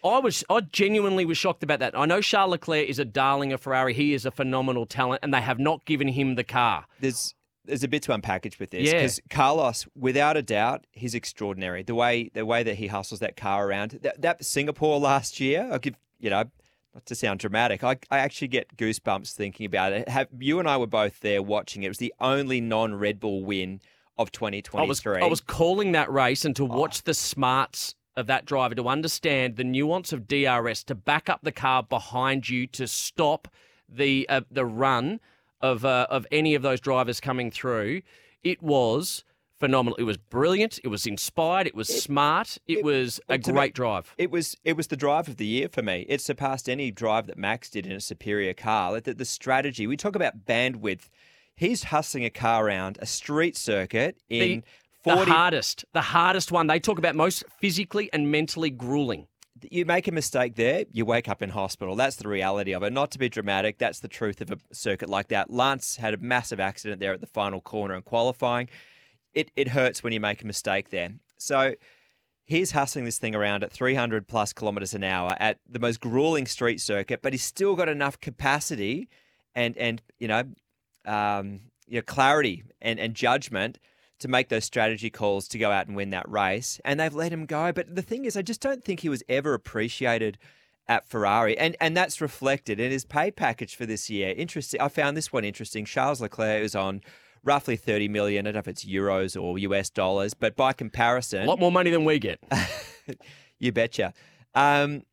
I 0.03 0.19
was 0.19 0.43
I 0.49 0.61
genuinely 0.61 1.25
was 1.25 1.37
shocked 1.37 1.63
about 1.63 1.79
that. 1.79 1.97
I 1.97 2.05
know 2.05 2.21
Charles 2.21 2.51
Leclerc 2.51 2.87
is 2.87 2.99
a 2.99 3.05
darling 3.05 3.53
of 3.53 3.61
Ferrari. 3.61 3.93
He 3.93 4.13
is 4.13 4.25
a 4.25 4.31
phenomenal 4.31 4.85
talent, 4.85 5.19
and 5.23 5.33
they 5.33 5.41
have 5.41 5.59
not 5.59 5.85
given 5.85 6.07
him 6.07 6.35
the 6.35 6.43
car. 6.43 6.85
there's 6.99 7.35
there's 7.65 7.83
a 7.83 7.87
bit 7.87 8.01
to 8.03 8.11
unpackage 8.11 8.59
with 8.59 8.71
this 8.71 8.87
Yeah. 8.87 8.93
because 8.93 9.19
Carlos, 9.29 9.85
without 9.95 10.35
a 10.37 10.41
doubt, 10.41 10.87
he's 10.91 11.13
extraordinary. 11.13 11.83
The 11.83 11.95
way 11.95 12.29
the 12.33 12.45
way 12.45 12.63
that 12.63 12.75
he 12.75 12.87
hustles 12.87 13.19
that 13.19 13.35
car 13.35 13.67
around. 13.67 13.99
That, 14.01 14.21
that 14.21 14.43
Singapore 14.43 14.99
last 14.99 15.39
year, 15.39 15.69
I 15.71 15.77
give 15.77 15.95
you 16.19 16.29
know, 16.29 16.45
not 16.93 17.05
to 17.05 17.15
sound 17.15 17.39
dramatic, 17.39 17.83
I, 17.83 17.97
I 18.09 18.19
actually 18.19 18.49
get 18.49 18.75
goosebumps 18.75 19.33
thinking 19.33 19.65
about 19.65 19.93
it. 19.93 20.09
Have 20.09 20.27
you 20.39 20.59
and 20.59 20.67
I 20.67 20.77
were 20.77 20.87
both 20.87 21.19
there 21.21 21.41
watching 21.41 21.83
it. 21.83 21.87
It 21.87 21.89
was 21.89 21.97
the 21.97 22.13
only 22.19 22.61
non 22.61 22.95
Red 22.95 23.19
Bull 23.19 23.43
win 23.43 23.81
of 24.17 24.31
2023. 24.31 24.81
I 24.81 24.85
was 24.87 25.23
I 25.23 25.27
was 25.27 25.41
calling 25.41 25.93
that 25.93 26.11
race 26.11 26.45
and 26.45 26.55
to 26.57 26.65
ah. 26.65 26.75
watch 26.75 27.03
the 27.03 27.13
smarts 27.13 27.95
of 28.19 28.27
that 28.27 28.45
driver 28.45 28.75
to 28.75 28.87
understand 28.87 29.55
the 29.55 29.63
nuance 29.63 30.13
of 30.13 30.27
DRS 30.27 30.83
to 30.85 30.95
back 30.95 31.29
up 31.29 31.41
the 31.43 31.51
car 31.51 31.83
behind 31.83 32.49
you 32.49 32.67
to 32.67 32.87
stop 32.87 33.47
the 33.87 34.27
uh, 34.29 34.41
the 34.51 34.65
run 34.65 35.19
of 35.61 35.85
uh, 35.85 36.07
of 36.09 36.25
any 36.31 36.55
of 36.55 36.61
those 36.61 36.79
drivers 36.79 37.19
coming 37.19 37.51
through. 37.51 38.01
It 38.43 38.61
was 38.61 39.23
phenomenal. 39.59 39.95
It 39.97 40.03
was 40.03 40.17
brilliant. 40.17 40.79
It 40.83 40.87
was 40.87 41.05
inspired. 41.05 41.67
It 41.67 41.75
was 41.75 41.87
smart. 41.87 42.57
It, 42.67 42.83
was 42.83 43.19
a 43.27 43.37
to 43.37 43.51
me- 43.51 43.59
great 43.59 43.73
drive. 43.73 44.13
It 44.17 44.31
was 44.31 44.55
it 44.63 44.77
was 44.77 44.87
the 44.87 44.97
drive 44.97 45.27
of 45.27 45.37
the 45.37 45.45
year 45.45 45.67
for 45.69 45.81
me. 45.81 46.05
It 46.09 46.21
surpassed 46.21 46.69
any 46.69 46.91
drive 46.91 47.27
that 47.27 47.37
Max 47.37 47.69
did 47.69 47.85
in 47.85 47.91
a 47.91 47.99
superior 47.99 48.53
car. 48.53 48.99
The, 48.99 49.13
the 49.13 49.25
strategy. 49.25 49.85
We 49.87 49.97
talk 49.97 50.15
about 50.15 50.45
bandwidth. 50.45 51.09
He's 51.55 51.85
hustling 51.85 52.23
a 52.23 52.29
car 52.29 52.65
around 52.65 52.97
a 53.01 53.05
street 53.05 53.57
circuit 53.57 54.17
in 54.29 54.39
The 54.39 54.63
40 55.03 55.31
hardest, 55.31 55.85
the 55.93 56.01
hardest 56.01 56.51
one. 56.51 56.67
They 56.67 56.79
talk 56.79 56.97
about 56.97 57.15
most 57.15 57.43
physically 57.59 58.09
and 58.11 58.31
mentally 58.31 58.69
grueling. 58.69 59.27
you 59.71 59.85
make 59.85 60.07
a 60.07 60.11
mistake 60.11 60.55
there, 60.55 60.85
you 60.91 61.05
wake 61.05 61.29
up 61.29 61.41
in 61.41 61.49
hospital. 61.49 61.95
That's 61.95 62.17
the 62.17 62.27
reality 62.27 62.73
of 62.73 62.83
it. 62.83 62.91
Not 62.91 63.11
to 63.11 63.19
be 63.19 63.29
dramatic, 63.29 63.77
that's 63.77 63.99
the 63.99 64.07
truth 64.07 64.41
of 64.41 64.51
a 64.51 64.57
circuit 64.73 65.09
like 65.09 65.29
that. 65.29 65.51
Lance 65.51 65.97
had 65.97 66.13
a 66.13 66.17
massive 66.17 66.59
accident 66.59 66.99
there 66.99 67.13
at 67.13 67.21
the 67.21 67.27
final 67.27 67.61
corner 67.61 67.95
in 67.95 68.01
qualifying. 68.01 68.69
It 69.33 69.51
it 69.55 69.69
hurts 69.69 70.03
when 70.03 70.13
you 70.13 70.19
make 70.19 70.41
a 70.41 70.47
mistake 70.47 70.89
there. 70.89 71.11
So 71.37 71.75
he's 72.45 72.71
hustling 72.71 73.05
this 73.05 73.19
thing 73.19 73.35
around 73.35 73.63
at 73.63 73.71
300 73.71 74.27
plus 74.27 74.53
kilometers 74.53 74.93
an 74.93 75.03
hour 75.03 75.35
at 75.39 75.59
the 75.69 75.79
most 75.79 75.99
grueling 75.99 76.47
street 76.47 76.81
circuit, 76.81 77.21
but 77.21 77.31
he's 77.31 77.43
still 77.43 77.75
got 77.75 77.87
enough 77.87 78.19
capacity 78.19 79.07
and 79.55 79.77
and 79.77 80.01
you 80.19 80.27
know 80.27 80.43
um, 81.05 81.61
you 81.87 81.97
know 81.97 82.01
clarity 82.01 82.63
and 82.81 82.99
and 82.99 83.13
judgment 83.13 83.77
to 84.19 84.27
make 84.27 84.49
those 84.49 84.65
strategy 84.65 85.09
calls 85.09 85.47
to 85.49 85.57
go 85.57 85.71
out 85.71 85.87
and 85.87 85.95
win 85.95 86.09
that 86.11 86.29
race. 86.29 86.79
And 86.85 86.99
they've 86.99 87.13
let 87.13 87.31
him 87.31 87.45
go. 87.45 87.71
But 87.71 87.95
the 87.95 88.01
thing 88.01 88.25
is, 88.25 88.35
I 88.37 88.41
just 88.41 88.61
don't 88.61 88.83
think 88.83 88.99
he 88.99 89.09
was 89.09 89.23
ever 89.29 89.53
appreciated 89.53 90.37
at 90.87 91.07
Ferrari. 91.07 91.57
And 91.57 91.75
and 91.79 91.95
that's 91.95 92.19
reflected 92.21 92.79
in 92.79 92.91
his 92.91 93.05
pay 93.05 93.31
package 93.31 93.75
for 93.75 93.85
this 93.85 94.09
year. 94.09 94.33
Interesting. 94.35 94.81
I 94.81 94.87
found 94.89 95.15
this 95.15 95.31
one 95.31 95.45
interesting. 95.45 95.85
Charles 95.85 96.19
Leclerc 96.21 96.63
is 96.63 96.75
on 96.75 97.01
roughly 97.43 97.77
30 97.77 98.07
million. 98.09 98.45
I 98.45 98.51
don't 98.51 98.55
know 98.55 98.59
if 98.59 98.67
it's 98.67 98.83
euros 98.85 99.41
or 99.41 99.57
US 99.59 99.89
dollars, 99.89 100.33
but 100.33 100.55
by 100.55 100.73
comparison, 100.73 101.43
A 101.43 101.45
lot 101.45 101.59
more 101.59 101.71
money 101.71 101.89
than 101.89 102.03
we 102.05 102.19
get. 102.19 102.39
you 103.59 103.71
betcha. 103.71 104.13
Um, 104.55 105.03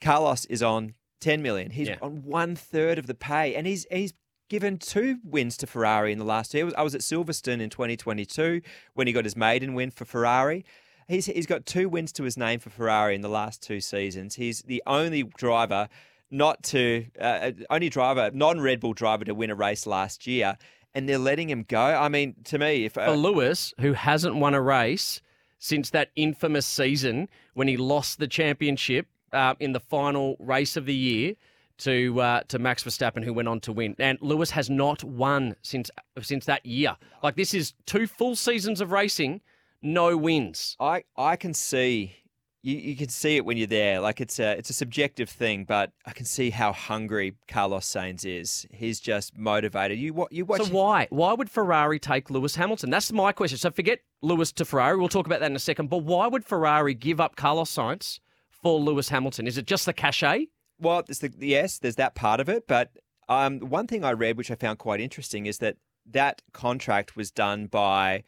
Carlos 0.00 0.44
is 0.46 0.62
on 0.62 0.94
10 1.20 1.42
million. 1.42 1.70
He's 1.70 1.88
Yeah. 1.88 1.96
on 2.02 2.22
one 2.22 2.54
third 2.54 2.98
of 2.98 3.06
the 3.06 3.14
pay, 3.14 3.54
and 3.54 3.66
he's 3.66 3.86
he's 3.90 4.12
given 4.48 4.78
two 4.78 5.18
wins 5.24 5.56
to 5.58 5.66
Ferrari 5.66 6.12
in 6.12 6.18
the 6.18 6.24
last 6.24 6.54
year. 6.54 6.70
I 6.76 6.82
was 6.82 6.94
at 6.94 7.00
Silverstone 7.00 7.60
in 7.60 7.70
2022 7.70 8.60
when 8.94 9.06
he 9.06 9.12
got 9.12 9.24
his 9.24 9.36
maiden 9.36 9.74
win 9.74 9.90
for 9.90 10.04
Ferrari. 10.04 10.64
He's 11.08 11.26
he's 11.26 11.46
got 11.46 11.66
two 11.66 11.88
wins 11.88 12.12
to 12.12 12.22
his 12.22 12.36
name 12.36 12.60
for 12.60 12.70
Ferrari 12.70 13.14
in 13.14 13.20
the 13.20 13.28
last 13.28 13.62
two 13.62 13.80
seasons. 13.80 14.36
He's 14.36 14.62
the 14.62 14.82
only 14.86 15.22
driver 15.22 15.88
not 16.30 16.62
to 16.64 17.06
uh, 17.20 17.52
only 17.70 17.88
driver 17.88 18.30
non 18.32 18.60
Red 18.60 18.80
Bull 18.80 18.94
driver 18.94 19.24
to 19.24 19.34
win 19.34 19.50
a 19.50 19.54
race 19.54 19.86
last 19.86 20.26
year, 20.26 20.56
and 20.94 21.08
they're 21.08 21.18
letting 21.18 21.50
him 21.50 21.64
go. 21.68 21.78
I 21.78 22.08
mean, 22.08 22.36
to 22.44 22.58
me, 22.58 22.86
if 22.86 22.96
uh, 22.96 23.06
For 23.06 23.16
Lewis, 23.16 23.74
who 23.80 23.92
hasn't 23.92 24.36
won 24.36 24.54
a 24.54 24.62
race 24.62 25.20
since 25.58 25.90
that 25.90 26.10
infamous 26.16 26.66
season 26.66 27.28
when 27.54 27.68
he 27.68 27.76
lost 27.76 28.18
the 28.18 28.28
championship 28.28 29.06
uh, 29.32 29.54
in 29.60 29.72
the 29.72 29.80
final 29.80 30.36
race 30.38 30.76
of 30.76 30.86
the 30.86 30.94
year 30.94 31.34
to 31.78 32.20
uh, 32.20 32.40
to 32.48 32.58
Max 32.58 32.84
Verstappen, 32.84 33.24
who 33.24 33.32
went 33.32 33.48
on 33.48 33.60
to 33.60 33.72
win, 33.72 33.94
and 33.98 34.18
Lewis 34.20 34.50
has 34.50 34.70
not 34.70 35.02
won 35.04 35.56
since 35.62 35.90
since 36.20 36.44
that 36.46 36.64
year. 36.64 36.96
Like 37.22 37.36
this 37.36 37.54
is 37.54 37.74
two 37.86 38.06
full 38.06 38.36
seasons 38.36 38.80
of 38.80 38.92
racing, 38.92 39.40
no 39.82 40.16
wins. 40.16 40.76
I 40.78 41.04
I 41.16 41.36
can 41.36 41.52
see, 41.54 42.14
you, 42.62 42.76
you 42.76 42.96
can 42.96 43.08
see 43.08 43.36
it 43.36 43.44
when 43.44 43.56
you're 43.56 43.66
there. 43.66 44.00
Like 44.00 44.20
it's 44.20 44.38
a 44.38 44.52
it's 44.56 44.70
a 44.70 44.74
subjective 44.74 45.28
thing, 45.28 45.64
but 45.64 45.92
I 46.06 46.12
can 46.12 46.26
see 46.26 46.50
how 46.50 46.72
hungry 46.72 47.34
Carlos 47.48 47.86
Sainz 47.86 48.24
is. 48.24 48.66
He's 48.72 49.00
just 49.00 49.36
motivated. 49.36 49.98
You 49.98 50.14
what 50.14 50.32
you 50.32 50.44
watch. 50.44 50.62
So 50.62 50.72
why? 50.72 51.08
Why 51.10 51.32
would 51.32 51.50
Ferrari 51.50 51.98
take 51.98 52.30
Lewis 52.30 52.56
Hamilton? 52.56 52.90
That's 52.90 53.12
my 53.12 53.32
question. 53.32 53.58
So 53.58 53.70
forget 53.70 54.00
Lewis 54.22 54.52
to 54.52 54.64
Ferrari. 54.64 54.96
We'll 54.96 55.08
talk 55.08 55.26
about 55.26 55.40
that 55.40 55.50
in 55.50 55.56
a 55.56 55.60
second. 55.60 55.90
But 55.90 55.98
why 55.98 56.26
would 56.28 56.44
Ferrari 56.44 56.94
give 56.94 57.20
up 57.20 57.36
Carlos 57.36 57.74
Sainz 57.74 58.20
for 58.48 58.78
Lewis 58.78 59.08
Hamilton? 59.08 59.46
Is 59.46 59.58
it 59.58 59.66
just 59.66 59.86
the 59.86 59.92
cachet? 59.92 60.46
Well, 60.80 61.02
the, 61.06 61.32
yes, 61.38 61.78
there's 61.78 61.96
that 61.96 62.14
part 62.14 62.40
of 62.40 62.48
it, 62.48 62.66
but 62.66 62.90
um, 63.28 63.60
one 63.60 63.86
thing 63.86 64.04
I 64.04 64.12
read, 64.12 64.36
which 64.36 64.50
I 64.50 64.54
found 64.54 64.78
quite 64.78 65.00
interesting, 65.00 65.46
is 65.46 65.58
that 65.58 65.76
that 66.10 66.42
contract 66.52 67.16
was 67.16 67.30
done 67.30 67.66
by 67.66 68.24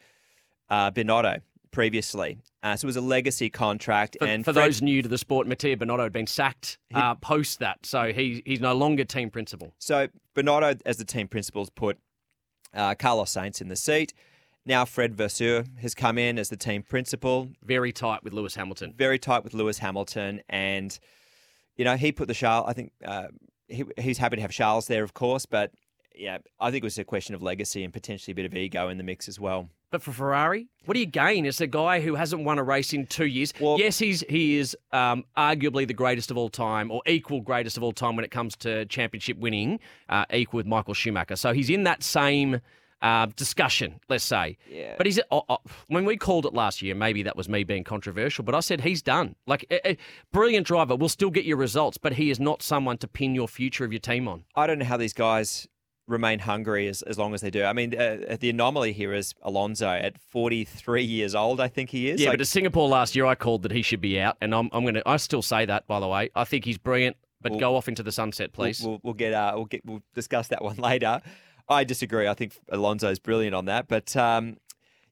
uh, 0.69 0.91
Binotto 0.91 1.41
previously. 1.71 2.39
Uh, 2.63 2.75
so 2.75 2.85
it 2.85 2.87
was 2.87 2.95
a 2.95 3.01
legacy 3.01 3.49
contract. 3.49 4.17
For, 4.19 4.25
and 4.25 4.43
for 4.43 4.53
Fred- 4.53 4.65
those 4.65 4.81
new 4.81 5.01
to 5.01 5.07
the 5.07 5.17
sport, 5.17 5.47
Mattia 5.47 5.77
Binotto 5.77 6.03
had 6.03 6.13
been 6.13 6.27
sacked 6.27 6.79
uh, 6.93 7.15
post 7.15 7.59
that, 7.59 7.85
so 7.85 8.11
he, 8.11 8.41
he's 8.45 8.61
no 8.61 8.73
longer 8.73 9.03
team 9.05 9.29
principal. 9.29 9.73
So 9.77 10.07
Bernardo, 10.33 10.75
as 10.85 10.97
the 10.97 11.05
team 11.05 11.27
principals, 11.27 11.69
put 11.69 11.99
uh, 12.73 12.95
Carlos 12.95 13.31
Sainz 13.31 13.61
in 13.61 13.67
the 13.67 13.75
seat. 13.75 14.13
Now 14.65 14.83
Fred 14.83 15.15
Vasseur 15.15 15.65
has 15.81 15.93
come 15.93 16.17
in 16.17 16.37
as 16.37 16.49
the 16.49 16.57
team 16.57 16.83
principal, 16.83 17.49
Very 17.63 17.93
tight 17.93 18.23
with 18.23 18.33
Lewis 18.33 18.55
Hamilton. 18.55 18.93
very 18.97 19.17
tight 19.19 19.43
with 19.43 19.53
Lewis 19.53 19.77
Hamilton, 19.77 20.41
and 20.49 20.99
you 21.77 21.85
know 21.85 21.95
he 21.95 22.11
put 22.11 22.27
the 22.27 22.33
Charles. 22.33 22.65
I 22.67 22.73
think 22.73 22.91
uh, 23.05 23.27
he, 23.67 23.83
he's 23.97 24.17
happy 24.17 24.35
to 24.37 24.41
have 24.41 24.51
Charles 24.51 24.87
there, 24.87 25.03
of 25.03 25.13
course, 25.13 25.45
but 25.45 25.71
yeah, 26.15 26.39
I 26.59 26.71
think 26.71 26.83
it 26.83 26.85
was 26.85 26.97
a 26.97 27.03
question 27.03 27.35
of 27.35 27.41
legacy 27.41 27.83
and 27.83 27.93
potentially 27.93 28.31
a 28.31 28.35
bit 28.35 28.45
of 28.45 28.53
ego 28.55 28.89
in 28.89 28.97
the 28.97 29.03
mix 29.03 29.27
as 29.27 29.39
well. 29.39 29.69
But 29.89 30.01
for 30.01 30.11
Ferrari, 30.11 30.67
what 30.85 30.95
do 30.95 30.99
you 30.99 31.05
gain 31.05 31.45
as 31.45 31.61
a 31.61 31.67
guy 31.67 32.01
who 32.01 32.15
hasn't 32.15 32.43
won 32.43 32.59
a 32.59 32.63
race 32.63 32.91
in 32.91 33.05
two 33.05 33.25
years? 33.25 33.53
Well- 33.59 33.79
yes, 33.79 33.97
he's 33.99 34.21
he 34.27 34.57
is 34.57 34.75
um, 34.91 35.23
arguably 35.37 35.87
the 35.87 35.93
greatest 35.93 36.29
of 36.29 36.37
all 36.37 36.49
time, 36.49 36.91
or 36.91 37.01
equal 37.05 37.39
greatest 37.39 37.77
of 37.77 37.83
all 37.83 37.93
time 37.93 38.15
when 38.15 38.25
it 38.25 38.31
comes 38.31 38.55
to 38.57 38.85
championship 38.87 39.37
winning, 39.37 39.79
uh, 40.09 40.25
equal 40.33 40.57
with 40.57 40.65
Michael 40.65 40.93
Schumacher. 40.93 41.37
So 41.37 41.53
he's 41.53 41.69
in 41.69 41.83
that 41.83 42.03
same 42.03 42.59
uh, 43.01 43.27
discussion, 43.35 43.99
let's 44.09 44.23
say. 44.23 44.57
Yeah. 44.69 44.95
But 44.97 45.05
he's 45.05 45.19
oh, 45.31 45.43
oh, 45.49 45.59
when 45.87 46.05
we 46.05 46.17
called 46.17 46.45
it 46.45 46.53
last 46.53 46.81
year, 46.81 46.95
maybe 46.95 47.23
that 47.23 47.35
was 47.35 47.47
me 47.47 47.63
being 47.63 47.83
controversial, 47.83 48.43
but 48.43 48.55
I 48.55 48.59
said 48.59 48.81
he's 48.81 49.01
done. 49.01 49.35
Like 49.45 49.65
a, 49.69 49.91
a 49.91 49.97
brilliant 50.31 50.65
driver, 50.67 50.95
We'll 50.95 51.09
still 51.09 51.29
get 51.29 51.45
your 51.45 51.57
results, 51.57 51.97
but 51.97 52.13
he 52.13 52.29
is 52.31 52.39
not 52.39 52.61
someone 52.63 52.97
to 52.99 53.07
pin 53.07 53.35
your 53.35 53.47
future 53.47 53.85
of 53.85 53.91
your 53.93 53.99
team 53.99 54.27
on. 54.27 54.45
I 54.55 54.65
don't 54.67 54.79
know 54.79 54.85
how 54.85 54.97
these 54.97 55.13
guys 55.13 55.67
remain 56.07 56.39
hungry 56.39 56.87
as, 56.87 57.01
as 57.01 57.17
long 57.17 57.33
as 57.33 57.41
they 57.41 57.49
do. 57.49 57.63
I 57.65 57.73
mean, 57.73 57.93
uh, 57.99 58.37
the 58.39 58.49
anomaly 58.49 58.93
here 58.93 59.13
is 59.13 59.35
Alonso 59.41 59.89
at 59.89 60.17
43 60.17 61.03
years 61.03 61.35
old, 61.35 61.59
I 61.59 61.67
think 61.67 61.89
he 61.89 62.09
is. 62.09 62.21
Yeah, 62.21 62.29
Like, 62.29 62.37
but 62.37 62.41
at 62.41 62.47
Singapore 62.47 62.87
last 62.87 63.15
year, 63.15 63.25
I 63.25 63.35
called 63.35 63.63
that 63.63 63.71
he 63.73 63.81
should 63.81 63.99
be 64.01 64.19
out, 64.19 64.37
and 64.41 64.55
I'm, 64.55 64.69
I'm 64.71 64.83
going 64.83 64.93
to. 64.95 65.03
I 65.07 65.17
still 65.17 65.41
say 65.41 65.65
that, 65.65 65.85
by 65.85 65.99
the 65.99 66.07
way. 66.07 66.29
I 66.33 66.45
think 66.45 66.63
he's 66.63 66.77
brilliant, 66.77 67.17
but 67.41 67.51
Well- 67.51 67.59
go 67.59 67.75
off 67.75 67.87
into 67.89 68.03
the 68.03 68.11
sunset, 68.13 68.51
we'll- 68.57 68.67
please. 68.67 68.81
We'll, 68.81 68.99
we'll 69.03 69.13
get 69.15 69.33
uh, 69.33 69.51
we'll 69.55 69.65
get 69.65 69.85
we'll 69.85 70.01
discuss 70.15 70.47
that 70.47 70.63
one 70.63 70.75
later. 70.89 71.21
I 71.69 71.83
disagree. 71.83 72.27
I 72.27 72.33
think 72.33 72.57
Alonso's 72.69 73.19
brilliant 73.19 73.55
on 73.55 73.65
that, 73.65 73.87
but 73.87 74.15
um, 74.15 74.57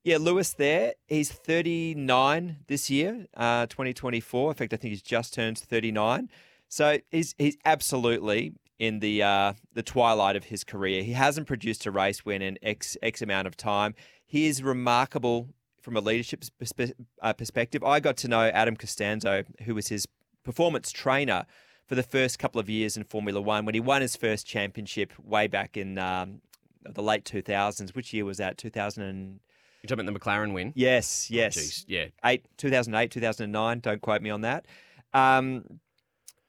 yeah, 0.03 0.17
Lewis 0.17 0.53
there. 0.53 0.93
He's 1.07 1.31
39 1.31 2.57
this 2.67 2.89
year, 2.89 3.25
uh, 3.35 3.65
2024. 3.65 4.51
In 4.51 4.55
fact, 4.55 4.73
I 4.73 4.77
think 4.77 4.91
he's 4.91 5.01
just 5.01 5.33
turned 5.33 5.57
39. 5.57 6.29
So 6.69 6.99
he's 7.11 7.35
he's 7.37 7.57
absolutely 7.65 8.53
in 8.79 8.99
the 8.99 9.23
uh, 9.23 9.53
the 9.73 9.83
twilight 9.83 10.35
of 10.35 10.45
his 10.45 10.63
career. 10.63 11.03
He 11.03 11.13
hasn't 11.13 11.47
produced 11.47 11.85
a 11.85 11.91
race 11.91 12.25
win 12.25 12.41
in 12.41 12.57
x 12.61 12.97
x 13.01 13.21
amount 13.21 13.47
of 13.47 13.57
time. 13.57 13.95
He 14.25 14.47
is 14.47 14.61
remarkable 14.63 15.49
from 15.81 15.95
a 15.95 16.01
leadership 16.01 16.43
perspe- 16.61 16.93
uh, 17.21 17.33
perspective. 17.33 17.83
I 17.83 17.99
got 17.99 18.17
to 18.17 18.27
know 18.27 18.43
Adam 18.49 18.75
Costanzo, 18.75 19.43
who 19.63 19.75
was 19.75 19.87
his 19.87 20.07
performance 20.43 20.91
trainer 20.91 21.45
for 21.87 21.95
the 21.95 22.03
first 22.03 22.39
couple 22.39 22.59
of 22.59 22.69
years 22.69 22.97
in 22.97 23.03
Formula 23.03 23.39
One 23.41 23.65
when 23.65 23.75
he 23.75 23.79
won 23.81 24.01
his 24.01 24.15
first 24.15 24.47
championship 24.47 25.13
way 25.23 25.47
back 25.47 25.77
in 25.77 25.97
um, 25.97 26.41
the 26.83 27.03
late 27.03 27.23
2000s. 27.23 27.95
Which 27.95 28.13
year 28.13 28.25
was 28.25 28.37
that? 28.37 28.57
2000 28.57 29.03
and 29.03 29.39
You're 29.83 29.89
talking 29.89 30.07
about 30.07 30.13
the 30.13 30.19
McLaren 30.19 30.53
win. 30.53 30.73
yes, 30.75 31.29
yes, 31.29 31.55
Jeez, 31.57 31.85
yeah. 31.87 32.05
eight, 32.23 32.45
2008, 32.57 33.11
2009. 33.11 33.79
Don't 33.79 34.01
quote 34.01 34.21
me 34.21 34.29
on 34.29 34.41
that. 34.41 34.65
Um, 35.13 35.79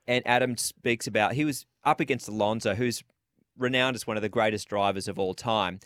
and 0.07 0.27
Adam 0.27 0.57
speaks 0.57 1.07
about 1.07 1.35
he 1.35 1.45
was 1.45 1.67
up 1.85 2.01
against 2.01 2.29
Alonso, 2.29 2.75
who's 2.75 3.03
renowned 3.59 3.97
as 3.97 4.07
one 4.07 4.17
of 4.17 4.23
the 4.23 4.29
greatest 4.29 4.69
drivers 4.69 5.09
of 5.09 5.19
all 5.19 5.35
time. 5.35 5.81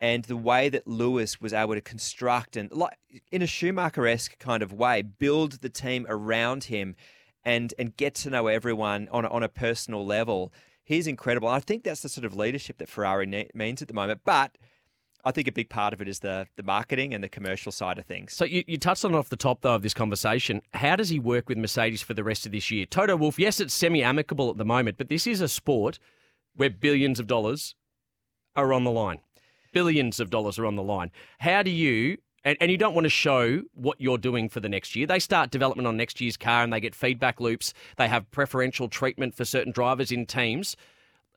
And 0.00 0.24
the 0.24 0.36
way 0.36 0.68
that 0.68 0.86
Lewis 0.86 1.40
was 1.40 1.52
able 1.52 1.74
to 1.74 1.80
construct 1.80 2.56
and, 2.56 2.70
like, 2.70 2.96
in 3.32 3.42
a 3.42 3.48
Schumacher 3.48 4.06
esque 4.06 4.38
kind 4.38 4.62
of 4.62 4.72
way, 4.72 5.02
build 5.02 5.54
the 5.60 5.68
team 5.68 6.06
around 6.08 6.64
him 6.64 6.94
and 7.48 7.72
and 7.78 7.96
get 7.96 8.14
to 8.14 8.30
know 8.30 8.46
everyone 8.46 9.08
on 9.10 9.24
a, 9.24 9.28
on 9.28 9.42
a 9.42 9.48
personal 9.48 10.04
level. 10.04 10.52
He's 10.84 11.06
incredible. 11.06 11.48
I 11.48 11.60
think 11.60 11.82
that's 11.82 12.02
the 12.02 12.08
sort 12.08 12.24
of 12.26 12.36
leadership 12.36 12.78
that 12.78 12.88
Ferrari 12.88 13.26
ne- 13.26 13.50
means 13.54 13.80
at 13.82 13.88
the 13.88 13.94
moment. 13.94 14.20
But 14.24 14.58
I 15.24 15.30
think 15.32 15.48
a 15.48 15.52
big 15.52 15.70
part 15.70 15.94
of 15.94 16.02
it 16.02 16.08
is 16.08 16.20
the 16.20 16.46
the 16.56 16.62
marketing 16.62 17.14
and 17.14 17.24
the 17.24 17.28
commercial 17.28 17.72
side 17.72 17.98
of 17.98 18.04
things. 18.04 18.34
So 18.34 18.44
you, 18.44 18.64
you 18.66 18.76
touched 18.76 19.04
on 19.04 19.14
it 19.14 19.16
off 19.16 19.30
the 19.30 19.36
top 19.36 19.62
though 19.62 19.74
of 19.74 19.82
this 19.82 19.94
conversation. 19.94 20.60
How 20.74 20.94
does 20.94 21.08
he 21.08 21.18
work 21.18 21.48
with 21.48 21.56
Mercedes 21.58 22.02
for 22.02 22.14
the 22.14 22.24
rest 22.24 22.44
of 22.44 22.52
this 22.52 22.70
year? 22.70 22.84
Toto 22.84 23.16
Wolff, 23.16 23.38
yes, 23.38 23.60
it's 23.60 23.74
semi-amicable 23.74 24.50
at 24.50 24.58
the 24.58 24.64
moment, 24.64 24.98
but 24.98 25.08
this 25.08 25.26
is 25.26 25.40
a 25.40 25.48
sport 25.48 25.98
where 26.54 26.70
billions 26.70 27.18
of 27.18 27.26
dollars 27.26 27.74
are 28.54 28.72
on 28.74 28.84
the 28.84 28.90
line. 28.90 29.20
Billions 29.72 30.20
of 30.20 30.28
dollars 30.28 30.58
are 30.58 30.66
on 30.66 30.76
the 30.76 30.82
line. 30.82 31.10
How 31.38 31.62
do 31.62 31.70
you 31.70 32.18
and, 32.48 32.56
and 32.60 32.70
you 32.70 32.78
don't 32.78 32.94
want 32.94 33.04
to 33.04 33.10
show 33.10 33.62
what 33.74 34.00
you're 34.00 34.18
doing 34.18 34.48
for 34.48 34.60
the 34.60 34.68
next 34.68 34.96
year. 34.96 35.06
They 35.06 35.18
start 35.18 35.50
development 35.50 35.86
on 35.86 35.96
next 35.96 36.20
year's 36.20 36.36
car 36.36 36.62
and 36.62 36.72
they 36.72 36.80
get 36.80 36.94
feedback 36.94 37.40
loops. 37.40 37.74
They 37.96 38.08
have 38.08 38.30
preferential 38.30 38.88
treatment 38.88 39.34
for 39.34 39.44
certain 39.44 39.72
drivers 39.72 40.10
in 40.10 40.24
teams. 40.26 40.76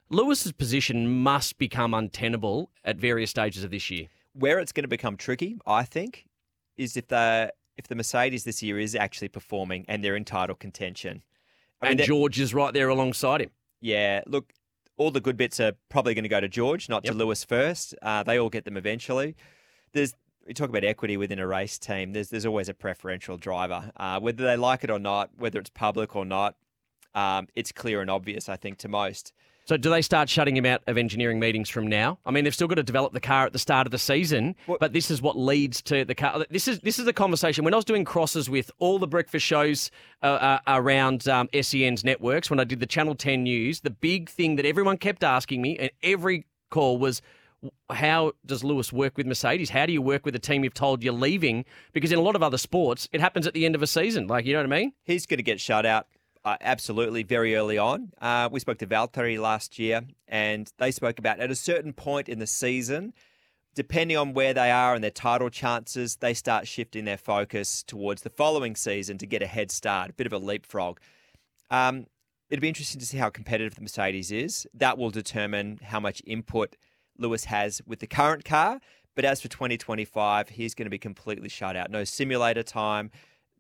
Lewis's 0.10 0.52
position 0.54 1.22
must 1.22 1.58
become 1.58 1.94
untenable 1.94 2.70
at 2.86 2.98
various 2.98 3.30
stages 3.30 3.64
of 3.64 3.72
this 3.72 3.90
year. 3.90 4.08
Where 4.34 4.60
it's 4.60 4.72
going 4.72 4.84
to 4.84 4.88
become 4.90 5.18
tricky, 5.18 5.58
I 5.68 5.84
think, 5.84 6.26
is 6.78 6.96
if 6.96 7.08
the 7.08 7.52
if 7.78 7.88
the 7.88 7.96
Mercedes 7.96 8.44
this 8.44 8.62
year 8.64 8.80
is 8.80 8.96
actually 8.96 9.30
performing 9.30 9.86
and 9.88 10.04
they're 10.04 10.16
in 10.16 10.26
title 10.26 10.56
contention. 10.56 11.24
I 11.82 11.90
and 11.90 12.00
George 12.00 12.40
is 12.40 12.54
right 12.54 12.74
there 12.74 12.90
alongside 12.90 13.42
him. 13.42 13.50
yeah, 13.82 14.22
look, 14.28 14.54
all 14.98 15.10
the 15.12 15.22
good 15.22 15.36
bits 15.36 15.60
are 15.60 15.74
probably 15.90 16.14
going 16.14 16.24
to 16.24 16.30
go 16.30 16.40
to 16.40 16.48
George, 16.50 16.88
not 16.90 17.04
Yep. 17.04 17.14
to 17.14 17.18
Lewis 17.18 17.44
first. 17.44 17.96
Uh, 18.02 18.22
they 18.24 18.38
all 18.40 18.50
get 18.50 18.66
them 18.66 18.78
eventually. 18.78 19.36
There's 19.94 20.14
we 20.48 20.54
talk 20.54 20.70
about 20.70 20.84
equity 20.84 21.18
within 21.18 21.40
a 21.40 21.48
race 21.48 21.78
team. 21.78 22.14
There's 22.14 22.30
there's 22.30 22.46
always 22.46 22.70
a 22.70 22.74
preferential 22.74 23.38
driver, 23.38 23.92
uh, 23.98 24.20
whether 24.20 24.44
they 24.44 24.58
like 24.58 24.84
it 24.84 24.90
or 24.90 25.00
not, 25.00 25.30
whether 25.38 25.60
it's 25.60 25.70
public 25.70 26.16
or 26.16 26.26
not. 26.26 26.56
Um, 27.14 27.48
it's 27.56 27.72
clear 27.72 28.02
and 28.02 28.10
obvious, 28.10 28.48
I 28.48 28.56
think, 28.56 28.78
to 28.80 28.88
most. 28.88 29.34
So 29.66 29.78
do 29.78 29.90
they 29.92 30.02
start 30.02 30.28
shutting 30.28 30.58
him 30.58 30.66
out 30.66 30.82
of 30.88 30.98
engineering 30.98 31.40
meetings 31.40 31.70
from 31.70 31.86
now? 31.88 32.18
I 32.26 32.32
mean, 32.32 32.44
they've 32.44 32.54
still 32.54 32.68
got 32.68 32.76
to 32.76 32.84
develop 32.84 33.14
the 33.14 33.20
car 33.20 33.46
at 33.46 33.54
the 33.54 33.60
start 33.60 33.86
of 33.86 33.92
the 33.92 34.00
season, 34.00 34.56
What- 34.66 34.80
but 34.80 34.92
this 34.92 35.12
is 35.12 35.22
what 35.22 35.38
leads 35.38 35.82
to 35.84 36.04
the 36.04 36.16
car. 36.16 36.46
This 36.50 36.68
is 36.68 36.80
this 36.80 36.98
is 36.98 37.06
the 37.06 37.14
conversation. 37.14 37.64
When 37.64 37.74
I 37.74 37.78
was 37.78 37.86
doing 37.86 38.04
crosses 38.04 38.50
with 38.50 38.72
all 38.80 38.98
the 38.98 39.08
breakfast 39.08 39.46
shows 39.46 39.92
uh, 40.24 40.26
uh, 40.26 40.60
around 40.68 41.28
um, 41.28 41.48
SEN's 41.62 42.04
networks, 42.04 42.50
when 42.50 42.60
I 42.60 42.64
did 42.64 42.80
the 42.80 42.88
Channel 42.88 43.14
10 43.16 43.44
news, 43.44 43.82
the 43.82 43.92
big 43.92 44.30
thing 44.30 44.56
that 44.56 44.66
everyone 44.66 44.98
kept 44.98 45.24
asking 45.24 45.62
me, 45.62 45.78
and 45.78 45.92
every 46.02 46.46
call 46.70 46.98
was, 46.98 47.22
how 47.90 48.34
does 48.46 48.64
Lewis 48.64 48.92
work 48.92 49.18
with 49.18 49.28
Mercedes? 49.28 49.70
How 49.70 49.86
do 49.86 49.94
you 49.94 50.02
work 50.02 50.26
with 50.26 50.36
a 50.36 50.40
team 50.40 50.64
you've 50.64 50.74
told 50.74 51.04
you're 51.04 51.14
leaving? 51.14 51.66
Because 51.94 52.12
in 52.12 52.18
a 52.18 52.22
lot 52.22 52.36
of 52.36 52.44
other 52.44 52.58
sports, 52.58 53.08
it 53.12 53.22
happens 53.22 53.46
at 53.48 53.54
the 53.54 53.66
end 53.66 53.76
of 53.76 53.82
a 53.82 53.88
season. 53.88 54.28
Like, 54.28 54.46
you 54.46 54.54
know 54.54 54.60
what 54.60 54.74
I 54.74 54.80
mean? 54.80 54.94
He's 55.04 55.26
going 55.26 55.38
to 55.38 55.44
get 55.44 55.60
shut 55.60 55.86
out 55.86 56.08
uh, 56.44 56.58
absolutely 56.62 57.24
very 57.24 57.56
early 57.56 57.78
on. 57.78 58.12
Uh, 58.20 58.50
we 58.52 58.60
spoke 58.60 58.80
to 58.80 58.88
Valtteri 58.88 59.40
last 59.40 59.78
year, 59.78 60.02
and 60.28 60.72
they 60.78 60.92
spoke 60.92 61.20
about 61.20 61.40
at 61.40 61.52
a 61.52 61.56
certain 61.56 61.94
point 61.94 62.30
in 62.30 62.40
the 62.40 62.48
season, 62.48 63.14
depending 63.76 64.18
on 64.18 64.34
where 64.34 64.54
they 64.54 64.72
are 64.72 64.96
and 64.96 65.04
their 65.04 65.12
title 65.12 65.50
chances, 65.50 66.18
they 66.18 66.34
start 66.34 66.68
shifting 66.68 67.06
their 67.06 67.18
focus 67.18 67.84
towards 67.84 68.24
the 68.24 68.30
following 68.30 68.76
season 68.76 69.18
to 69.20 69.28
get 69.28 69.42
a 69.42 69.48
head 69.48 69.72
start, 69.72 70.10
a 70.10 70.14
bit 70.14 70.28
of 70.28 70.34
a 70.34 70.38
leapfrog. 70.38 71.00
Um, 71.70 72.08
it'd 72.50 72.62
be 72.62 72.68
interesting 72.68 73.00
to 73.00 73.06
see 73.06 73.18
how 73.18 73.30
competitive 73.30 73.76
the 73.76 73.82
Mercedes 73.82 74.32
is. 74.32 74.68
That 74.74 74.98
will 74.98 75.12
determine 75.12 75.80
how 75.84 76.00
much 76.00 76.22
input 76.26 76.76
Lewis 77.22 77.46
has 77.46 77.82
with 77.86 78.00
the 78.00 78.08
current 78.08 78.44
car. 78.46 78.80
But 79.16 79.26
as 79.26 79.42
for 79.42 79.50
2025, 79.50 80.50
he's 80.50 80.74
going 80.74 80.86
to 80.86 80.90
be 80.90 80.98
completely 80.98 81.50
shut 81.50 81.76
out. 81.76 81.92
No 81.92 82.04
simulator 82.06 82.64
time, 82.64 83.12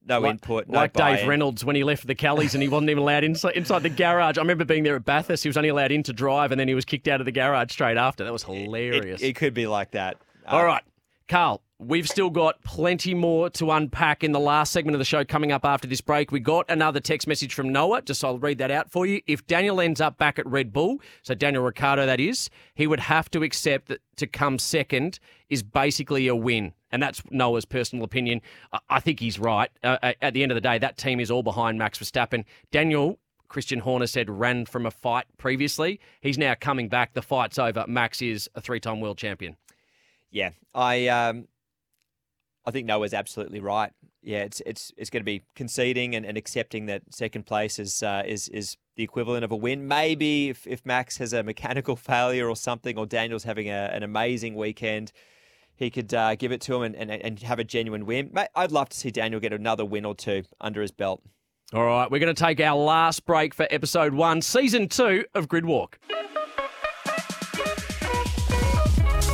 no 0.07 0.19
Like- 0.19 0.31
input, 0.31 0.67
no 0.69 0.79
like 0.79 0.93
Dave 0.93 1.17
buy-in. 1.17 1.27
Reynolds 1.27 1.65
when 1.65 1.75
he 1.75 1.83
left 1.83 2.07
the 2.07 2.15
Kellys 2.15 2.53
and 2.55 2.63
he 2.63 2.69
wasn't 2.69 2.89
even 2.89 3.03
allowed 3.03 3.23
inside, 3.25 3.55
inside 3.55 3.83
the 3.83 3.89
garage. 3.89 4.37
I 4.37 4.41
remember 4.41 4.63
being 4.65 4.83
there 4.83 4.95
at 4.95 5.03
Bathurst. 5.03 5.43
He 5.43 5.49
was 5.49 5.57
only 5.57 5.69
allowed 5.69 5.91
in 5.91 6.03
to 6.03 6.13
drive 6.13 6.51
and 6.51 6.59
then 6.59 6.67
he 6.69 6.73
was 6.73 6.85
kicked 6.85 7.07
out 7.09 7.19
of 7.19 7.25
the 7.25 7.31
garage 7.33 7.71
straight 7.71 7.97
after. 7.97 8.23
That 8.23 8.31
was 8.33 8.43
hilarious. 8.43 9.21
It, 9.21 9.27
it 9.31 9.35
could 9.35 9.53
be 9.53 9.67
like 9.67 9.91
that. 9.91 10.17
All 10.47 10.61
Uh, 10.61 10.65
right, 10.65 10.83
Karl, 11.27 11.61
we've 11.81 12.07
still 12.07 12.29
got 12.29 12.61
plenty 12.61 13.13
more 13.13 13.49
to 13.49 13.71
unpack 13.71 14.23
in 14.23 14.31
the 14.31 14.39
last 14.39 14.71
segment 14.71 14.93
of 14.93 14.99
the 14.99 15.05
show 15.05 15.25
coming 15.25 15.51
up 15.51 15.65
after 15.65 15.87
this 15.87 15.99
break. 15.99 16.31
We 16.31 16.39
got 16.39 16.69
another 16.69 16.99
text 16.99 17.27
message 17.27 17.53
from 17.53 17.69
Noah, 17.69 18.03
just 18.03 18.23
I'll 18.23 18.37
read 18.37 18.59
that 18.59 18.69
out 18.69 18.91
for 18.91 19.05
you. 19.05 19.21
If 19.25 19.47
Daniel 19.47 19.81
ends 19.81 19.99
up 19.99 20.17
back 20.17 20.37
at 20.37 20.45
Red 20.45 20.71
Bull, 20.71 20.99
so 21.23 21.33
Daniel 21.33 21.63
Ricciardo 21.63 22.05
that 22.05 22.19
is, 22.19 22.49
he 22.75 22.85
would 22.85 22.99
have 22.99 23.31
to 23.31 23.41
accept 23.41 23.87
that 23.87 24.01
to 24.17 24.27
come 24.27 24.59
second 24.59 25.19
is 25.49 25.63
basically 25.63 26.27
a 26.27 26.35
win. 26.35 26.73
And 26.91 27.01
that's 27.01 27.23
Noah's 27.31 27.65
personal 27.65 28.05
opinion. 28.05 28.41
I- 28.89 28.99
think 28.99 29.19
he's 29.19 29.39
right. 29.39 29.71
Uh, 29.83 30.13
at 30.21 30.35
the 30.35 30.43
end 30.43 30.51
of 30.51 30.55
the 30.55 30.61
day, 30.61 30.77
that 30.77 30.97
team 30.97 31.19
is 31.19 31.31
all 31.31 31.41
behind 31.41 31.79
Max 31.79 31.97
Verstappen. 31.97 32.43
Daniel 32.71 33.17
Christian 33.47 33.79
Horner 33.79 34.05
said 34.05 34.29
ran 34.29 34.65
from 34.65 34.85
a 34.85 34.91
fight 34.91 35.25
previously. 35.37 35.99
He's 36.21 36.37
now 36.37 36.53
coming 36.53 36.87
back. 36.87 37.13
The 37.13 37.21
fight's 37.23 37.57
over. 37.57 37.85
Max 37.87 38.21
is 38.21 38.47
a 38.53 38.61
three-time 38.61 39.01
world 39.01 39.17
champion. 39.17 39.57
Yeah, 40.29 40.51
I 40.73 41.07
um, 41.07 41.47
I 42.65 42.71
think 42.71 42.85
Noah's 42.85 43.13
absolutely 43.13 43.59
right. 43.59 43.91
Yeah, 44.21 44.43
it's 44.43 44.61
it's 44.65 44.91
it's 44.97 45.09
going 45.09 45.21
to 45.21 45.25
be 45.25 45.43
conceding 45.55 46.15
and, 46.15 46.25
and 46.25 46.37
accepting 46.37 46.85
that 46.85 47.01
second 47.09 47.45
place 47.45 47.79
is 47.79 48.03
uh, 48.03 48.23
is 48.25 48.49
is 48.49 48.77
the 48.95 49.03
equivalent 49.03 49.43
of 49.43 49.51
a 49.51 49.55
win. 49.55 49.87
Maybe 49.87 50.49
if, 50.49 50.67
if 50.67 50.85
Max 50.85 51.17
has 51.17 51.33
a 51.33 51.41
mechanical 51.41 51.95
failure 52.11 52.47
or 52.47 52.55
something, 52.55 52.97
or 52.97 53.05
Daniel's 53.05 53.43
having 53.43 53.67
a, 53.69 53.89
an 53.93 54.03
amazing 54.03 54.55
weekend, 54.55 55.11
he 55.75 55.89
could 55.89 56.13
uh, 56.13 56.35
give 56.35 56.51
it 56.51 56.61
to 56.61 56.75
him 56.75 56.83
and, 56.83 56.95
and, 56.95 57.11
and 57.11 57.39
have 57.39 57.57
a 57.57 57.63
genuine 57.63 58.05
win. 58.05 58.31
I'd 58.55 58.71
love 58.71 58.89
to 58.89 58.97
see 58.97 59.09
Daniel 59.09 59.39
get 59.39 59.53
another 59.53 59.85
win 59.85 60.05
or 60.05 60.13
two 60.13 60.43
under 60.59 60.81
his 60.81 60.91
belt. 60.91 61.23
All 61.73 61.85
right, 61.85 62.11
we're 62.11 62.19
going 62.19 62.35
to 62.35 62.43
take 62.43 62.59
our 62.59 62.77
last 62.77 63.25
break 63.25 63.53
for 63.53 63.65
episode 63.71 64.13
one, 64.13 64.41
season 64.41 64.89
two 64.89 65.23
of 65.33 65.47
Grid 65.47 65.65
Walk. 65.65 65.99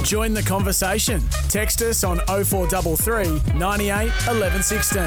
Join 0.08 0.34
the 0.34 0.41
conversation. 0.41 1.22
Text 1.49 1.82
us 1.82 2.05
on 2.05 2.20
0433 2.28 3.60
98 3.60 4.10
11 4.30 4.64
16. 4.64 5.03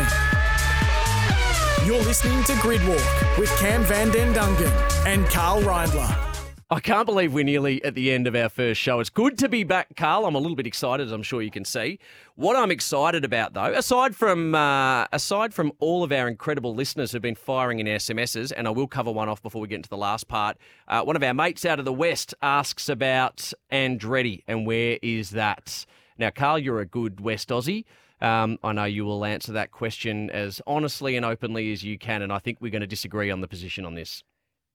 You're 1.86 2.02
listening 2.04 2.44
to 2.44 2.54
Grid 2.60 2.86
Walk 2.86 3.38
with 3.38 3.48
Cam 3.58 3.82
van 3.84 4.10
den 4.10 4.34
Dungen 4.34 4.70
and 5.06 5.24
Karl 5.30 5.62
Reindler. 5.62 6.29
I 6.72 6.78
can't 6.78 7.04
believe 7.04 7.34
we're 7.34 7.42
nearly 7.42 7.82
at 7.82 7.96
the 7.96 8.12
end 8.12 8.28
of 8.28 8.36
our 8.36 8.48
first 8.48 8.80
show. 8.80 9.00
It's 9.00 9.10
good 9.10 9.36
to 9.38 9.48
be 9.48 9.64
back, 9.64 9.96
Karl. 9.96 10.24
I'm 10.24 10.36
a 10.36 10.38
little 10.38 10.54
bit 10.54 10.68
excited, 10.68 11.04
as 11.04 11.12
I'm 11.12 11.24
sure 11.24 11.42
you 11.42 11.50
can 11.50 11.64
see. 11.64 11.98
What 12.36 12.54
I'm 12.54 12.70
excited 12.70 13.24
about, 13.24 13.54
though, 13.54 13.72
aside 13.72 14.14
from 14.14 14.54
uh, 14.54 15.06
aside 15.12 15.52
from 15.52 15.72
all 15.80 16.04
of 16.04 16.12
our 16.12 16.28
incredible 16.28 16.72
listeners 16.72 17.10
who've 17.10 17.20
been 17.20 17.34
firing 17.34 17.80
in 17.80 17.88
SMSs, 17.88 18.52
and 18.56 18.68
I 18.68 18.70
will 18.70 18.86
cover 18.86 19.10
one 19.10 19.28
off 19.28 19.42
before 19.42 19.60
we 19.60 19.66
get 19.66 19.76
into 19.76 19.88
the 19.88 19.96
last 19.96 20.28
part. 20.28 20.58
Uh, 20.86 21.02
one 21.02 21.16
of 21.16 21.24
our 21.24 21.34
mates 21.34 21.64
out 21.64 21.80
of 21.80 21.84
the 21.84 21.92
west 21.92 22.34
asks 22.40 22.88
about 22.88 23.52
Andretti 23.72 24.44
and 24.46 24.64
where 24.64 24.96
is 25.02 25.30
that? 25.30 25.84
Now, 26.18 26.30
Karl, 26.30 26.60
you're 26.60 26.78
a 26.78 26.86
good 26.86 27.18
West 27.18 27.48
Aussie. 27.48 27.84
Um, 28.20 28.60
I 28.62 28.72
know 28.72 28.84
you 28.84 29.04
will 29.04 29.24
answer 29.24 29.50
that 29.52 29.72
question 29.72 30.30
as 30.30 30.62
honestly 30.68 31.16
and 31.16 31.26
openly 31.26 31.72
as 31.72 31.82
you 31.82 31.98
can, 31.98 32.22
and 32.22 32.32
I 32.32 32.38
think 32.38 32.58
we're 32.60 32.70
going 32.70 32.80
to 32.82 32.86
disagree 32.86 33.28
on 33.32 33.40
the 33.40 33.48
position 33.48 33.84
on 33.84 33.96
this. 33.96 34.22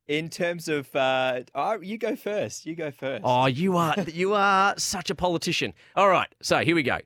In 0.08 0.30
terms 0.30 0.68
of, 0.68 0.96
uh, 0.96 1.42
oh, 1.56 1.82
you 1.82 1.98
go 1.98 2.16
first. 2.16 2.66
You 2.68 2.76
go 2.76 2.92
first. 2.92 3.24
Oh, 3.26 3.48
you 3.48 3.76
are 3.76 3.96
you 4.08 4.34
are 4.36 4.76
such 4.78 5.10
a 5.10 5.16
politician. 5.16 5.74
All 5.96 6.10
right, 6.10 6.30
so 6.42 6.60
here 6.60 6.76
we 6.76 6.84
go. 6.84 7.00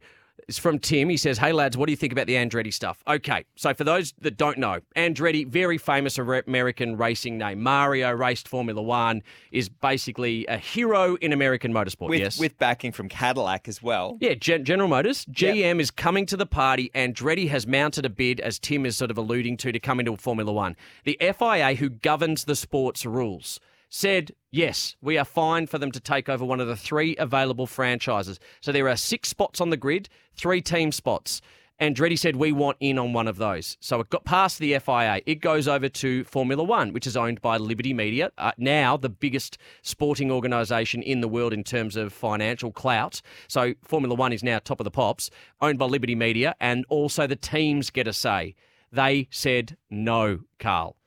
It's 0.48 0.58
from 0.58 0.80
Tim. 0.80 1.10
He 1.10 1.18
says, 1.18 1.38
Hey 1.38 1.52
lads, 1.52 1.78
what 1.78 1.88
do 1.88 1.92
you 1.92 1.98
think 1.98 2.14
about 2.14 2.28
the 2.28 2.36
Andretti 2.36 2.74
stuff? 2.74 3.04
Okay, 3.08 3.46
so 3.56 3.74
for 3.74 3.84
those 3.84 4.14
that 4.22 4.38
don't 4.38 4.58
know, 4.58 4.80
Andretti, 4.96 5.48
very 5.48 5.78
famous 5.78 6.18
American 6.18 6.98
racing 6.98 7.38
name. 7.38 7.62
Mario 7.62 8.12
raced 8.12 8.48
Formula 8.48 8.82
One, 8.82 9.22
is 9.52 9.70
basically 9.70 10.46
a 10.48 10.58
hero 10.58 11.16
in 11.16 11.34
American 11.34 11.74
motorsport, 11.74 12.10
with, 12.10 12.20
yes? 12.20 12.40
with 12.40 12.58
backing 12.58 12.92
from 12.92 13.10
Cadillac 13.10 13.68
as 13.68 13.82
well. 13.82 14.18
Yeah, 14.20 14.34
Gen- 14.34 14.66
General 14.66 14.90
Motors. 14.90 15.26
Yep. 15.28 15.56
GM 15.56 15.80
is 15.80 15.92
coming 15.92 16.26
to 16.28 16.38
the 16.38 16.46
party. 16.46 16.92
Andretti 16.96 17.50
has 17.50 17.68
mounted 17.68 18.06
a 18.06 18.10
bid, 18.10 18.40
as 18.40 18.60
Tim 18.60 18.86
is 18.86 18.98
sort 18.98 19.12
of 19.12 19.18
alluding 19.18 19.58
to, 19.58 19.72
to 19.72 19.80
come 19.80 20.00
into 20.00 20.16
Formula 20.18 20.52
One. 20.52 20.76
The 21.06 21.18
FIA, 21.20 21.76
who 21.76 21.90
governs 21.90 22.46
the 22.46 22.56
sport's 22.56 23.06
rules, 23.06 23.60
said, 23.90 24.32
yes, 24.52 24.96
we 25.02 25.18
are 25.18 25.26
fine 25.26 25.68
for 25.68 25.78
them 25.78 25.92
to 25.92 26.00
take 26.00 26.30
over 26.30 26.46
one 26.46 26.60
of 26.60 26.68
the 26.68 26.76
three 26.76 27.16
available 27.18 27.68
franchises. 27.68 28.40
So 28.62 28.72
there 28.72 28.90
are 28.90 28.96
six 28.98 29.30
spots 29.30 29.62
on 29.62 29.70
the 29.70 29.78
grid, 29.78 30.10
three 30.36 30.62
team 30.62 30.92
spots. 30.92 31.42
Andretti 31.80 32.20
said, 32.20 32.36
we 32.36 32.52
want 32.52 32.76
in 32.82 33.00
on 33.00 33.14
one 33.14 33.28
of 33.28 33.38
those. 33.38 33.78
So 33.80 34.02
it 34.02 34.10
got 34.10 34.26
past 34.26 34.60
the 34.60 34.78
FIA. 34.80 35.22
It 35.26 35.36
goes 35.36 35.66
over 35.66 35.88
to 35.88 36.26
Formula 36.26 36.62
One, 36.62 36.92
which 36.92 37.08
is 37.08 37.16
owned 37.16 37.42
by 37.42 37.56
Liberty 37.56 37.94
Media, 37.94 38.32
uh, 38.38 38.52
now 38.58 38.98
the 38.98 39.08
biggest 39.08 39.58
sporting 39.82 40.30
organisation 40.30 41.02
in 41.02 41.22
the 41.22 41.30
world 41.30 41.54
in 41.54 41.64
terms 41.64 41.96
of 41.96 42.12
financial 42.12 42.74
clout. 42.74 43.22
So 43.48 43.76
Formula 43.82 44.14
One 44.14 44.34
is 44.34 44.44
now 44.44 44.60
top 44.60 44.82
of 44.82 44.84
the 44.84 44.92
pops, 44.92 45.30
owned 45.62 45.80
by 45.80 45.86
Liberty 45.86 46.16
Media, 46.16 46.54
and 46.60 46.86
also 46.90 47.28
the 47.28 47.38
teams 47.38 47.90
get 47.92 48.08
a 48.08 48.14
say. 48.14 48.56
They 48.92 49.30
said 49.32 49.78
no, 49.90 50.42
Karl. 50.60 50.98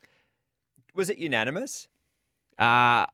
Was 0.94 1.10
it 1.10 1.18
unanimous? 1.18 1.86
Uh, 2.58 3.06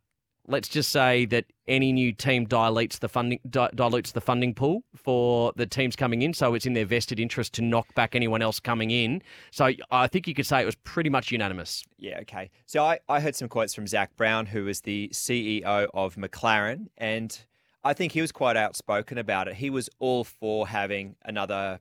let's 0.49 0.69
just 0.69 0.91
say 0.91 1.27
that 1.27 1.45
any 1.69 1.93
new 1.93 2.13
team 2.13 2.47
dilutes 2.47 2.99
the 2.99 3.09
funding 3.09 3.39
di- 3.49 3.71
dilutes 3.75 4.13
the 4.13 4.21
funding 4.21 4.55
pool 4.55 4.83
for 4.97 5.53
the 5.57 5.67
teams 5.67 5.95
coming 5.95 6.23
in, 6.23 6.33
so 6.33 6.55
it's 6.55 6.67
in 6.67 6.73
their 6.73 6.87
vested 6.87 7.21
interest 7.21 7.53
to 7.55 7.63
knock 7.63 7.95
back 7.95 8.15
anyone 8.17 8.43
else 8.43 8.59
coming 8.59 8.91
in. 8.91 9.23
So 9.51 9.71
I 9.91 10.07
think 10.09 10.27
you 10.27 10.35
could 10.35 10.47
say 10.47 10.63
it 10.63 10.67
was 10.67 10.75
pretty 10.77 11.11
much 11.11 11.31
unanimous. 11.31 11.85
Yeah, 11.99 12.19
okay. 12.23 12.51
So 12.67 12.83
I, 12.83 12.99
I 13.09 13.21
heard 13.21 13.37
some 13.37 13.49
quotes 13.49 13.75
from 13.75 13.87
Zak 13.87 14.17
Brown, 14.17 14.47
who 14.47 14.67
is 14.67 14.81
the 14.81 15.11
CEO 15.13 15.87
of 15.93 16.17
McLaren, 16.17 16.87
and 16.97 17.39
I 17.85 17.93
think 17.93 18.13
he 18.13 18.21
was 18.21 18.33
quite 18.33 18.57
outspoken 18.57 19.19
about 19.19 19.47
it. 19.49 19.55
He 19.55 19.71
was 19.71 19.89
all 19.99 20.25
for 20.25 20.67
having 20.67 21.17
another 21.25 21.81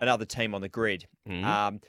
another 0.00 0.24
team 0.24 0.54
on 0.54 0.62
the 0.62 0.68
grid. 0.68 1.06
Mhm. 1.28 1.44
Um, 1.44 1.80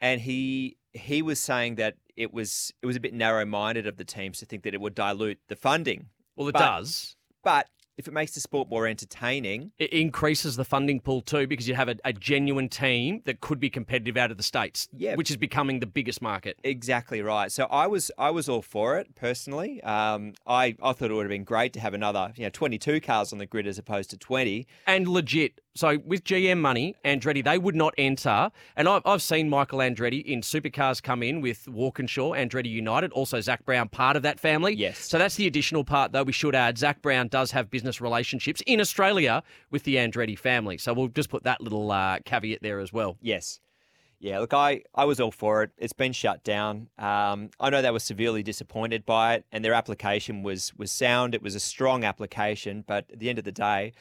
and 0.00 0.20
he 0.20 0.78
he 0.94 1.22
was 1.22 1.38
saying 1.38 1.76
that 1.76 1.94
it 2.16 2.32
was 2.32 2.72
it 2.82 2.86
was 2.86 2.96
a 2.96 3.00
bit 3.00 3.14
narrow 3.14 3.44
minded 3.46 3.86
of 3.86 3.96
the 3.96 4.04
teams 4.04 4.38
to 4.40 4.46
think 4.46 4.62
that 4.64 4.74
it 4.74 4.80
would 4.80 4.94
dilute 4.94 5.38
the 5.48 5.56
funding. 5.56 6.06
Well, 6.36 6.48
it 6.48 6.52
But- 6.52 6.58
does. 6.60 7.16
But 7.44 7.68
if 7.98 8.08
it 8.08 8.14
makes 8.14 8.32
the 8.32 8.40
sport 8.40 8.70
more 8.70 8.86
entertaining, 8.86 9.72
It 9.78 9.92
increases 9.92 10.56
the 10.56 10.64
funding 10.64 10.98
pool 11.00 11.20
too 11.20 11.46
because 11.46 11.68
you 11.68 11.74
have 11.74 11.88
a, 11.90 11.96
a 12.04 12.12
genuine 12.12 12.68
team 12.70 13.20
that 13.26 13.40
could 13.40 13.60
be 13.60 13.68
competitive 13.68 14.16
out 14.16 14.30
of 14.30 14.38
the 14.38 14.42
states, 14.42 14.88
Yeah. 14.96 15.14
which 15.16 15.30
is 15.30 15.36
becoming 15.36 15.80
the 15.80 15.86
biggest 15.86 16.22
market. 16.22 16.58
exactly 16.64 17.20
right. 17.20 17.52
So 17.52 17.64
I 17.66 17.86
was 17.88 18.10
I 18.16 18.30
was 18.30 18.48
all 18.48 18.62
for 18.62 18.98
it 18.98 19.14
personally. 19.14 19.82
Um, 19.82 20.32
I 20.46 20.74
I 20.82 20.92
thought 20.94 21.10
it 21.10 21.14
would 21.14 21.24
have 21.24 21.30
been 21.30 21.44
great 21.44 21.72
to 21.74 21.80
have 21.80 21.92
another 21.94 22.32
you 22.36 22.44
know 22.44 22.50
22 22.50 23.00
cars 23.00 23.32
on 23.32 23.38
the 23.38 23.46
grid 23.46 23.66
as 23.66 23.78
opposed 23.78 24.10
to 24.10 24.16
20. 24.16 24.66
and 24.86 25.06
legit. 25.08 25.60
So 25.74 25.98
with 26.04 26.24
GM 26.24 26.58
money, 26.58 26.94
Andretti, 27.04 27.42
they 27.42 27.58
would 27.58 27.74
not 27.74 27.94
enter. 27.96 28.50
And 28.76 28.88
I've, 28.88 29.02
I've 29.06 29.22
seen 29.22 29.48
Michael 29.48 29.78
Andretti 29.78 30.22
in 30.24 30.42
supercars 30.42 31.02
come 31.02 31.22
in 31.22 31.40
with 31.40 31.66
Walkinshaw, 31.66 32.32
Andretti 32.32 32.68
United, 32.68 33.12
also 33.12 33.40
Zak 33.40 33.64
Brown, 33.64 33.88
part 33.88 34.16
of 34.16 34.22
that 34.22 34.38
family. 34.38 34.74
Yes. 34.74 34.98
So 34.98 35.18
that's 35.18 35.36
the 35.36 35.46
additional 35.46 35.84
part, 35.84 36.12
though. 36.12 36.24
We 36.24 36.32
should 36.32 36.54
add 36.54 36.76
Zak 36.76 37.00
Brown 37.00 37.28
does 37.28 37.50
have 37.52 37.70
business 37.70 38.00
relationships 38.00 38.62
in 38.66 38.80
Australia 38.80 39.42
with 39.70 39.84
the 39.84 39.96
Andretti 39.96 40.38
family. 40.38 40.76
So 40.76 40.92
we'll 40.92 41.08
just 41.08 41.30
put 41.30 41.44
that 41.44 41.60
little 41.60 41.90
uh, 41.90 42.18
caveat 42.24 42.60
there 42.62 42.78
as 42.78 42.92
well. 42.92 43.16
Yes. 43.22 43.60
Yeah, 44.22 44.38
look, 44.38 44.54
I, 44.54 44.82
I 44.94 45.04
was 45.04 45.18
all 45.18 45.32
for 45.32 45.64
it. 45.64 45.70
It's 45.78 45.92
been 45.92 46.12
shut 46.12 46.44
down. 46.44 46.88
Um, 46.96 47.50
I 47.58 47.70
know 47.70 47.82
they 47.82 47.90
were 47.90 47.98
severely 47.98 48.44
disappointed 48.44 49.04
by 49.04 49.34
it, 49.34 49.46
and 49.50 49.64
their 49.64 49.74
application 49.74 50.44
was 50.44 50.72
was 50.76 50.92
sound. 50.92 51.34
It 51.34 51.42
was 51.42 51.56
a 51.56 51.60
strong 51.60 52.04
application, 52.04 52.84
but 52.86 53.06
at 53.12 53.18
the 53.18 53.28
end 53.28 53.40
of 53.40 53.44
the 53.44 53.50
day, 53.50 53.94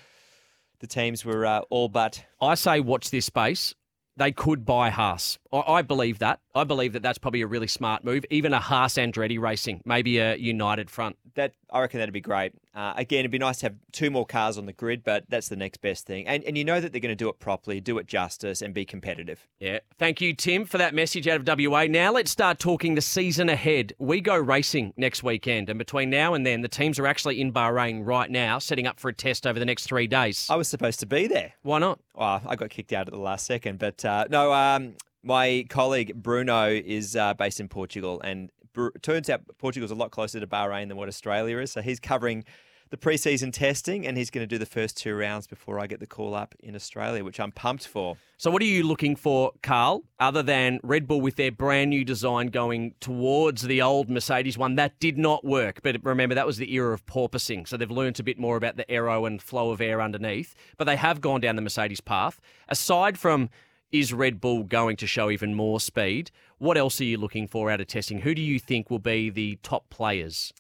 the 0.82 0.88
teams 0.88 1.24
were 1.24 1.46
uh, 1.46 1.62
all 1.70 1.88
but 1.88 2.26
I 2.42 2.56
say 2.56 2.80
watch 2.80 3.10
this 3.10 3.26
space. 3.26 3.74
They 4.18 4.32
could 4.32 4.66
buy 4.66 4.90
Haas. 4.90 5.40
I, 5.54 5.60
I 5.60 5.82
believe 5.82 6.20
that. 6.20 6.42
I 6.54 6.64
believe 6.64 6.94
that 6.94 7.02
that's 7.02 7.18
probably 7.18 7.42
a 7.42 7.48
really 7.48 7.68
smart 7.68 8.04
move. 8.04 8.26
Even 8.30 8.54
a 8.54 8.60
Haas 8.60 8.96
Andretti 8.96 9.40
racing, 9.40 9.82
maybe 9.86 10.18
a 10.20 10.36
United 10.36 10.90
front. 10.90 11.18
that. 11.36 11.54
I 11.74 11.80
reckon 11.80 12.00
that'd 12.00 12.14
be 12.14 12.20
great. 12.20 12.52
Uh, 12.76 12.94
again, 12.98 13.20
it'd 13.20 13.32
be 13.32 13.38
nice 13.40 13.60
to 13.60 13.68
have 13.68 13.76
two 13.94 14.12
more 14.12 14.26
cars 14.26 14.58
on 14.58 14.66
the 14.66 14.74
grid, 14.74 15.06
but 15.06 15.24
that's 15.30 15.48
the 15.48 15.56
next 15.56 15.82
best 15.82 16.06
thing. 16.06 16.28
And 16.28 16.44
and 16.44 16.58
you 16.58 16.66
know 16.66 16.82
that 16.82 16.92
they're 16.92 17.00
going 17.02 17.12
to 17.12 17.16
do 17.16 17.30
it 17.30 17.40
properly, 17.40 17.80
do 17.80 17.98
it 17.98 18.08
justice, 18.08 18.62
and 18.62 18.74
be 18.74 18.84
competitive. 18.84 19.48
Yeah. 19.60 19.80
Thank 19.98 20.20
you, 20.20 20.34
Tim, 20.34 20.66
for 20.66 20.78
that 20.78 20.94
message 20.94 21.28
out 21.30 21.48
of 21.48 21.60
WA. 21.60 21.86
Now 21.86 22.12
let's 22.12 22.32
start 22.32 22.60
talking 22.60 22.96
the 22.96 23.02
season 23.02 23.48
ahead. 23.48 23.94
We 24.00 24.20
go 24.20 24.36
racing 24.36 24.94
next 24.98 25.24
weekend, 25.24 25.70
and 25.70 25.80
between 25.80 26.10
now 26.10 26.34
and 26.34 26.46
then, 26.46 26.62
the 26.62 26.68
teams 26.68 27.00
are 27.00 27.08
actually 27.08 27.40
in 27.40 27.54
Bahrain 27.54 28.06
right 28.06 28.30
now, 28.30 28.60
setting 28.60 28.86
up 28.86 29.00
for 29.00 29.08
a 29.10 29.14
test 29.14 29.48
over 29.48 29.58
the 29.58 29.66
next 29.66 29.86
three 29.86 30.08
days. 30.08 30.48
I 30.50 30.56
was 30.56 30.68
supposed 30.68 31.00
to 31.00 31.06
be 31.06 31.28
there. 31.28 31.54
Why 31.62 31.80
not? 31.80 32.00
Oh, 32.16 32.42
I 32.46 32.56
got 32.58 32.70
kicked 32.70 32.92
out 32.92 33.08
at 33.08 33.14
the 33.14 33.20
last 33.20 33.46
second. 33.46 33.80
But 33.80 34.04
uh, 34.04 34.26
no, 34.30 34.52
um, 34.52 34.96
my 35.24 35.66
colleague 35.70 36.14
Bruno 36.16 36.70
is 36.70 37.16
uh, 37.16 37.34
based 37.34 37.60
in 37.60 37.68
Portugal, 37.68 38.22
and 38.24 38.50
Bru- 38.74 38.92
turns 39.02 39.30
out 39.30 39.42
Portugal's 39.58 39.92
a 39.92 39.96
lot 39.96 40.12
closer 40.12 40.40
to 40.40 40.48
Bahrain 40.48 40.88
than 40.88 40.98
what 40.98 41.10
Australia 41.10 41.58
is. 41.58 41.72
So 41.72 41.82
he's 41.82 42.00
covering 42.00 42.46
the 42.92 42.98
preseason 42.98 43.54
testing, 43.54 44.06
and 44.06 44.18
he's 44.18 44.30
going 44.30 44.44
to 44.44 44.48
do 44.48 44.58
the 44.58 44.66
first 44.66 44.98
two 44.98 45.16
rounds 45.16 45.48
before 45.48 45.80
I 45.80 45.88
get 45.88 46.02
the 46.02 46.06
call 46.06 46.36
up 46.36 46.54
in 46.60 46.76
Australia, 46.76 47.24
which 47.24 47.40
I'm 47.40 47.54
pumped 47.54 47.88
for. 47.88 48.18
So, 48.38 48.52
what 48.52 48.62
are 48.62 48.66
you 48.66 48.84
looking 48.84 49.16
for, 49.16 49.54
Karl, 49.64 50.04
other 50.20 50.44
than 50.44 50.80
Red 50.84 51.08
Bull 51.08 51.22
with 51.22 51.38
their 51.38 51.54
brand 51.54 51.90
new 51.90 52.04
design 52.04 52.48
going 52.48 52.96
towards 53.00 53.62
the 53.62 53.82
old 53.82 54.10
Mercedes 54.10 54.58
one? 54.58 54.76
That 54.76 55.00
did 55.00 55.18
not 55.18 55.46
work. 55.46 55.82
But 55.82 56.04
remember, 56.04 56.36
that 56.36 56.46
was 56.46 56.58
the 56.58 56.74
era 56.74 56.94
of 56.94 57.06
porpoising. 57.06 57.66
So, 57.66 57.78
they've 57.78 57.90
learned 57.90 58.20
a 58.20 58.24
bit 58.24 58.38
more 58.38 58.58
about 58.58 58.76
the 58.76 58.90
aero 58.92 59.26
and 59.26 59.42
flow 59.42 59.72
of 59.72 59.80
air 59.80 60.02
underneath. 60.02 60.54
But 60.78 60.84
they 60.84 60.98
have 60.98 61.22
gone 61.22 61.40
down 61.40 61.56
the 61.56 61.62
Mercedes 61.62 62.02
path. 62.02 62.42
Aside 62.68 63.18
from 63.18 63.50
is 63.92 64.14
Red 64.14 64.40
Bull 64.40 64.64
going 64.64 64.96
to 64.98 65.08
show 65.08 65.30
even 65.30 65.54
more 65.54 65.80
speed? 65.80 66.32
What 66.58 66.78
else 66.78 67.02
are 67.02 67.06
you 67.06 67.18
looking 67.18 67.48
for 67.48 67.70
out 67.70 67.82
of 67.82 67.88
testing? 67.88 68.20
Who 68.20 68.34
do 68.34 68.42
you 68.42 68.60
think 68.60 68.90
will 68.90 69.00
be 69.00 69.30
the 69.30 69.58
top 69.64 69.90
players? 69.90 70.54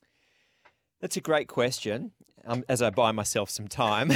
That's 0.99 1.17
a 1.17 1.21
great 1.21 1.47
question. 1.47 2.11
Um, 2.45 2.63
as 2.67 2.81
I 2.81 2.89
buy 2.89 3.11
myself 3.11 3.49
some 3.49 3.67
time, 3.67 4.11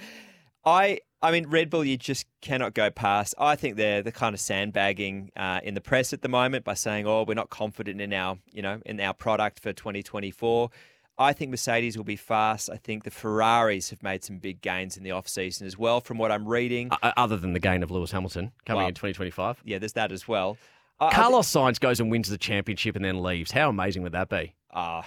I 0.64 1.00
I 1.22 1.32
mean, 1.32 1.48
Red 1.48 1.70
Bull, 1.70 1.84
you 1.84 1.96
just 1.96 2.26
cannot 2.40 2.74
go 2.74 2.90
past. 2.90 3.34
I 3.38 3.56
think 3.56 3.76
they're 3.76 4.02
the 4.02 4.12
kind 4.12 4.34
of 4.34 4.40
sandbagging 4.40 5.32
uh, 5.34 5.60
in 5.62 5.74
the 5.74 5.80
press 5.80 6.12
at 6.12 6.22
the 6.22 6.28
moment 6.28 6.64
by 6.64 6.74
saying, 6.74 7.06
"Oh, 7.06 7.24
we're 7.26 7.34
not 7.34 7.50
confident 7.50 8.00
in 8.00 8.12
our, 8.12 8.38
you 8.52 8.62
know, 8.62 8.80
in 8.86 9.00
our 9.00 9.14
product 9.14 9.60
for 9.60 9.72
2024." 9.72 10.70
I 11.18 11.32
think 11.32 11.50
Mercedes 11.50 11.96
will 11.96 12.04
be 12.04 12.16
fast. 12.16 12.68
I 12.70 12.76
think 12.76 13.04
the 13.04 13.10
Ferraris 13.10 13.90
have 13.90 14.02
made 14.02 14.22
some 14.22 14.38
big 14.38 14.60
gains 14.60 14.96
in 14.96 15.02
the 15.02 15.12
off 15.12 15.28
season 15.28 15.66
as 15.66 15.78
well, 15.78 16.00
from 16.00 16.18
what 16.18 16.30
I'm 16.30 16.46
reading. 16.46 16.90
Uh, 17.02 17.12
other 17.16 17.36
than 17.36 17.54
the 17.54 17.60
gain 17.60 17.82
of 17.82 17.90
Lewis 17.90 18.12
Hamilton 18.12 18.52
coming 18.66 18.80
well, 18.80 18.88
in 18.88 18.94
2025. 18.94 19.62
Yeah, 19.64 19.78
there's 19.78 19.94
that 19.94 20.12
as 20.12 20.28
well. 20.28 20.58
Carlos 21.00 21.50
Sainz 21.50 21.78
goes 21.78 22.00
and 22.00 22.10
wins 22.10 22.28
the 22.28 22.38
championship 22.38 22.96
and 22.96 23.04
then 23.04 23.22
leaves. 23.22 23.50
How 23.50 23.68
amazing 23.68 24.02
would 24.02 24.12
that 24.12 24.28
be? 24.28 24.54
Ah, 24.72 25.00
uh, 25.00 25.02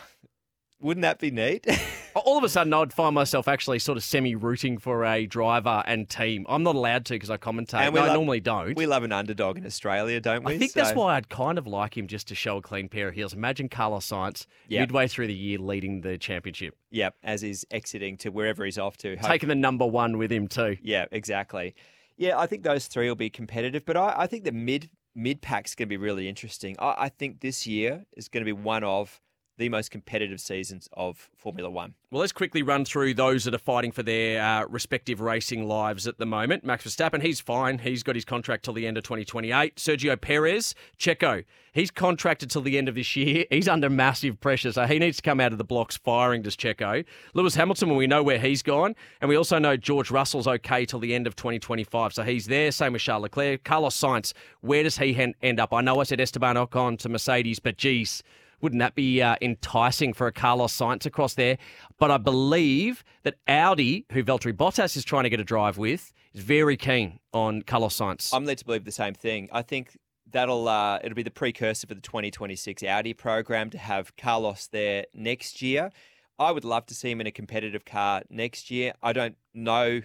wouldn't 0.82 1.02
that 1.02 1.20
be 1.20 1.32
neat? 1.32 1.66
All 2.16 2.38
of 2.38 2.44
a 2.44 2.50
sudden, 2.50 2.74
I'd 2.74 2.94
find 2.94 3.14
myself 3.14 3.48
actually 3.48 3.80
sort 3.80 3.98
of 3.98 4.04
semi 4.04 4.36
rooting 4.36 4.78
for 4.78 5.06
a 5.06 5.26
driver 5.26 5.84
and 5.86 6.10
team. 6.10 6.46
I'm 6.50 6.64
not 6.64 6.76
allowed 6.76 7.06
to 7.08 7.14
because 7.14 7.30
I 7.30 7.38
commentate. 7.38 7.82
And 7.82 7.96
no, 7.96 8.02
love, 8.02 8.10
I 8.10 8.14
normally 8.14 8.40
don't. 8.40 8.76
We 8.76 8.86
love 8.86 9.04
an 9.04 9.12
underdog 9.12 9.58
in 9.58 9.66
Australia, 9.66 10.20
don't 10.20 10.44
we? 10.44 10.56
I 10.56 10.58
think 10.58 10.72
so. 10.72 10.82
that's 10.82 10.96
why 10.96 11.16
I'd 11.16 11.30
kind 11.30 11.58
of 11.58 11.68
like 11.68 11.98
him 11.98 12.08
just 12.08 12.28
to 12.30 12.36
show 12.36 12.58
a 12.58 12.62
clean 12.62 12.90
pair 12.90 13.10
of 13.10 13.16
heels. 13.16 13.34
Imagine 13.34 13.70
Carlos 13.70 14.08
Sainz 14.08 14.48
yep. 14.68 14.82
midway 14.82 15.08
through 15.08 15.28
the 15.28 15.34
year 15.34 15.60
leading 15.60 16.02
the 16.02 16.18
championship. 16.18 16.76
Yep, 16.92 17.16
as 17.24 17.42
he's 17.42 17.66
exiting 17.72 18.18
to 18.18 18.30
wherever 18.30 18.66
he's 18.66 18.78
off 18.78 18.98
to. 18.98 19.16
Taking 19.18 19.50
the 19.50 19.56
number 19.56 19.86
one 19.86 20.18
with 20.18 20.32
him 20.32 20.48
too. 20.48 20.78
Yeah, 20.82 21.06
exactly. 21.12 21.76
Yeah, 22.18 22.38
I 22.38 22.48
think 22.48 22.64
those 22.64 22.88
three 22.88 23.08
will 23.08 23.16
be 23.16 23.30
competitive, 23.30 23.86
but 23.86 23.96
I, 23.96 24.14
I 24.18 24.28
think 24.28 24.44
the 24.44 24.52
mid 24.52 24.90
mid 25.16 25.42
pack's 25.42 25.76
going 25.76 25.88
to 25.88 25.90
be 25.90 25.98
really 25.98 26.28
interesting. 26.28 26.76
I, 26.80 26.96
I 26.98 27.10
think 27.10 27.42
this 27.42 27.68
year 27.68 28.06
is 28.16 28.28
going 28.28 28.42
to 28.42 28.46
be 28.46 28.54
one 28.54 28.84
of 28.84 29.22
the 29.60 29.70
most 29.70 29.92
competitive 29.92 30.40
seasons 30.40 30.90
of 30.94 31.30
Formula 31.36 31.70
One. 31.70 31.94
Well, 32.10 32.22
let's 32.22 32.32
quickly 32.32 32.64
run 32.64 32.86
through 32.86 33.14
those 33.14 33.44
that 33.44 33.54
are 33.54 33.60
fighting 33.60 33.92
for 33.92 34.02
their 34.02 34.42
uh, 34.42 34.66
respective 34.68 35.22
racing 35.22 35.68
lives 35.68 36.08
at 36.08 36.18
the 36.18 36.26
moment. 36.26 36.64
Max 36.64 36.86
Verstappen, 36.86 37.22
he's 37.22 37.40
fine. 37.40 37.80
He's 37.80 38.02
got 38.02 38.16
his 38.16 38.26
contract 38.26 38.66
till 38.66 38.74
the 38.74 38.88
end 38.88 38.98
of 38.98 39.04
2028. 39.04 39.76
Sergio 39.76 40.20
Perez, 40.20 40.74
Checo, 40.98 41.44
he's 41.74 41.92
contracted 41.92 42.50
till 42.50 42.62
the 42.62 42.78
end 42.78 42.90
of 42.90 42.96
this 42.96 43.16
year. 43.16 43.46
He's 43.52 43.68
under 43.68 43.90
massive 43.90 44.40
pressure, 44.40 44.72
so 44.72 44.86
he 44.86 44.98
needs 44.98 45.18
to 45.18 45.24
come 45.24 45.40
out 45.40 45.52
of 45.52 45.58
the 45.58 45.64
blocks 45.64 45.98
firing, 45.98 46.42
does 46.42 46.56
Checo. 46.56 47.04
Lewis 47.34 47.56
Hamilton, 47.56 47.96
we 47.96 48.08
know 48.08 48.24
where 48.24 48.40
he's 48.40 48.64
gone. 48.64 48.96
And 49.20 49.28
we 49.28 49.36
also 49.36 49.60
know 49.60 49.76
George 49.76 50.10
Russell's 50.10 50.48
okay 50.48 50.86
till 50.86 51.00
the 51.00 51.14
end 51.14 51.28
of 51.28 51.36
2025, 51.36 52.14
so 52.14 52.24
he's 52.24 52.46
there. 52.48 52.72
Same 52.72 52.94
with 52.94 53.02
Charles 53.02 53.24
Leclerc. 53.24 53.64
Carlos 53.66 54.00
Sainz, 54.00 54.34
where 54.62 54.84
does 54.84 54.98
he 54.98 55.34
end 55.42 55.60
up? 55.60 55.74
I 55.74 55.82
know 55.82 56.00
I 56.00 56.04
said 56.04 56.22
Esteban 56.22 56.56
Ocon 56.56 56.98
to 57.00 57.10
Mercedes, 57.10 57.60
but 57.60 57.78
geez, 57.78 58.24
wouldn't 58.62 58.80
that 58.80 58.96
be 58.96 59.22
uh, 59.22 59.36
enticing 59.42 60.14
for 60.14 60.28
a 60.28 60.32
Carlos 60.32 60.76
Sainz 60.76 61.06
across 61.06 61.34
there? 61.34 61.58
But 61.98 62.12
I 62.12 62.18
believe 62.18 63.04
that 63.24 63.36
Audi, 63.48 64.06
who 64.12 64.24
Valtteri 64.24 64.54
Bottas 64.54 64.96
is 64.98 65.04
trying 65.04 65.24
to 65.24 65.30
get 65.30 65.40
a 65.40 65.44
drive 65.44 65.78
with, 65.78 66.14
is 66.34 66.44
very 66.44 66.78
keen 66.78 67.20
on 67.34 67.62
Carlos 67.64 67.98
Sainz. 67.98 68.34
I'm 68.34 68.46
led 68.46 68.58
to 68.60 68.66
believe 68.66 68.86
the 68.86 68.92
same 68.92 69.14
thing. 69.14 69.50
I 69.52 69.62
think 69.62 69.98
that'll 70.32 70.68
uh, 70.68 71.00
it'll 71.04 71.16
be 71.16 71.24
the 71.24 71.32
precursor 71.32 71.88
for 71.88 71.94
the 71.94 72.02
2026 72.02 72.84
Audi 72.84 73.14
program 73.14 73.70
to 73.72 73.78
have 73.78 74.16
Carlos 74.16 74.68
there 74.68 75.06
next 75.14 75.62
year. 75.62 75.92
I 76.38 76.52
would 76.52 76.64
love 76.64 76.86
to 76.88 76.96
see 76.96 77.12
him 77.12 77.20
in 77.20 77.28
a 77.28 77.32
competitive 77.32 77.84
car 77.84 78.24
next 78.30 78.72
year. 78.72 78.94
I 79.04 79.12
don't 79.12 79.36
know 79.54 80.02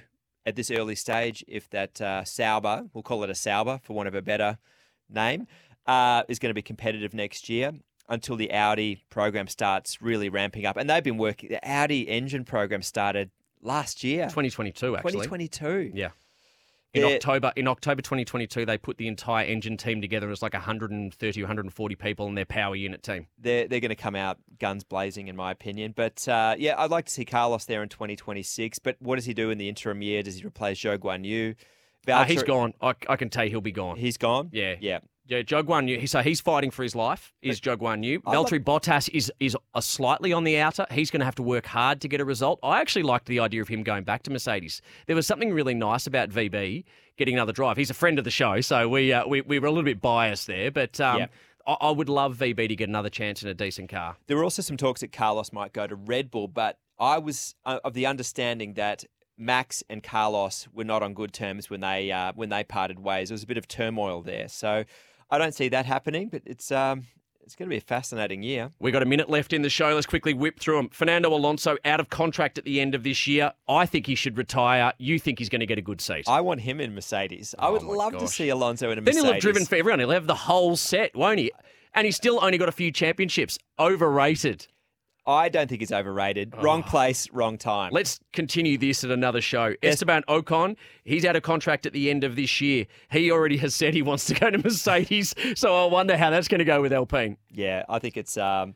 at 0.46 0.56
this 0.56 0.70
early 0.70 0.96
stage 0.96 1.44
if 1.46 1.70
that 1.70 2.00
uh, 2.00 2.24
Sauber, 2.24 2.84
we'll 2.92 3.02
call 3.02 3.22
it 3.22 3.30
a 3.30 3.34
Sauber 3.34 3.80
for 3.82 3.92
want 3.94 4.08
of 4.08 4.14
a 4.14 4.22
better 4.22 4.58
name, 5.08 5.46
uh, 5.86 6.24
is 6.28 6.38
going 6.38 6.50
to 6.50 6.54
be 6.54 6.62
competitive 6.62 7.14
next 7.14 7.48
year 7.48 7.72
until 8.08 8.36
the 8.36 8.52
Audi 8.52 9.04
program 9.10 9.48
starts 9.48 10.02
really 10.02 10.28
ramping 10.28 10.66
up. 10.66 10.76
And 10.76 10.88
they've 10.88 11.02
been 11.02 11.18
working, 11.18 11.50
the 11.50 11.66
Audi 11.68 12.08
engine 12.08 12.44
program 12.44 12.82
started 12.82 13.30
last 13.62 14.04
year 14.04 14.24
2022, 14.24 14.96
actually. 14.96 15.12
2022. 15.12 15.92
Yeah. 15.94 16.10
In 16.92 17.02
They're, 17.02 17.16
October, 17.16 17.52
in 17.56 17.66
October 17.66 18.02
2022, 18.02 18.66
they 18.66 18.78
put 18.78 18.98
the 18.98 19.08
entire 19.08 19.44
engine 19.44 19.76
team 19.76 20.00
together. 20.00 20.28
It 20.28 20.30
was 20.30 20.42
like 20.42 20.52
130, 20.52 21.42
140 21.42 21.94
people 21.96 22.28
in 22.28 22.36
their 22.36 22.44
power 22.44 22.76
unit 22.76 23.02
team. 23.02 23.26
They're 23.36 23.66
they're 23.66 23.80
going 23.80 23.88
to 23.88 23.96
come 23.96 24.14
out 24.14 24.38
guns 24.60 24.84
blazing, 24.84 25.26
in 25.26 25.34
my 25.34 25.50
opinion. 25.50 25.92
But 25.96 26.28
uh, 26.28 26.54
yeah, 26.56 26.76
I'd 26.78 26.92
like 26.92 27.06
to 27.06 27.12
see 27.12 27.24
Carlos 27.24 27.64
there 27.64 27.82
in 27.82 27.88
2026. 27.88 28.78
But 28.78 28.96
what 29.00 29.16
does 29.16 29.24
he 29.24 29.34
do 29.34 29.50
in 29.50 29.58
the 29.58 29.68
interim 29.68 30.02
year? 30.02 30.22
Does 30.22 30.36
he 30.36 30.46
replace 30.46 30.78
Zhou 30.78 30.96
Guan 30.98 31.24
Yu? 31.24 31.56
Uh, 32.06 32.24
he's 32.24 32.44
gone. 32.44 32.74
I, 32.80 32.94
I 33.08 33.16
can 33.16 33.28
tell 33.28 33.44
you 33.44 33.50
he'll 33.50 33.60
be 33.60 33.72
gone. 33.72 33.96
He's 33.96 34.16
gone. 34.16 34.50
Yeah, 34.52 34.76
yeah. 34.80 35.00
Yeah, 35.26 35.40
Zhou 35.40 35.88
Yu. 35.88 36.06
So 36.06 36.20
he's 36.20 36.40
fighting 36.40 36.70
for 36.70 36.82
his 36.82 36.94
life. 36.94 37.32
Is 37.40 37.60
Zhou 37.60 37.76
Guan 37.76 38.04
Yu? 38.04 38.20
Valtteri 38.20 38.62
Bottas 38.62 39.08
is 39.12 39.32
is 39.40 39.56
a 39.74 39.80
slightly 39.80 40.32
on 40.32 40.44
the 40.44 40.58
outer. 40.58 40.86
He's 40.90 41.10
going 41.10 41.20
to 41.20 41.24
have 41.24 41.34
to 41.36 41.42
work 41.42 41.66
hard 41.66 42.00
to 42.02 42.08
get 42.08 42.20
a 42.20 42.24
result. 42.24 42.58
I 42.62 42.80
actually 42.80 43.04
liked 43.04 43.26
the 43.26 43.40
idea 43.40 43.62
of 43.62 43.68
him 43.68 43.82
going 43.82 44.04
back 44.04 44.22
to 44.24 44.30
Mercedes. 44.30 44.82
There 45.06 45.16
was 45.16 45.26
something 45.26 45.52
really 45.52 45.74
nice 45.74 46.06
about 46.06 46.28
VB 46.28 46.84
getting 47.16 47.34
another 47.34 47.52
drive. 47.52 47.76
He's 47.76 47.90
a 47.90 47.94
friend 47.94 48.18
of 48.18 48.24
the 48.24 48.30
show, 48.30 48.60
so 48.60 48.88
we 48.88 49.12
uh, 49.12 49.26
we, 49.26 49.40
we 49.40 49.58
were 49.58 49.66
a 49.66 49.70
little 49.70 49.84
bit 49.84 50.00
biased 50.00 50.46
there, 50.46 50.70
but. 50.70 51.00
Um, 51.00 51.20
yeah. 51.20 51.26
I, 51.66 51.76
I 51.80 51.90
would 51.92 52.10
love 52.10 52.36
VB 52.36 52.68
to 52.68 52.76
get 52.76 52.90
another 52.90 53.08
chance 53.08 53.42
in 53.42 53.48
a 53.48 53.54
decent 53.54 53.88
car. 53.88 54.16
There 54.26 54.36
were 54.36 54.44
also 54.44 54.60
some 54.60 54.76
talks 54.76 55.00
that 55.00 55.12
Carlos 55.12 55.50
might 55.50 55.72
go 55.72 55.86
to 55.86 55.94
Red 55.94 56.30
Bull, 56.30 56.46
but 56.46 56.78
I 56.98 57.16
was 57.16 57.54
uh, 57.64 57.78
of 57.82 57.94
the 57.94 58.04
understanding 58.04 58.74
that 58.74 59.06
Max 59.38 59.82
and 59.88 60.02
Carlos 60.02 60.68
were 60.74 60.84
not 60.84 61.02
on 61.02 61.14
good 61.14 61.32
terms 61.32 61.70
when 61.70 61.80
they 61.80 62.12
uh, 62.12 62.32
when 62.34 62.50
they 62.50 62.64
parted 62.64 62.98
ways. 62.98 63.30
There 63.30 63.34
was 63.34 63.42
a 63.42 63.46
bit 63.46 63.56
of 63.56 63.66
turmoil 63.66 64.20
there, 64.20 64.48
so 64.48 64.84
I 65.30 65.38
don't 65.38 65.54
see 65.54 65.68
that 65.70 65.86
happening, 65.86 66.28
but 66.28 66.42
it's 66.44 66.70
um, 66.72 67.06
it's 67.44 67.54
going 67.54 67.68
to 67.68 67.70
be 67.70 67.76
a 67.76 67.80
fascinating 67.80 68.42
year. 68.42 68.70
We've 68.78 68.92
got 68.92 69.02
a 69.02 69.06
minute 69.06 69.28
left 69.28 69.52
in 69.52 69.62
the 69.62 69.70
show. 69.70 69.94
Let's 69.94 70.06
quickly 70.06 70.32
whip 70.32 70.58
through 70.58 70.76
them. 70.76 70.88
Fernando 70.90 71.32
Alonso 71.34 71.76
out 71.84 72.00
of 72.00 72.08
contract 72.08 72.58
at 72.58 72.64
the 72.64 72.80
end 72.80 72.94
of 72.94 73.02
this 73.02 73.26
year. 73.26 73.52
I 73.68 73.86
think 73.86 74.06
he 74.06 74.14
should 74.14 74.38
retire. 74.38 74.92
You 74.98 75.18
think 75.18 75.38
he's 75.38 75.48
going 75.48 75.60
to 75.60 75.66
get 75.66 75.78
a 75.78 75.82
good 75.82 76.00
seat? 76.00 76.24
I 76.26 76.40
want 76.40 76.60
him 76.60 76.80
in 76.80 76.94
Mercedes. 76.94 77.54
I 77.58 77.68
would 77.68 77.82
oh 77.82 77.90
love 77.90 78.12
gosh. 78.14 78.22
to 78.22 78.28
see 78.28 78.48
Alonso 78.48 78.90
in 78.90 78.98
a 78.98 79.00
Mercedes. 79.00 79.16
Then 79.16 79.24
he'll 79.24 79.32
have 79.34 79.42
driven 79.42 79.66
for 79.66 79.76
everyone. 79.76 80.00
He'll 80.00 80.10
have 80.10 80.26
the 80.26 80.34
whole 80.34 80.76
set, 80.76 81.14
won't 81.14 81.38
he? 81.38 81.52
And 81.94 82.06
he's 82.06 82.16
still 82.16 82.40
only 82.42 82.58
got 82.58 82.68
a 82.68 82.72
few 82.72 82.90
championships. 82.90 83.58
Overrated. 83.78 84.66
I 85.26 85.48
don't 85.48 85.68
think 85.68 85.80
he's 85.80 85.92
overrated. 85.92 86.54
Oh. 86.56 86.62
Wrong 86.62 86.82
place, 86.82 87.30
wrong 87.32 87.56
time. 87.56 87.92
Let's 87.92 88.20
continue 88.32 88.76
this 88.76 89.04
at 89.04 89.10
another 89.10 89.40
show. 89.40 89.74
Yes. 89.82 89.94
Esteban 89.94 90.22
Ocon, 90.28 90.76
he's 91.04 91.24
out 91.24 91.36
of 91.36 91.42
contract 91.42 91.86
at 91.86 91.92
the 91.92 92.10
end 92.10 92.24
of 92.24 92.36
this 92.36 92.60
year. 92.60 92.86
He 93.10 93.30
already 93.30 93.56
has 93.58 93.74
said 93.74 93.94
he 93.94 94.02
wants 94.02 94.26
to 94.26 94.34
go 94.34 94.50
to 94.50 94.58
Mercedes, 94.58 95.34
so 95.54 95.84
I 95.84 95.90
wonder 95.90 96.16
how 96.16 96.30
that's 96.30 96.48
going 96.48 96.58
to 96.58 96.64
go 96.64 96.82
with 96.82 96.92
Alpine. 96.92 97.38
Yeah, 97.50 97.84
I 97.88 97.98
think 97.98 98.16
it's 98.16 98.36
um, 98.36 98.74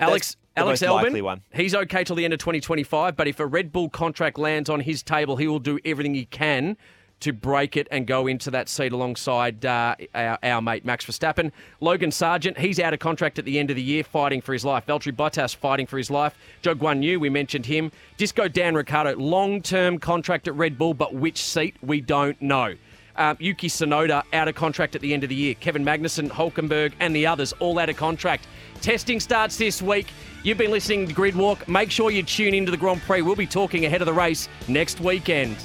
Alex 0.00 0.36
Alex 0.56 0.82
Albon. 0.82 1.40
He's 1.52 1.74
okay 1.74 2.04
till 2.04 2.16
the 2.16 2.24
end 2.24 2.32
of 2.32 2.38
2025, 2.38 3.16
but 3.16 3.28
if 3.28 3.40
a 3.40 3.46
Red 3.46 3.72
Bull 3.72 3.88
contract 3.88 4.38
lands 4.38 4.70
on 4.70 4.80
his 4.80 5.02
table, 5.02 5.36
he 5.36 5.46
will 5.46 5.58
do 5.58 5.78
everything 5.84 6.14
he 6.14 6.26
can 6.26 6.76
to 7.24 7.32
break 7.32 7.74
it 7.78 7.88
and 7.90 8.06
go 8.06 8.26
into 8.26 8.50
that 8.50 8.68
seat 8.68 8.92
alongside 8.92 9.64
uh, 9.64 9.96
our, 10.14 10.38
our, 10.42 10.60
mate 10.60 10.84
Max 10.84 11.06
Verstappen. 11.06 11.50
Logan 11.80 12.10
Sargeant, 12.10 12.58
he's 12.58 12.78
out 12.78 12.92
of 12.92 13.00
contract 13.00 13.38
at 13.38 13.46
the 13.46 13.58
end 13.58 13.70
of 13.70 13.76
the 13.76 13.82
year, 13.82 14.04
fighting 14.04 14.42
for 14.42 14.52
his 14.52 14.62
life. 14.62 14.84
Valtteri 14.84 15.16
Bottas 15.16 15.56
fighting 15.56 15.86
for 15.86 15.96
his 15.96 16.10
life. 16.10 16.36
Zhou 16.62 16.74
Guan 16.74 17.02
Yu, 17.02 17.18
we 17.18 17.30
mentioned 17.30 17.64
him. 17.64 17.90
Disco 18.18 18.46
Dan 18.46 18.74
Ricciardo, 18.74 19.16
long-term 19.16 20.00
contract 20.00 20.48
at 20.48 20.54
Red 20.54 20.76
Bull, 20.76 20.92
but 20.92 21.14
which 21.14 21.42
seat 21.42 21.74
we 21.80 22.02
don't 22.02 22.40
know. 22.42 22.74
Um, 23.16 23.38
Yuki 23.40 23.68
Tsunoda 23.68 24.22
out 24.34 24.48
of 24.48 24.54
contract 24.54 24.94
at 24.94 25.00
the 25.00 25.14
end 25.14 25.22
of 25.22 25.30
the 25.30 25.34
year. 25.34 25.54
Kevin 25.54 25.82
Magnussen, 25.82 26.28
Hulkenberg, 26.28 26.92
and 27.00 27.16
the 27.16 27.26
others 27.26 27.54
all 27.54 27.78
out 27.78 27.88
of 27.88 27.96
contract. 27.96 28.46
Testing 28.82 29.18
starts 29.18 29.56
this 29.56 29.80
week. 29.80 30.08
You've 30.42 30.58
been 30.58 30.72
listening 30.72 31.08
to 31.08 31.14
Grid 31.14 31.36
Walk. 31.36 31.66
Make 31.68 31.90
sure 31.90 32.10
you 32.10 32.22
tune 32.22 32.52
into 32.52 32.70
the 32.70 32.76
Grand 32.76 33.00
Prix. 33.00 33.22
We'll 33.22 33.34
be 33.34 33.46
talking 33.46 33.86
ahead 33.86 34.02
of 34.02 34.06
the 34.06 34.12
race 34.12 34.50
next 34.68 35.00
weekend. 35.00 35.56